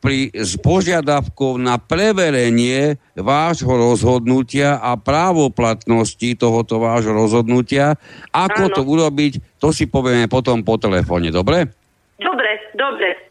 pri, 0.00 0.32
s 0.32 0.56
požiadavkou 0.56 1.60
na 1.60 1.76
preverenie 1.76 2.96
vášho 3.12 3.68
rozhodnutia 3.68 4.80
a 4.80 4.96
právoplatnosti 4.96 6.40
tohoto 6.40 6.80
vášho 6.80 7.12
rozhodnutia. 7.12 8.00
Ako 8.32 8.72
Áno. 8.72 8.74
to 8.74 8.82
urobiť, 8.82 9.60
to 9.60 9.70
si 9.76 9.84
povieme 9.84 10.24
potom 10.26 10.64
po 10.64 10.80
telefóne, 10.80 11.28
dobre? 11.28 11.68
Dobre, 12.16 12.50
dobre. 12.72 13.28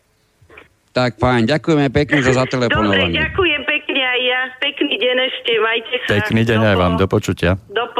Tak 0.94 1.22
fajn, 1.22 1.46
ďakujeme 1.50 1.90
pekne 1.94 2.22
za 2.22 2.34
zatelefonovanie. 2.34 3.14
Dobre, 3.14 3.22
ďakujem 3.22 3.62
pekne 3.66 4.02
aj 4.02 4.20
ja. 4.26 4.42
Pekný 4.58 4.94
deň 4.98 5.18
ešte, 5.26 5.52
majte 5.62 5.96
sa. 6.06 6.10
Pekný 6.22 6.42
deň 6.46 6.60
aj 6.66 6.76
vám, 6.78 6.94
do 6.98 7.06
počutia. 7.10 7.58
Dopo. 7.70 7.99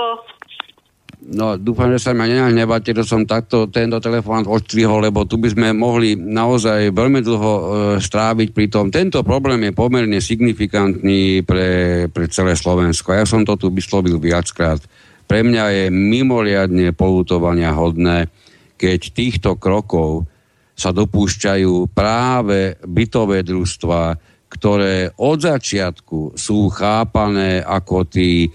No, 1.30 1.62
dúfam, 1.62 1.94
že 1.94 2.02
sa 2.02 2.18
ma 2.18 2.26
nenahnevate, 2.26 2.90
že 2.90 3.06
som 3.06 3.22
takto 3.22 3.70
tento 3.70 4.02
telefón 4.02 4.50
odstrihol, 4.50 5.06
lebo 5.06 5.30
tu 5.30 5.38
by 5.38 5.54
sme 5.54 5.68
mohli 5.78 6.18
naozaj 6.18 6.90
veľmi 6.90 7.22
dlho 7.22 7.54
e, 7.54 7.64
stráviť 8.02 8.50
pri 8.50 8.66
tom. 8.66 8.90
Tento 8.90 9.22
problém 9.22 9.70
je 9.70 9.78
pomerne 9.78 10.18
signifikantný 10.18 11.46
pre, 11.46 11.70
pre 12.10 12.26
celé 12.34 12.58
Slovensko. 12.58 13.14
Ja 13.14 13.30
som 13.30 13.46
to 13.46 13.54
tu 13.62 13.70
vyslovil 13.70 14.18
viackrát. 14.18 14.82
Pre 15.30 15.46
mňa 15.46 15.66
je 15.70 15.86
mimoriadne 15.94 16.98
polutovania 16.98 17.78
hodné, 17.78 18.34
keď 18.82 19.14
týchto 19.14 19.54
krokov 19.62 20.26
sa 20.74 20.90
dopúšťajú 20.90 21.94
práve 21.94 22.74
bytové 22.82 23.46
družstva, 23.46 24.18
ktoré 24.50 25.14
od 25.22 25.46
začiatku 25.46 26.34
sú 26.34 26.74
chápané 26.74 27.62
ako 27.62 28.10
tí 28.10 28.50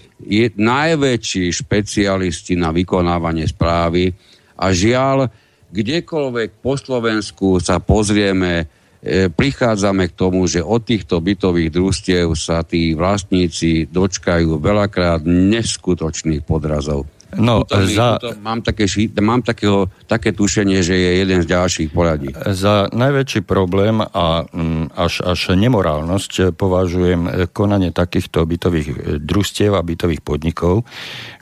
najväčší 0.59 1.55
špecialisti 1.55 2.59
na 2.59 2.75
vykonávanie 2.75 3.47
správy 3.47 4.11
a 4.59 4.75
žiaľ, 4.75 5.31
kdekoľvek 5.71 6.59
po 6.59 6.75
Slovensku 6.75 7.63
sa 7.63 7.79
pozrieme, 7.79 8.67
e, 8.99 9.31
prichádzame 9.31 10.11
k 10.11 10.17
tomu, 10.19 10.43
že 10.51 10.59
od 10.59 10.83
týchto 10.83 11.23
bytových 11.23 11.71
družstiev 11.71 12.27
sa 12.35 12.63
tí 12.67 12.91
vlastníci 12.91 13.87
dočkajú 13.87 14.59
veľakrát 14.59 15.23
neskutočných 15.23 16.43
podrazov. 16.43 17.07
No, 17.35 17.63
tuto, 17.63 17.87
za... 17.87 18.17
tuto 18.17 18.35
mám, 18.41 18.59
také, 18.63 18.87
mám 19.21 19.41
takého, 19.43 19.91
také 20.07 20.31
tušenie, 20.31 20.79
že 20.81 20.95
je 20.95 21.11
jeden 21.25 21.39
z 21.43 21.47
ďalších 21.47 21.89
poradí. 21.91 22.31
Za 22.35 22.87
najväčší 22.91 23.43
problém 23.43 23.99
a 24.01 24.47
mm, 24.47 24.95
až, 24.95 25.21
až 25.23 25.55
nemorálnosť 25.55 26.55
považujem 26.55 27.51
konanie 27.51 27.91
takýchto 27.91 28.43
bytových 28.47 28.87
e, 28.87 28.95
družstiev 29.19 29.75
a 29.75 29.81
bytových 29.83 30.21
podnikov, 30.23 30.87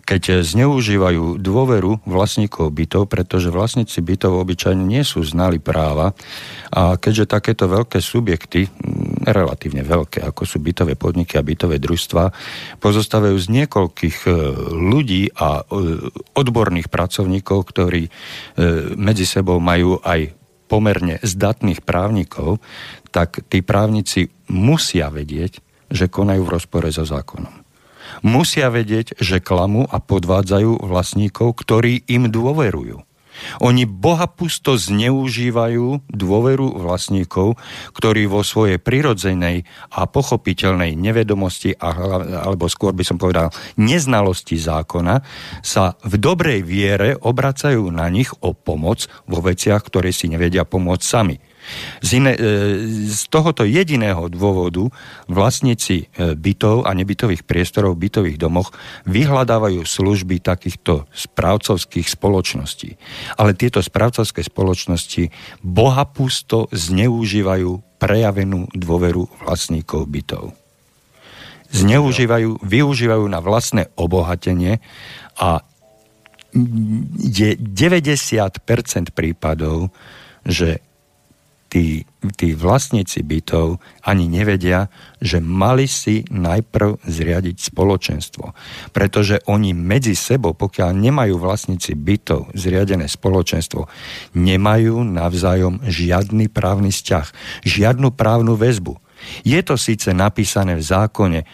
keď 0.04 0.44
zneužívajú 0.44 1.40
dôveru 1.40 2.04
vlastníkov 2.04 2.76
bytov, 2.76 3.08
pretože 3.08 3.48
vlastníci 3.48 4.04
bytov 4.04 4.36
obyčajne 4.36 4.84
nie 4.84 5.02
sú 5.08 5.24
znali 5.24 5.64
práva. 5.64 6.12
A 6.76 7.00
keďže 7.00 7.32
takéto 7.32 7.72
veľké 7.72 8.04
subjekty, 8.04 8.68
relatívne 9.24 9.88
veľké, 9.88 10.20
ako 10.28 10.44
sú 10.44 10.60
bytové 10.60 11.00
podniky 11.00 11.40
a 11.40 11.48
bytové 11.48 11.80
družstva, 11.80 12.36
pozostávajú 12.84 13.38
z 13.40 13.48
niekoľkých 13.64 14.18
e, 14.28 14.32
ľudí 14.76 15.32
a 15.40 15.64
e, 15.64 15.82
odborných 16.36 16.92
pracovníkov, 16.92 17.60
ktorí 17.72 18.06
medzi 19.00 19.26
sebou 19.26 19.58
majú 19.64 19.98
aj 20.04 20.36
pomerne 20.68 21.22
zdatných 21.22 21.86
právnikov, 21.86 22.60
tak 23.14 23.46
tí 23.48 23.62
právnici 23.62 24.28
musia 24.52 25.08
vedieť, 25.14 25.62
že 25.88 26.10
konajú 26.10 26.42
v 26.44 26.54
rozpore 26.54 26.90
so 26.90 27.06
zákonom 27.06 27.63
musia 28.24 28.72
vedieť, 28.72 29.20
že 29.20 29.44
klamu 29.44 29.86
a 29.86 30.00
podvádzajú 30.00 30.82
vlastníkov, 30.82 31.60
ktorí 31.60 32.08
im 32.10 32.32
dôverujú. 32.32 33.04
Oni 33.66 33.90
bohapusto 33.90 34.78
zneužívajú 34.78 36.06
dôveru 36.06 36.78
vlastníkov, 36.78 37.58
ktorí 37.98 38.30
vo 38.30 38.46
svojej 38.46 38.78
prirodzenej 38.78 39.66
a 39.94 40.06
pochopiteľnej 40.06 40.94
nevedomosti, 40.94 41.74
alebo 41.82 42.70
skôr 42.70 42.94
by 42.94 43.04
som 43.04 43.18
povedal 43.18 43.50
neznalosti 43.76 44.56
zákona, 44.62 45.26
sa 45.66 45.98
v 46.06 46.16
dobrej 46.22 46.62
viere 46.62 47.18
obracajú 47.18 47.90
na 47.90 48.08
nich 48.14 48.30
o 48.46 48.54
pomoc 48.54 49.10
vo 49.26 49.42
veciach, 49.42 49.82
ktoré 49.82 50.14
si 50.14 50.30
nevedia 50.30 50.64
pomôcť 50.64 51.04
sami. 51.04 51.38
Z, 52.04 52.10
iné, 52.20 52.32
e, 52.36 52.40
z 53.10 53.22
tohoto 53.32 53.64
jediného 53.64 54.28
dôvodu 54.28 54.88
vlastníci 55.28 56.08
e, 56.12 56.36
bytov 56.36 56.86
a 56.86 56.92
nebytových 56.94 57.48
priestorov 57.48 57.96
v 57.98 58.10
bytových 58.10 58.38
domoch 58.38 58.76
vyhľadávajú 59.08 59.84
služby 59.84 60.44
takýchto 60.44 61.08
správcovských 61.12 62.08
spoločností. 62.08 62.96
Ale 63.40 63.56
tieto 63.56 63.80
správcovské 63.80 64.44
spoločnosti 64.44 65.32
bohapusto 65.64 66.68
zneužívajú 66.72 67.98
prejavenú 67.98 68.68
dôveru 68.76 69.48
vlastníkov 69.48 70.12
bytov. 70.12 70.52
Zneužívajú, 71.74 72.62
využívajú 72.62 73.26
na 73.26 73.42
vlastné 73.42 73.90
obohatenie 73.98 74.78
a 75.42 75.66
je 77.18 77.58
90% 77.58 79.10
prípadov, 79.10 79.90
že 80.46 80.86
tí, 81.74 82.06
tí 82.38 82.54
vlastníci 82.54 83.26
bytov 83.26 83.82
ani 84.06 84.30
nevedia, 84.30 84.94
že 85.18 85.42
mali 85.42 85.90
si 85.90 86.22
najprv 86.30 87.02
zriadiť 87.02 87.74
spoločenstvo. 87.74 88.54
Pretože 88.94 89.42
oni 89.50 89.74
medzi 89.74 90.14
sebou, 90.14 90.54
pokiaľ 90.54 90.94
nemajú 90.94 91.42
vlastníci 91.42 91.98
bytov 91.98 92.54
zriadené 92.54 93.10
spoločenstvo, 93.10 93.90
nemajú 94.38 95.02
navzájom 95.02 95.82
žiadny 95.82 96.54
právny 96.54 96.94
vzťah, 96.94 97.28
žiadnu 97.66 98.14
právnu 98.14 98.54
väzbu. 98.54 98.94
Je 99.42 99.58
to 99.66 99.74
síce 99.74 100.14
napísané 100.14 100.78
v 100.78 100.84
zákone, 100.86 101.42
e, 101.42 101.48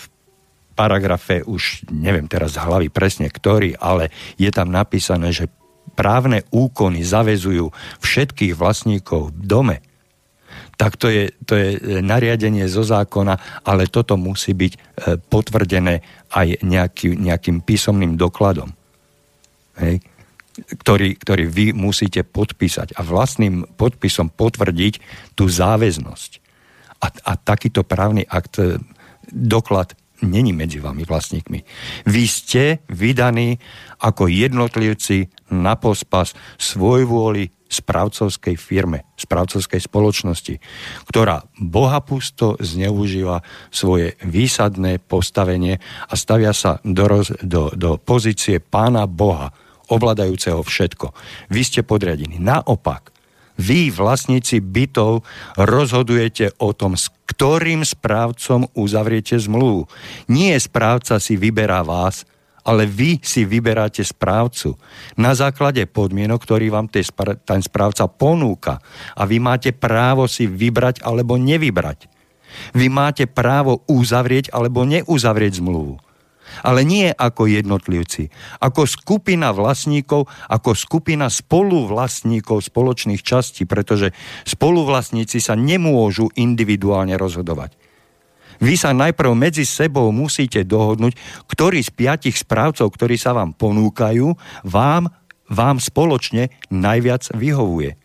v 0.00 0.04
paragrafe 0.72 1.44
už 1.44 1.84
neviem 1.92 2.24
teraz 2.24 2.56
z 2.56 2.64
hlavy 2.64 2.88
presne 2.88 3.28
ktorý, 3.28 3.76
ale 3.76 4.08
je 4.40 4.48
tam 4.48 4.72
napísané, 4.72 5.28
že 5.28 5.44
právne 5.92 6.44
úkony 6.50 7.04
zavezujú 7.04 7.70
všetkých 8.00 8.56
vlastníkov 8.56 9.32
v 9.32 9.44
dome, 9.44 9.76
tak 10.76 10.98
to 10.98 11.06
je, 11.06 11.30
to 11.46 11.54
je 11.54 11.68
nariadenie 12.02 12.66
zo 12.66 12.82
zákona, 12.82 13.62
ale 13.62 13.86
toto 13.86 14.18
musí 14.18 14.50
byť 14.56 14.72
e, 14.74 14.78
potvrdené 15.20 16.02
aj 16.32 16.64
nejaký, 16.64 17.14
nejakým 17.22 17.62
písomným 17.62 18.18
dokladom. 18.18 18.72
Hej? 19.78 20.02
Ktorý, 20.82 21.16
ktorý 21.16 21.44
vy 21.46 21.66
musíte 21.70 22.26
podpísať 22.26 22.98
a 22.98 23.06
vlastným 23.06 23.64
podpisom 23.78 24.34
potvrdiť 24.34 24.98
tú 25.38 25.46
záväznosť. 25.46 26.30
A, 26.98 27.06
a 27.08 27.32
takýto 27.38 27.86
právny 27.86 28.26
akt, 28.26 28.58
e, 28.58 28.82
doklad 29.30 29.94
není 30.22 30.54
medzi 30.54 30.78
vami 30.78 31.04
vlastníkmi. 31.04 31.60
Vy 32.06 32.24
ste 32.30 32.62
vydaní 32.88 33.58
ako 34.00 34.30
jednotlivci 34.30 35.28
na 35.50 35.74
pospas 35.76 36.34
svoj 36.58 37.04
vôli 37.04 37.50
správcovskej 37.72 38.60
firme, 38.60 39.08
správcovskej 39.16 39.80
spoločnosti, 39.80 40.60
ktorá 41.08 41.40
bohapusto 41.56 42.60
zneužíva 42.60 43.40
svoje 43.72 44.20
výsadné 44.20 45.00
postavenie 45.00 45.80
a 46.08 46.12
stavia 46.12 46.52
sa 46.52 46.84
do, 46.84 47.08
roz, 47.08 47.32
do, 47.40 47.72
do 47.72 47.96
pozície 47.96 48.60
pána 48.60 49.08
Boha, 49.08 49.56
ovladajúceho 49.88 50.60
všetko. 50.60 51.16
Vy 51.48 51.62
ste 51.64 51.80
podriadení. 51.80 52.36
Naopak, 52.36 53.11
vy, 53.62 53.94
vlastníci 53.94 54.58
bytov, 54.58 55.22
rozhodujete 55.54 56.58
o 56.58 56.74
tom, 56.74 56.98
s 56.98 57.06
ktorým 57.30 57.86
správcom 57.86 58.66
uzavriete 58.74 59.38
zmluvu. 59.38 59.86
Nie 60.26 60.58
správca 60.58 61.22
si 61.22 61.38
vyberá 61.38 61.86
vás, 61.86 62.26
ale 62.62 62.86
vy 62.86 63.18
si 63.22 63.46
vyberáte 63.46 64.02
správcu 64.02 64.78
na 65.18 65.34
základe 65.34 65.82
podmienok, 65.86 66.42
ktorý 66.42 66.70
vám 66.70 66.90
ten 67.42 67.60
správca 67.62 68.06
ponúka. 68.06 68.78
A 69.18 69.22
vy 69.26 69.42
máte 69.42 69.70
právo 69.74 70.26
si 70.26 70.46
vybrať 70.46 71.02
alebo 71.02 71.38
nevybrať. 71.38 72.06
Vy 72.76 72.86
máte 72.92 73.24
právo 73.24 73.80
uzavrieť 73.88 74.52
alebo 74.52 74.84
neuzavrieť 74.84 75.62
zmluvu 75.62 76.11
ale 76.60 76.84
nie 76.84 77.08
ako 77.08 77.48
jednotlivci, 77.48 78.28
ako 78.60 78.84
skupina 78.84 79.56
vlastníkov, 79.56 80.28
ako 80.52 80.76
skupina 80.76 81.32
spoluvlastníkov 81.32 82.60
spoločných 82.68 83.24
častí, 83.24 83.64
pretože 83.64 84.12
spoluvlastníci 84.44 85.40
sa 85.40 85.56
nemôžu 85.56 86.28
individuálne 86.36 87.16
rozhodovať. 87.16 87.72
Vy 88.62 88.78
sa 88.78 88.94
najprv 88.94 89.32
medzi 89.34 89.64
sebou 89.66 90.12
musíte 90.14 90.62
dohodnúť, 90.62 91.18
ktorý 91.50 91.82
z 91.82 91.90
piatich 91.90 92.36
správcov, 92.38 92.94
ktorí 92.94 93.18
sa 93.18 93.34
vám 93.34 93.56
ponúkajú, 93.58 94.38
vám, 94.68 95.10
vám 95.50 95.76
spoločne 95.82 96.52
najviac 96.70 97.32
vyhovuje. 97.34 98.01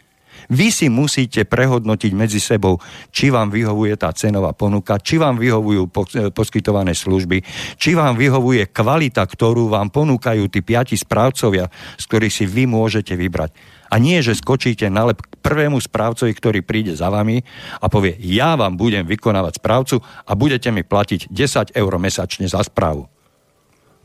Vy 0.47 0.71
si 0.71 0.87
musíte 0.87 1.43
prehodnotiť 1.43 2.11
medzi 2.15 2.39
sebou, 2.39 2.79
či 3.11 3.27
vám 3.27 3.51
vyhovuje 3.51 3.99
tá 3.99 4.15
cenová 4.15 4.55
ponuka, 4.55 4.95
či 4.95 5.19
vám 5.19 5.35
vyhovujú 5.35 5.83
e, 5.83 5.89
poskytované 6.31 6.95
služby, 6.95 7.43
či 7.75 7.91
vám 7.91 8.15
vyhovuje 8.15 8.71
kvalita, 8.71 9.27
ktorú 9.27 9.67
vám 9.67 9.91
ponúkajú 9.91 10.47
tí 10.47 10.63
piati 10.63 10.95
správcovia, 10.95 11.67
z 11.99 12.03
ktorých 12.07 12.33
si 12.33 12.45
vy 12.47 12.63
môžete 12.63 13.19
vybrať. 13.19 13.51
A 13.91 13.99
nie, 13.99 14.19
že 14.23 14.35
skočíte 14.35 14.87
na 14.87 15.11
lep 15.11 15.19
k 15.19 15.35
prvému 15.43 15.79
správcovi, 15.79 16.31
ktorý 16.31 16.59
príde 16.63 16.95
za 16.95 17.11
vami 17.11 17.43
a 17.79 17.87
povie, 17.91 18.15
ja 18.19 18.55
vám 18.55 18.79
budem 18.79 19.03
vykonávať 19.03 19.59
správcu 19.59 19.95
a 20.03 20.31
budete 20.35 20.71
mi 20.71 20.83
platiť 20.83 21.31
10 21.31 21.75
eur 21.75 21.91
mesačne 21.99 22.47
za 22.47 22.63
správu. 22.63 23.07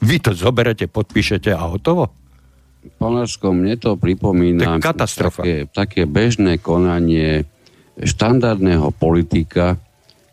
Vy 0.02 0.18
to 0.18 0.34
zoberete, 0.34 0.90
podpíšete 0.90 1.54
a 1.54 1.70
hotovo? 1.70 2.21
Poláčko, 2.98 3.54
mne 3.54 3.78
to 3.78 3.94
pripomína 3.94 4.82
také, 4.82 5.70
také 5.70 6.02
bežné 6.06 6.58
konanie 6.58 7.46
štandardného 7.98 8.90
politika, 8.94 9.78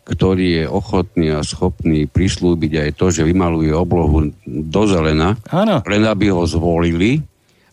ktorý 0.06 0.46
je 0.62 0.64
ochotný 0.66 1.30
a 1.30 1.46
schopný 1.46 2.10
prislúbiť 2.10 2.72
aj 2.82 2.90
to, 2.98 3.06
že 3.14 3.22
vymaluje 3.22 3.70
oblohu 3.70 4.34
do 4.46 4.82
zelena, 4.90 5.38
Áno. 5.54 5.86
len 5.86 6.02
aby 6.02 6.34
ho 6.34 6.42
zvolili. 6.42 7.22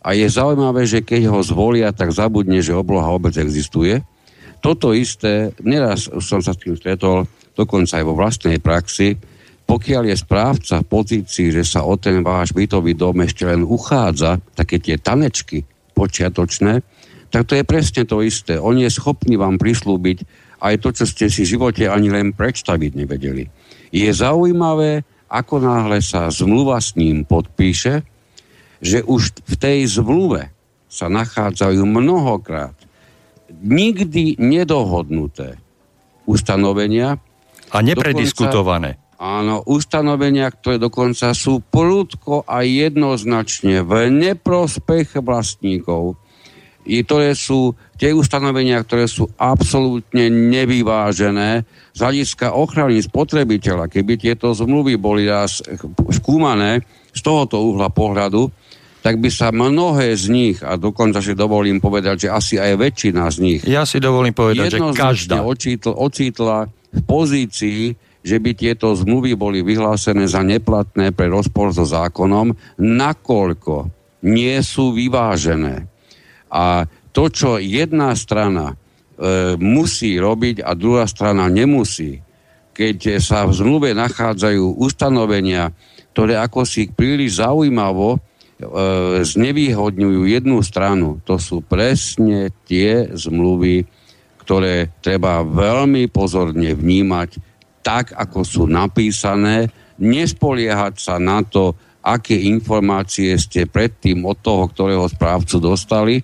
A 0.05 0.13
je 0.13 0.29
zaujímavé, 0.29 0.85
že 0.85 1.01
keď 1.01 1.33
ho 1.33 1.41
zvolia, 1.41 1.89
tak 1.89 2.13
zabudne, 2.13 2.61
že 2.61 2.77
obloha 2.77 3.09
obec 3.09 3.33
existuje. 3.35 4.05
Toto 4.61 4.93
isté, 4.93 5.51
neraz 5.65 6.07
som 6.21 6.39
sa 6.39 6.53
s 6.53 6.61
tým 6.61 6.77
stretol, 6.77 7.25
dokonca 7.57 7.97
aj 7.97 8.05
vo 8.05 8.13
vlastnej 8.13 8.61
praxi, 8.61 9.17
pokiaľ 9.67 10.03
je 10.07 10.15
správca 10.15 10.79
v 10.79 10.89
pozícii, 10.89 11.51
že 11.51 11.67
sa 11.67 11.83
o 11.83 11.99
ten 11.99 12.23
váš 12.23 12.55
bytový 12.55 12.95
dom 12.95 13.19
ešte 13.19 13.43
len 13.43 13.67
uchádza, 13.67 14.39
také 14.55 14.79
tie 14.79 14.95
tanečky 14.95 15.67
počiatočné, 15.91 16.79
tak 17.27 17.43
to 17.43 17.59
je 17.59 17.67
presne 17.67 18.07
to 18.07 18.23
isté. 18.23 18.55
On 18.55 18.79
je 18.79 18.87
schopný 18.87 19.35
vám 19.35 19.59
prislúbiť 19.59 20.23
aj 20.63 20.75
to, 20.79 20.89
čo 20.95 21.05
ste 21.05 21.27
si 21.27 21.43
v 21.43 21.51
živote 21.59 21.83
ani 21.91 22.07
len 22.07 22.31
predstaviť 22.31 22.91
nevedeli. 22.95 23.43
Je 23.91 24.07
zaujímavé, 24.07 25.03
ako 25.27 25.59
náhle 25.59 25.99
sa 25.99 26.31
zmluva 26.31 26.79
s 26.79 26.95
ním 26.95 27.27
podpíše, 27.27 28.07
že 28.79 29.03
už 29.03 29.43
v 29.43 29.55
tej 29.59 29.79
zmluve 29.99 30.47
sa 30.87 31.11
nachádzajú 31.11 31.83
mnohokrát 31.83 32.77
nikdy 33.51 34.39
nedohodnuté 34.39 35.59
ustanovenia. 36.23 37.19
A 37.75 37.83
neprediskutované. 37.83 38.95
Dokonca, 38.95 39.06
Áno, 39.17 39.65
ustanovenia, 39.65 40.45
ktoré 40.53 40.77
dokonca 40.77 41.33
sú 41.33 41.57
prúdko 41.65 42.45
a 42.45 42.61
jednoznačne 42.61 43.81
v 43.81 44.13
neprospech 44.13 45.17
vlastníkov. 45.25 46.21
I 46.87 47.01
ktoré 47.03 47.33
sú 47.33 47.73
tie 47.97 48.13
ustanovenia, 48.13 48.79
ktoré 48.79 49.09
sú 49.09 49.27
absolútne 49.35 50.29
nevyvážené 50.29 51.65
z 51.91 51.99
hľadiska 51.99 52.53
ochrany 52.53 53.01
spotrebiteľa. 53.01 53.89
Keby 53.89 54.21
tieto 54.21 54.53
zmluvy 54.53 54.95
boli 55.01 55.25
raz 55.25 55.65
skúmané 56.13 56.85
z 57.11 57.19
tohoto 57.25 57.59
uhla 57.59 57.89
pohľadu, 57.89 58.53
tak 59.01 59.17
by 59.17 59.29
sa 59.33 59.49
mnohé 59.49 60.13
z 60.13 60.29
nich, 60.29 60.57
a 60.61 60.77
dokonca 60.77 61.19
si 61.25 61.33
dovolím 61.33 61.81
povedať, 61.81 62.27
že 62.27 62.29
asi 62.29 62.55
aj 62.61 62.75
väčšina 62.79 63.23
z 63.33 63.37
nich... 63.41 63.61
Ja 63.65 63.81
si 63.83 63.97
dovolím 63.97 64.37
povedať, 64.37 64.77
že 64.77 64.79
každá... 64.93 65.41
ocitla 65.95 66.69
v 66.93 67.01
pozícii, 67.03 68.06
že 68.27 68.43
by 68.43 68.51
tieto 68.51 68.91
zmluvy 68.91 69.39
boli 69.39 69.63
vyhlásené 69.63 70.27
za 70.27 70.43
neplatné 70.43 71.15
pre 71.15 71.31
rozpor 71.31 71.71
so 71.71 71.87
zákonom, 71.87 72.51
nakoľko 72.75 73.87
nie 74.27 74.59
sú 74.59 74.91
vyvážené. 74.91 75.87
A 76.51 76.83
to, 77.15 77.31
čo 77.31 77.55
jedna 77.55 78.11
strana 78.19 78.75
e, 78.75 79.55
musí 79.55 80.19
robiť 80.19 80.59
a 80.59 80.75
druhá 80.75 81.07
strana 81.07 81.47
nemusí, 81.47 82.19
keď 82.75 83.23
sa 83.23 83.47
v 83.47 83.55
zmluve 83.55 83.95
nachádzajú 83.95 84.75
ustanovenia, 84.75 85.71
ktoré 86.11 86.35
ako 86.35 86.67
si 86.67 86.91
príliš 86.91 87.39
zaujímavo 87.39 88.17
e, 88.17 88.19
znevýhodňujú 89.23 90.21
jednu 90.27 90.59
stranu. 90.67 91.23
To 91.23 91.39
sú 91.39 91.63
presne 91.63 92.51
tie 92.67 93.07
zmluvy, 93.07 93.87
ktoré 94.43 94.91
treba 94.99 95.47
veľmi 95.47 96.11
pozorne 96.11 96.75
vnímať 96.75 97.46
tak, 97.87 98.11
ako 98.11 98.43
sú 98.43 98.63
napísané, 98.67 99.71
nespoliehať 99.95 100.99
sa 100.99 101.15
na 101.15 101.39
to, 101.39 101.71
aké 102.03 102.35
informácie 102.35 103.39
ste 103.39 103.63
predtým 103.63 104.27
od 104.27 104.43
toho, 104.43 104.67
ktorého 104.67 105.07
správcu 105.07 105.55
dostali, 105.63 106.19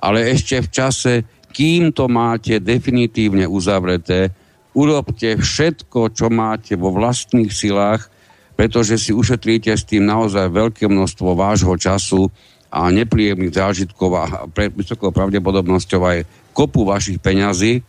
ale 0.00 0.32
ešte 0.32 0.64
v 0.64 0.68
čase, 0.72 1.12
kým 1.52 1.92
to 1.92 2.08
máte 2.08 2.64
definitívne 2.64 3.44
uzavreté, 3.44 4.32
urobte 4.72 5.36
všetko, 5.36 6.16
čo 6.16 6.32
máte 6.32 6.80
vo 6.80 6.88
vlastných 6.88 7.52
silách, 7.52 8.08
pretože 8.56 8.96
si 8.96 9.12
ušetríte 9.12 9.68
s 9.68 9.84
tým 9.84 10.08
naozaj 10.08 10.48
veľké 10.48 10.88
množstvo 10.88 11.36
vášho 11.36 11.76
času 11.76 12.32
a 12.72 12.88
nepríjemných 12.88 13.52
zážitkov 13.52 14.10
a 14.16 14.24
pre, 14.48 14.72
vysokou 14.72 15.12
pravdepodobnosťou 15.12 16.00
aj 16.08 16.18
kopu 16.56 16.88
vašich 16.88 17.20
peňazí, 17.20 17.84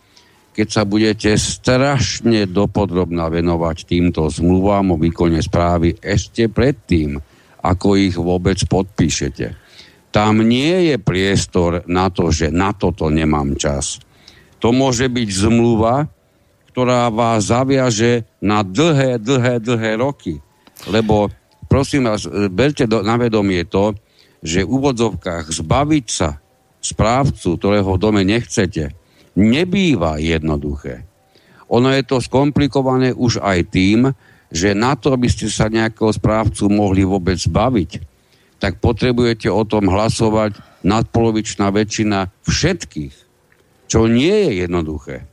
keď 0.54 0.68
sa 0.70 0.86
budete 0.86 1.34
strašne 1.34 2.46
dopodrobná 2.46 3.26
venovať 3.26 3.76
týmto 3.90 4.30
zmluvám 4.30 4.94
o 4.94 4.96
výkone 4.96 5.42
správy 5.42 5.98
ešte 5.98 6.46
predtým, 6.46 7.18
ako 7.58 7.98
ich 7.98 8.14
vôbec 8.14 8.62
podpíšete. 8.62 9.58
Tam 10.14 10.46
nie 10.46 10.94
je 10.94 10.96
priestor 11.02 11.82
na 11.90 12.06
to, 12.06 12.30
že 12.30 12.54
na 12.54 12.70
toto 12.70 13.10
nemám 13.10 13.58
čas. 13.58 13.98
To 14.62 14.70
môže 14.70 15.10
byť 15.10 15.28
zmluva, 15.28 16.06
ktorá 16.70 17.10
vás 17.10 17.50
zaviaže 17.50 18.22
na 18.38 18.62
dlhé, 18.62 19.18
dlhé, 19.18 19.58
dlhé 19.58 19.98
roky. 19.98 20.38
Lebo, 20.86 21.34
prosím 21.66 22.06
vás, 22.06 22.30
berte 22.50 22.86
do, 22.86 23.02
na 23.02 23.18
vedomie 23.18 23.66
to, 23.66 23.98
že 24.38 24.62
v 24.62 24.70
úvodzovkách 24.70 25.50
zbaviť 25.50 26.06
sa 26.06 26.38
správcu, 26.78 27.58
ktorého 27.58 27.90
v 27.96 28.02
dome 28.02 28.22
nechcete, 28.22 28.94
nebýva 29.34 30.18
jednoduché. 30.22 31.06
Ono 31.70 31.90
je 31.90 32.02
to 32.06 32.22
skomplikované 32.22 33.14
už 33.14 33.42
aj 33.42 33.58
tým, 33.70 34.14
že 34.54 34.76
na 34.76 34.94
to, 34.94 35.10
aby 35.14 35.26
ste 35.26 35.50
sa 35.50 35.66
nejakého 35.66 36.14
správcu 36.14 36.70
mohli 36.70 37.02
vôbec 37.02 37.34
zbaviť, 37.34 37.90
tak 38.62 38.78
potrebujete 38.78 39.50
o 39.50 39.66
tom 39.66 39.90
hlasovať 39.90 40.56
nadpolovičná 40.86 41.74
väčšina 41.74 42.30
všetkých, 42.46 43.14
čo 43.90 44.06
nie 44.06 44.30
je 44.30 44.50
jednoduché. 44.64 45.26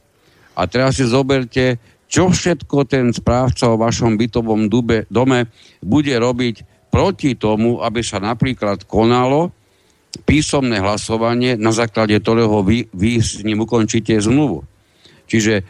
A 0.58 0.66
teraz 0.66 0.98
si 0.98 1.06
zoberte, 1.06 1.78
čo 2.12 2.28
všetko 2.28 2.84
ten 2.90 3.14
správca 3.16 3.72
o 3.72 3.80
vašom 3.80 4.20
bytovom 4.20 4.68
dube, 4.68 5.08
dome 5.08 5.48
bude 5.80 6.12
robiť 6.12 6.90
proti 6.92 7.40
tomu, 7.40 7.80
aby 7.80 8.04
sa 8.04 8.20
napríklad 8.20 8.84
konalo 8.84 9.56
písomné 10.28 10.84
hlasovanie, 10.84 11.56
na 11.56 11.72
základe 11.72 12.16
ktorého 12.20 12.64
vy, 12.64 12.88
vy 12.92 13.24
s 13.24 13.42
ním 13.48 13.64
ukončíte 13.64 14.20
zmluvu. 14.20 14.64
Čiže 15.32 15.64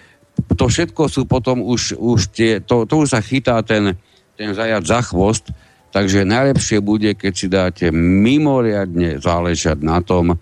to 0.58 0.66
všetko 0.66 1.06
sú 1.06 1.30
potom 1.30 1.62
už, 1.62 1.98
už 1.98 2.20
tie, 2.34 2.58
to, 2.64 2.90
to 2.90 3.06
už 3.06 3.14
sa 3.14 3.22
chytá 3.22 3.62
ten, 3.62 3.94
ten 4.34 4.58
zajac 4.58 4.82
za 4.82 5.00
chvost, 5.06 5.54
takže 5.94 6.26
najlepšie 6.26 6.82
bude, 6.82 7.14
keď 7.14 7.34
si 7.34 7.48
dáte 7.52 7.86
mimoriadne 7.94 9.22
záležať 9.22 9.78
na 9.86 10.02
tom, 10.02 10.40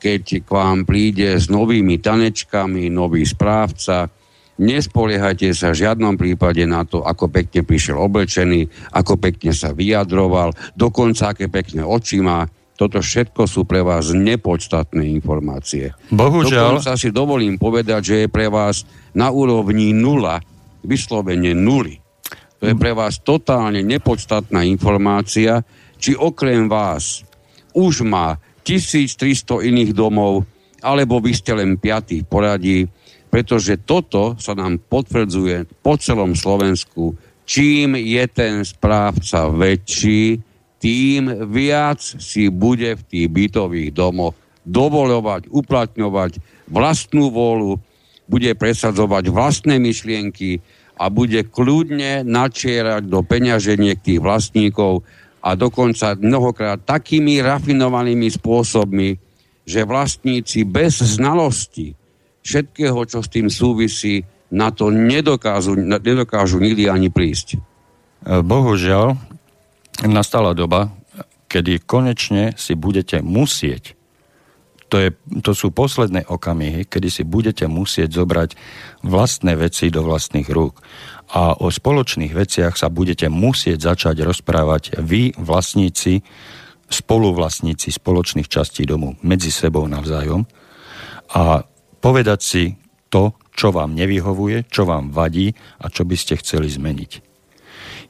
keď 0.00 0.46
k 0.46 0.48
vám 0.48 0.86
príde 0.88 1.36
s 1.36 1.50
novými 1.50 2.00
tanečkami, 2.00 2.88
nový 2.88 3.26
správca, 3.26 4.08
nespoliehajte 4.60 5.52
sa 5.56 5.72
v 5.72 5.80
žiadnom 5.84 6.14
prípade 6.16 6.64
na 6.64 6.84
to, 6.84 7.04
ako 7.04 7.28
pekne 7.32 7.64
prišiel 7.64 8.00
oblečený, 8.00 8.92
ako 8.96 9.16
pekne 9.20 9.52
sa 9.56 9.72
vyjadroval, 9.72 10.52
dokonca 10.76 11.32
aké 11.32 11.48
pekné 11.48 11.84
oči 11.84 12.20
má 12.20 12.44
toto 12.80 13.04
všetko 13.04 13.44
sú 13.44 13.68
pre 13.68 13.84
vás 13.84 14.16
nepodstatné 14.16 15.04
informácie. 15.12 15.92
Bohužiaľ. 16.08 16.80
Dokonca 16.80 16.96
si 16.96 17.12
dovolím 17.12 17.60
povedať, 17.60 18.00
že 18.00 18.16
je 18.24 18.28
pre 18.32 18.48
vás 18.48 18.88
na 19.12 19.28
úrovni 19.28 19.92
nula, 19.92 20.40
vyslovene 20.80 21.52
nuly. 21.52 22.00
To 22.56 22.72
je 22.72 22.74
pre 22.80 22.96
vás 22.96 23.20
totálne 23.20 23.84
nepodstatná 23.84 24.64
informácia, 24.64 25.60
či 26.00 26.16
okrem 26.16 26.72
vás 26.72 27.20
už 27.76 28.08
má 28.08 28.40
1300 28.64 29.60
iných 29.60 29.92
domov, 29.92 30.48
alebo 30.80 31.20
vy 31.20 31.36
ste 31.36 31.52
len 31.52 31.76
piatý 31.76 32.24
poradí, 32.24 32.88
pretože 33.28 33.76
toto 33.84 34.40
sa 34.40 34.56
nám 34.56 34.80
potvrdzuje 34.88 35.84
po 35.84 36.00
celom 36.00 36.32
Slovensku. 36.32 37.12
Čím 37.44 38.00
je 38.00 38.24
ten 38.32 38.64
správca 38.64 39.52
väčší, 39.52 40.49
tým 40.80 41.52
viac 41.52 42.00
si 42.00 42.48
bude 42.48 42.96
v 42.96 43.02
tých 43.04 43.28
bytových 43.28 43.90
domoch 43.92 44.34
dovolovať, 44.64 45.52
uplatňovať 45.52 46.40
vlastnú 46.72 47.28
vôľu, 47.28 47.76
bude 48.30 48.50
presadzovať 48.56 49.28
vlastné 49.28 49.76
myšlienky 49.76 50.64
a 50.96 51.08
bude 51.12 51.44
kľudne 51.48 52.24
načierať 52.24 53.02
do 53.08 53.20
peňaženiek 53.20 54.00
tých 54.00 54.20
vlastníkov 54.20 55.04
a 55.40 55.56
dokonca 55.56 56.16
mnohokrát 56.20 56.84
takými 56.84 57.40
rafinovanými 57.40 58.28
spôsobmi, 58.28 59.16
že 59.64 59.88
vlastníci 59.88 60.68
bez 60.68 61.00
znalosti 61.00 61.96
všetkého, 62.44 63.00
čo 63.04 63.20
s 63.20 63.28
tým 63.28 63.48
súvisí, 63.52 64.24
na 64.50 64.74
to 64.74 64.90
nedokážu, 64.90 65.78
nedokážu 65.78 66.58
nikdy 66.58 66.90
ani 66.90 67.08
prísť. 67.08 67.60
Bohužiaľ, 68.24 69.16
nastala 70.06 70.54
doba, 70.54 70.94
kedy 71.50 71.82
konečne 71.82 72.54
si 72.54 72.78
budete 72.78 73.20
musieť 73.20 73.98
to, 74.90 74.96
je, 74.98 75.10
to 75.40 75.54
sú 75.54 75.70
posledné 75.70 76.26
okamihy, 76.26 76.84
kedy 76.90 77.08
si 77.08 77.22
budete 77.22 77.70
musieť 77.70 78.10
zobrať 78.18 78.58
vlastné 79.06 79.54
veci 79.54 79.88
do 79.88 80.02
vlastných 80.02 80.50
rúk. 80.50 80.82
A 81.30 81.54
o 81.54 81.70
spoločných 81.70 82.34
veciach 82.34 82.74
sa 82.74 82.90
budete 82.90 83.30
musieť 83.30 83.94
začať 83.94 84.26
rozprávať 84.26 84.98
vy, 84.98 85.38
vlastníci, 85.38 86.26
spoluvlastníci 86.90 87.94
spoločných 87.94 88.50
častí 88.50 88.82
domu 88.82 89.14
medzi 89.22 89.54
sebou 89.54 89.86
navzájom 89.86 90.42
a 91.30 91.62
povedať 92.02 92.40
si 92.42 92.64
to, 93.14 93.38
čo 93.54 93.70
vám 93.70 93.94
nevyhovuje, 93.94 94.66
čo 94.66 94.82
vám 94.82 95.14
vadí 95.14 95.54
a 95.78 95.86
čo 95.86 96.02
by 96.02 96.18
ste 96.18 96.42
chceli 96.42 96.66
zmeniť. 96.66 97.12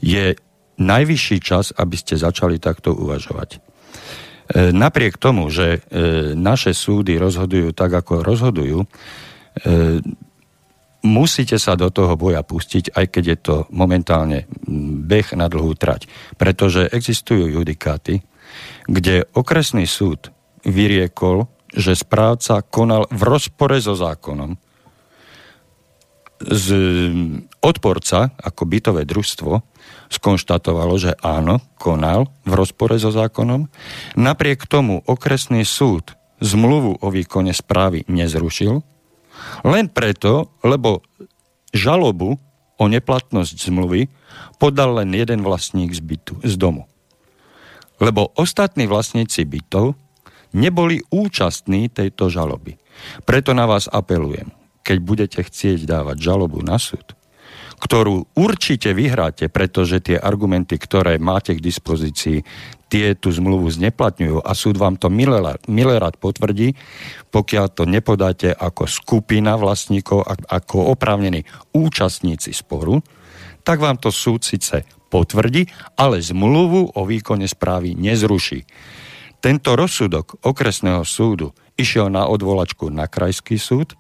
Je 0.01 0.33
najvyšší 0.81 1.39
čas, 1.45 1.77
aby 1.77 1.95
ste 1.95 2.17
začali 2.17 2.57
takto 2.57 2.97
uvažovať. 2.97 3.51
E, 3.57 3.59
napriek 4.75 5.21
tomu, 5.21 5.47
že 5.53 5.79
e, 5.79 5.81
naše 6.35 6.75
súdy 6.75 7.21
rozhodujú 7.21 7.71
tak, 7.71 7.95
ako 7.95 8.25
rozhodujú, 8.25 8.83
e, 8.83 8.87
musíte 11.07 11.61
sa 11.61 11.79
do 11.79 11.93
toho 11.93 12.19
boja 12.19 12.43
pustiť, 12.43 12.97
aj 12.97 13.07
keď 13.13 13.25
je 13.25 13.39
to 13.39 13.57
momentálne 13.71 14.51
beh 15.07 15.39
na 15.39 15.47
dlhú 15.47 15.79
trať. 15.79 16.11
Pretože 16.35 16.91
existujú 16.91 17.47
judikáty, 17.47 18.27
kde 18.91 19.29
okresný 19.37 19.87
súd 19.87 20.35
vyriekol, 20.67 21.47
že 21.71 21.95
správca 21.95 22.67
konal 22.67 23.07
v 23.15 23.23
rozpore 23.23 23.79
so 23.79 23.95
zákonom. 23.95 24.59
Z 26.41 26.67
odporca, 27.63 28.33
ako 28.41 28.63
bytové 28.65 29.05
družstvo, 29.07 29.70
skonštatovalo, 30.11 30.95
že 30.99 31.15
áno, 31.23 31.63
konal 31.79 32.29
v 32.43 32.53
rozpore 32.59 32.99
so 32.99 33.15
zákonom. 33.15 33.71
Napriek 34.19 34.67
tomu 34.67 35.01
okresný 35.07 35.63
súd 35.63 36.19
zmluvu 36.43 36.99
o 36.99 37.07
výkone 37.09 37.55
správy 37.55 38.05
nezrušil, 38.11 38.83
len 39.65 39.87
preto, 39.89 40.53
lebo 40.67 41.01
žalobu 41.71 42.37
o 42.81 42.85
neplatnosť 42.89 43.57
zmluvy 43.71 44.11
podal 44.57 45.01
len 45.01 45.13
jeden 45.13 45.45
vlastník 45.45 45.93
z, 45.93 46.01
bytu, 46.01 46.35
z 46.43 46.57
domu. 46.57 46.89
Lebo 48.01 48.33
ostatní 48.35 48.89
vlastníci 48.89 49.45
bytov 49.45 49.93
neboli 50.57 51.05
účastní 51.13 51.93
tejto 51.93 52.33
žaloby. 52.33 52.81
Preto 53.29 53.53
na 53.53 53.69
vás 53.69 53.87
apelujem, 53.87 54.49
keď 54.81 54.99
budete 55.01 55.41
chcieť 55.45 55.85
dávať 55.85 56.17
žalobu 56.25 56.65
na 56.65 56.81
súd, 56.81 57.13
ktorú 57.81 58.37
určite 58.37 58.93
vyhráte, 58.93 59.49
pretože 59.49 60.05
tie 60.05 60.21
argumenty, 60.21 60.77
ktoré 60.77 61.17
máte 61.17 61.57
k 61.57 61.65
dispozícii, 61.65 62.45
tie 62.93 63.17
tú 63.17 63.33
zmluvu 63.33 63.73
zneplatňujú 63.73 64.45
a 64.45 64.53
súd 64.53 64.77
vám 64.77 65.01
to 65.01 65.09
milerát 65.09 66.15
potvrdí, 66.21 66.77
pokiaľ 67.33 67.67
to 67.73 67.89
nepodáte 67.89 68.53
ako 68.53 68.85
skupina 68.85 69.57
vlastníkov, 69.57 70.27
ako 70.51 70.93
oprávnení 70.93 71.47
účastníci 71.73 72.53
sporu, 72.53 73.01
tak 73.65 73.81
vám 73.81 73.97
to 73.97 74.13
súd 74.13 74.45
síce 74.45 74.85
potvrdí, 75.09 75.71
ale 75.97 76.21
zmluvu 76.21 76.95
o 76.99 77.01
výkone 77.07 77.49
správy 77.49 77.97
nezruší. 77.97 78.67
Tento 79.41 79.73
rozsudok 79.73 80.45
okresného 80.45 81.01
súdu 81.07 81.57
išiel 81.81 82.13
na 82.13 82.29
odvolačku 82.29 82.93
na 82.93 83.09
krajský 83.09 83.57
súd 83.57 83.97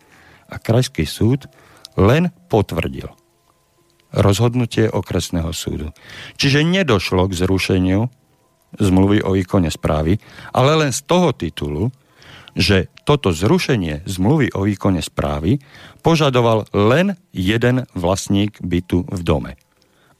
a 0.52 0.60
krajský 0.60 1.08
súd 1.08 1.48
len 1.96 2.28
potvrdil 2.52 3.19
rozhodnutie 4.14 4.90
okresného 4.90 5.50
súdu. 5.54 5.94
Čiže 6.36 6.66
nedošlo 6.66 7.30
k 7.30 7.38
zrušeniu 7.46 8.10
zmluvy 8.78 9.22
o 9.26 9.34
výkone 9.34 9.70
správy, 9.70 10.18
ale 10.54 10.72
len 10.78 10.90
z 10.94 11.00
toho 11.06 11.34
titulu, 11.34 11.90
že 12.54 12.90
toto 13.06 13.30
zrušenie 13.30 14.06
zmluvy 14.06 14.54
o 14.54 14.66
výkone 14.66 15.02
správy 15.02 15.62
požadoval 16.02 16.66
len 16.74 17.14
jeden 17.30 17.86
vlastník 17.94 18.58
bytu 18.62 19.06
v 19.06 19.20
dome. 19.22 19.52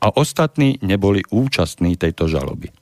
A 0.01 0.15
ostatní 0.17 0.79
neboli 0.81 1.21
účastní 1.29 1.99
tejto 1.99 2.31
žaloby. 2.31 2.73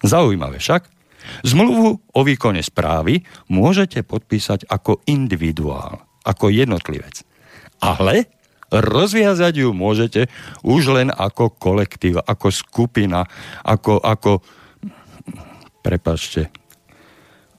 Zaujímavé 0.00 0.56
však, 0.56 1.00
Zmluvu 1.44 2.00
o 2.16 2.20
výkone 2.24 2.64
správy 2.64 3.22
môžete 3.52 4.02
podpísať 4.04 4.66
ako 4.68 5.04
individuál, 5.06 6.00
ako 6.24 6.48
jednotlivec. 6.48 7.22
Ale 7.80 8.28
rozviazať 8.70 9.66
ju 9.66 9.68
môžete 9.74 10.30
už 10.62 10.94
len 10.94 11.08
ako 11.10 11.50
kolektív, 11.58 12.22
ako 12.22 12.48
skupina, 12.54 13.26
ako, 13.66 13.98
ako 13.98 14.40
prepačte, 15.82 16.48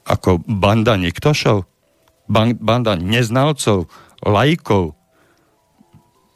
ako 0.08 0.40
banda 0.48 0.96
niktošov, 0.96 1.68
banda 2.58 2.96
neznalcov, 2.96 3.86
lajkov, 4.24 4.96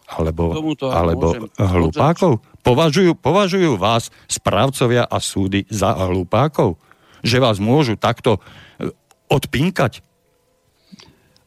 alebo, 0.07 0.55
alebo 0.87 1.27
hlupákov? 1.59 2.39
Považujú, 2.63 3.19
považujú 3.19 3.75
vás 3.75 4.15
správcovia 4.31 5.07
a 5.07 5.19
súdy 5.19 5.67
za 5.67 5.95
hlupákov? 5.99 6.79
Že 7.27 7.43
vás 7.43 7.59
môžu 7.59 7.99
takto 7.99 8.39
e, 8.79 8.91
odpinkať? 9.27 10.03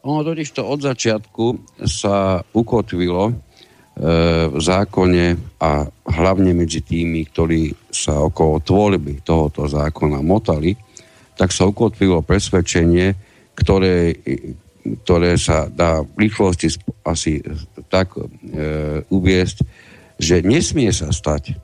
Ono 0.04 0.24
totiž 0.24 0.56
to 0.56 0.64
od 0.64 0.80
začiatku 0.80 1.46
sa 1.84 2.40
ukotvilo 2.56 3.24
e, 3.28 3.34
v 4.48 4.60
zákone 4.60 5.26
a 5.60 5.84
hlavne 6.16 6.56
medzi 6.56 6.80
tými, 6.80 7.28
ktorí 7.28 7.76
sa 7.92 8.24
okolo 8.24 8.64
tvorby 8.64 9.20
tohoto 9.28 9.68
zákona 9.68 10.24
motali, 10.24 10.72
tak 11.36 11.52
sa 11.52 11.68
ukotvilo 11.68 12.24
presvedčenie, 12.24 13.12
ktoré 13.56 14.16
ktoré 15.04 15.36
sa 15.38 15.68
dá 15.70 16.02
v 16.02 16.28
rýchlosti 16.28 16.80
asi 17.04 17.44
tak 17.92 18.16
e, 18.16 18.26
uviesť, 19.12 19.58
že 20.20 20.44
nesmie 20.44 20.90
sa 20.92 21.12
stať, 21.12 21.56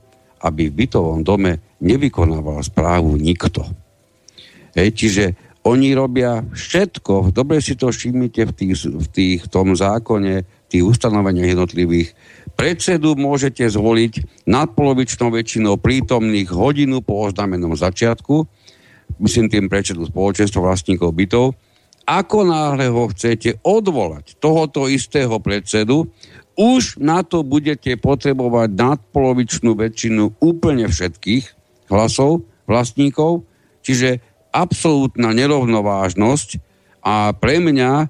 aby 0.44 0.68
v 0.68 0.86
bytovom 0.86 1.24
dome 1.24 1.60
nevykonával 1.80 2.60
správu 2.64 3.16
nikto. 3.16 3.64
Hej, 4.76 4.88
čiže 4.92 5.24
oni 5.66 5.98
robia 5.98 6.46
všetko, 6.46 7.34
dobre 7.34 7.58
si 7.58 7.74
to 7.74 7.90
všimnite 7.90 8.38
v, 8.38 8.52
tých, 8.54 8.86
v 8.86 9.06
tých, 9.10 9.40
tom 9.50 9.74
zákone, 9.74 10.46
v 10.46 10.66
tých 10.70 10.84
ustanoveniach 10.86 11.58
jednotlivých. 11.58 12.14
Predsedu 12.54 13.18
môžete 13.18 13.66
zvoliť 13.66 14.46
nadpolovičnou 14.46 15.34
väčšinou 15.34 15.74
prítomných 15.82 16.46
hodinu 16.54 17.02
po 17.02 17.26
oznámenom 17.26 17.74
začiatku, 17.74 18.46
myslím 19.18 19.50
tým 19.50 19.66
predsedu 19.66 20.06
spoločenstva 20.06 20.62
vlastníkov 20.62 21.10
bytov, 21.10 21.58
ako 22.06 22.46
náhle 22.46 22.86
ho 22.86 23.10
chcete 23.10 23.58
odvolať, 23.66 24.38
tohoto 24.38 24.86
istého 24.86 25.42
predsedu, 25.42 26.06
už 26.54 27.02
na 27.02 27.26
to 27.26 27.42
budete 27.42 27.98
potrebovať 27.98 28.70
nadpolovičnú 28.70 29.74
väčšinu 29.74 30.38
úplne 30.38 30.86
všetkých 30.86 31.44
hlasov 31.90 32.46
vlastníkov, 32.70 33.42
čiže 33.82 34.22
absolútna 34.56 35.36
nerovnovážnosť 35.36 36.48
a 37.04 37.36
pre 37.36 37.60
mňa 37.60 37.92
e, 38.00 38.06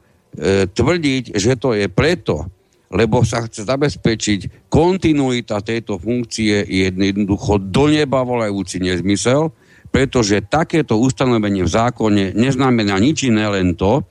tvrdiť, 0.71 1.35
že 1.35 1.59
to 1.59 1.75
je 1.75 1.91
preto, 1.91 2.47
lebo 2.95 3.27
sa 3.27 3.43
chce 3.43 3.67
zabezpečiť 3.67 4.71
kontinuita 4.71 5.59
tejto 5.59 5.99
funkcie 5.99 6.63
je 6.63 6.87
jednoducho 6.87 7.59
do 7.59 7.91
neba 7.91 8.23
volajúci 8.23 8.79
nezmysel, 8.79 9.51
pretože 9.91 10.47
takéto 10.47 10.95
ustanovenie 11.03 11.67
v 11.67 11.75
zákone 11.75 12.25
neznamená 12.39 12.95
nič 13.03 13.27
iné 13.27 13.51
len 13.51 13.75
to, 13.75 14.07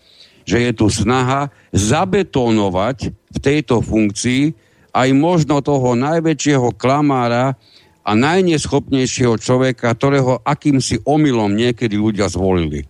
že 0.46 0.62
je 0.62 0.72
tu 0.76 0.88
snaha 0.92 1.50
zabetónovať 1.74 3.10
v 3.10 3.38
tejto 3.42 3.82
funkcii 3.82 4.54
aj 4.96 5.10
možno 5.12 5.60
toho 5.60 5.98
najväčšieho 5.98 6.76
klamára 6.78 7.58
a 8.06 8.12
najneschopnejšieho 8.14 9.41
človeka, 9.41 9.89
ktorého 9.97 10.45
akýmsi 10.45 11.01
omylom 11.01 11.58
niekedy 11.58 11.97
ľudia 11.97 12.30
zvolili. 12.30 12.86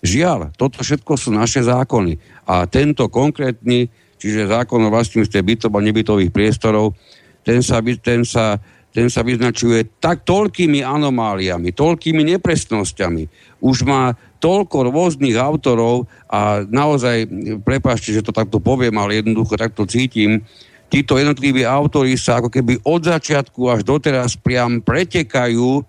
Žiaľ, 0.00 0.56
toto 0.56 0.80
všetko 0.80 1.12
sú 1.20 1.32
naše 1.32 1.64
zákony. 1.64 2.16
A 2.48 2.64
tento 2.64 3.12
konkrétny, 3.12 3.92
čiže 4.16 4.48
zákon 4.48 4.80
o 4.84 4.92
vlastníctve 4.92 5.40
bytov 5.40 5.72
a 5.76 5.84
nebytových 5.84 6.32
priestorov, 6.32 6.96
ten 7.44 7.60
sa, 7.60 7.84
ten 7.84 8.24
sa 8.24 8.56
ten 8.94 9.10
sa 9.10 9.26
vyznačuje 9.26 9.98
tak 9.98 10.22
toľkými 10.22 10.86
anomáliami, 10.86 11.74
toľkými 11.74 12.22
nepresnosťami. 12.38 13.26
Už 13.58 13.82
má 13.82 14.14
toľko 14.38 14.94
rôznych 14.94 15.34
autorov 15.34 16.06
a 16.30 16.62
naozaj, 16.62 17.26
prepáčte, 17.66 18.14
že 18.14 18.22
to 18.22 18.30
takto 18.30 18.62
poviem, 18.62 18.94
ale 18.94 19.18
jednoducho 19.18 19.58
takto 19.58 19.82
cítim, 19.82 20.46
títo 20.94 21.18
jednotliví 21.18 21.66
autory 21.66 22.14
sa 22.14 22.38
ako 22.38 22.54
keby 22.54 22.78
od 22.86 23.02
začiatku 23.02 23.66
až 23.66 23.82
doteraz 23.82 24.38
priam 24.38 24.78
pretekajú, 24.78 25.82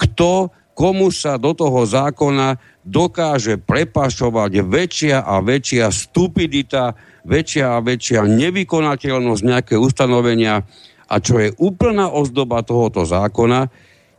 kto 0.00 0.48
komu 0.72 1.12
sa 1.12 1.36
do 1.36 1.52
toho 1.52 1.84
zákona 1.84 2.56
dokáže 2.80 3.60
prepašovať 3.60 4.64
väčšia 4.64 5.20
a 5.20 5.44
väčšia 5.44 5.92
stupidita, 5.92 6.96
väčšia 7.28 7.76
a 7.76 7.84
väčšia 7.84 8.24
nevykonateľnosť 8.24 9.42
nejaké 9.44 9.74
ustanovenia, 9.76 10.64
a 11.06 11.14
čo 11.20 11.36
je 11.36 11.52
úplná 11.60 12.08
ozdoba 12.08 12.64
tohoto 12.64 13.04
zákona, 13.04 13.68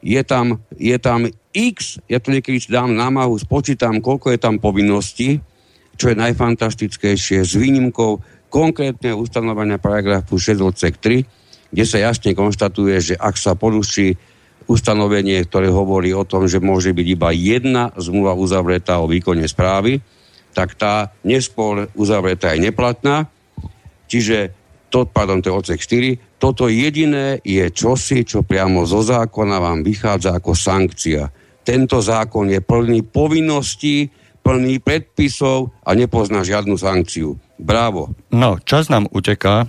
je 0.05 0.21
tam, 0.21 0.61
je 0.77 0.97
tam 1.01 1.25
x, 1.51 1.97
ja 2.05 2.21
to 2.21 2.29
niekedy 2.29 2.61
dám 2.69 2.93
námahu, 2.93 3.33
spočítam, 3.41 3.99
koľko 4.05 4.37
je 4.37 4.39
tam 4.39 4.61
povinností, 4.61 5.41
čo 5.97 6.13
je 6.13 6.15
najfantastickejšie, 6.15 7.41
s 7.41 7.53
výnimkou 7.57 8.21
konkrétne 8.47 9.13
ustanovenia 9.13 9.79
paragrafu 9.79 10.39
6 10.39 10.63
odsek 10.63 10.99
3, 10.99 11.23
kde 11.71 11.83
sa 11.83 11.97
jasne 11.99 12.31
konštatuje, 12.31 12.95
že 12.99 13.15
ak 13.19 13.35
sa 13.35 13.55
poruší 13.59 14.15
ustanovenie, 14.67 15.39
ktoré 15.47 15.71
hovorí 15.71 16.11
o 16.11 16.27
tom, 16.27 16.47
že 16.47 16.59
môže 16.59 16.91
byť 16.91 17.07
iba 17.07 17.29
jedna 17.31 17.95
zmluva 17.95 18.35
uzavretá 18.35 18.99
o 18.99 19.07
výkone 19.07 19.47
správy, 19.47 20.03
tak 20.51 20.75
tá 20.75 21.15
nespor 21.23 21.87
uzavretá 21.95 22.55
je 22.55 22.67
neplatná. 22.67 23.31
Čiže 24.07 24.51
to, 24.87 25.07
pardon, 25.07 25.43
to 25.43 25.51
je 25.51 25.55
odsek 25.55 25.79
4, 25.79 26.39
toto 26.39 26.71
jediné 26.71 27.43
je 27.43 27.67
čosi, 27.71 28.23
čo 28.23 28.43
priamo 28.43 28.87
zo 28.87 29.03
zákona 29.03 29.59
vám 29.59 29.83
vychádza 29.83 30.37
ako 30.37 30.55
sankcia. 30.55 31.27
Tento 31.67 31.99
zákon 31.99 32.47
je 32.47 32.63
plný 32.63 33.03
povinností, 33.03 34.07
plný 34.39 34.79
predpisov 34.79 35.75
a 35.83 35.91
nepozná 35.91 36.39
žiadnu 36.47 36.79
sankciu. 36.79 37.35
Bravo. 37.57 38.13
No, 38.29 38.61
čas 38.61 38.89
nám 38.89 39.09
uteká. 39.09 39.67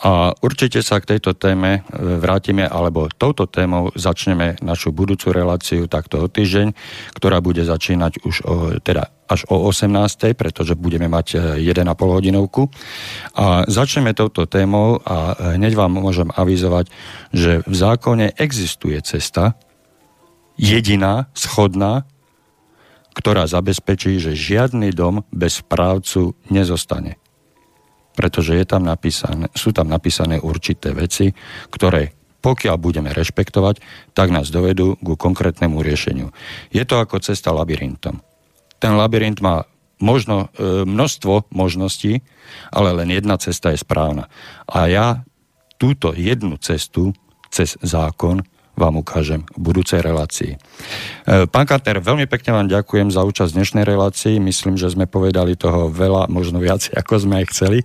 A 0.00 0.32
určite 0.40 0.80
sa 0.80 0.96
k 0.96 1.16
tejto 1.16 1.36
téme 1.36 1.84
e, 1.84 2.00
vrátime, 2.16 2.64
alebo 2.64 3.12
touto 3.12 3.44
témou 3.44 3.92
začneme 3.92 4.56
našu 4.64 4.96
budúcu 4.96 5.28
reláciu 5.28 5.84
takto 5.92 6.24
o 6.24 6.26
týždeň, 6.32 6.72
ktorá 7.20 7.44
bude 7.44 7.60
začínať 7.68 8.24
už 8.24 8.36
o, 8.48 8.52
teda 8.80 9.12
až 9.28 9.44
o 9.52 9.60
18. 9.68 10.32
pretože 10.32 10.72
budeme 10.72 11.04
mať 11.12 11.60
1,5 11.60 11.84
e, 11.84 11.92
hodinovku. 12.16 12.72
A 13.36 13.68
začneme 13.68 14.16
touto 14.16 14.48
témou 14.48 15.04
a 15.04 15.36
e, 15.36 15.60
hneď 15.60 15.76
vám 15.76 15.92
môžem 15.92 16.32
avizovať, 16.32 16.88
že 17.36 17.60
v 17.68 17.74
zákone 17.76 18.40
existuje 18.40 18.96
cesta, 19.04 19.52
jediná, 20.56 21.28
schodná, 21.36 22.08
ktorá 23.16 23.46
zabezpečí, 23.46 24.22
že 24.22 24.38
žiadny 24.38 24.94
dom 24.94 25.26
bez 25.30 25.62
správcu 25.62 26.34
nezostane 26.48 27.20
pretože 28.10 28.52
je 28.52 28.66
tam 28.68 28.84
napísané, 28.84 29.48
sú 29.56 29.72
tam 29.72 29.88
napísané 29.88 30.36
určité 30.42 30.92
veci, 30.92 31.32
ktoré 31.72 32.12
pokiaľ 32.40 32.76
budeme 32.80 33.12
rešpektovať, 33.12 33.80
tak 34.16 34.32
nás 34.32 34.48
dovedú 34.48 34.96
ku 35.00 35.16
konkrétnemu 35.16 35.84
riešeniu. 35.84 36.32
Je 36.72 36.84
to 36.88 36.96
ako 36.96 37.20
cesta 37.20 37.52
labyrintom. 37.52 38.24
Ten 38.80 38.96
labyrint 38.96 39.44
má 39.44 39.68
možno, 40.00 40.48
e, 40.56 40.88
množstvo 40.88 41.52
možností, 41.52 42.24
ale 42.72 42.96
len 42.96 43.12
jedna 43.12 43.36
cesta 43.36 43.76
je 43.76 43.84
správna. 43.84 44.32
A 44.64 44.88
ja 44.88 45.06
túto 45.76 46.16
jednu 46.16 46.56
cestu 46.56 47.12
cez 47.52 47.76
zákon 47.84 48.40
vám 48.80 49.04
ukážem 49.04 49.44
v 49.52 49.60
budúcej 49.60 50.00
relácii. 50.00 50.56
E, 50.56 50.58
pán 51.44 51.68
Kater, 51.68 52.00
veľmi 52.00 52.24
pekne 52.24 52.56
vám 52.56 52.66
ďakujem 52.72 53.12
za 53.12 53.20
účasť 53.28 53.52
v 53.52 53.58
dnešnej 53.60 53.84
relácii. 53.84 54.40
Myslím, 54.40 54.80
že 54.80 54.88
sme 54.88 55.04
povedali 55.04 55.60
toho 55.60 55.92
veľa, 55.92 56.32
možno 56.32 56.56
viac, 56.56 56.88
ako 57.00 57.28
sme 57.28 57.44
aj 57.44 57.46
chceli. 57.52 57.84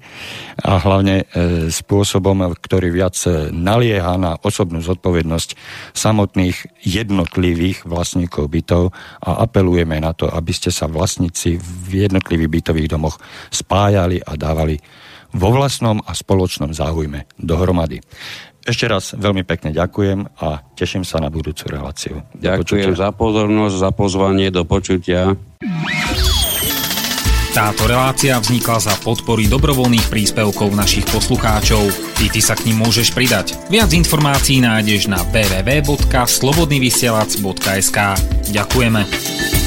A 0.64 0.80
hlavne 0.80 1.28
e, 1.28 1.68
spôsobom, 1.68 2.48
ktorý 2.56 2.96
viac 2.96 3.20
nalieha 3.52 4.16
na 4.16 4.39
osobnú 4.39 4.80
zodpovednosť 4.80 5.60
samotných 5.91 6.88
jednotlivých 6.88 7.84
vlastníkov 7.84 8.48
bytov 8.48 8.96
a 9.20 9.43
apelujeme 9.43 10.00
na 10.00 10.16
to, 10.16 10.32
aby 10.32 10.56
ste 10.56 10.72
sa 10.72 10.88
vlastníci 10.88 11.60
v 11.60 12.08
jednotlivých 12.08 12.50
bytových 12.50 12.91
domoch 12.96 13.20
spájali 13.52 14.24
a 14.24 14.39
dávali 14.39 14.80
vo 15.36 15.52
vlastnom 15.52 16.00
a 16.08 16.16
spoločnom 16.16 16.72
záujme 16.72 17.28
dohromady. 17.36 18.00
Ešte 18.66 18.89
raz 18.89 19.13
veľmi 19.13 19.45
pekne 19.45 19.70
ďakujem 19.70 20.26
a 20.41 20.57
teším 20.74 21.05
sa 21.05 21.22
na 21.22 21.30
budúcu 21.30 21.70
reláciu. 21.70 22.26
Ďakujem 22.34 22.97
za 22.97 23.13
pozornosť, 23.13 23.76
za 23.78 23.93
pozvanie, 23.93 24.49
do 24.49 24.66
počutia. 24.66 25.38
Táto 27.55 27.88
relácia 27.88 28.36
vznikla 28.36 28.84
za 28.84 28.91
podpory 28.99 29.47
dobrovoľných 29.47 30.11
príspevkov 30.11 30.76
našich 30.76 31.07
poslucháčov. 31.07 31.88
Ty, 32.20 32.28
ty 32.28 32.43
sa 32.43 32.51
k 32.57 32.66
ním 32.68 32.84
môžeš 32.84 33.16
pridať. 33.16 33.55
Viac 33.72 33.95
informácií 33.95 34.59
nájdeš 34.59 35.07
na 35.07 35.24
www.slobodnyvysielac.sk 35.32 37.97
Ďakujeme. 38.51 39.64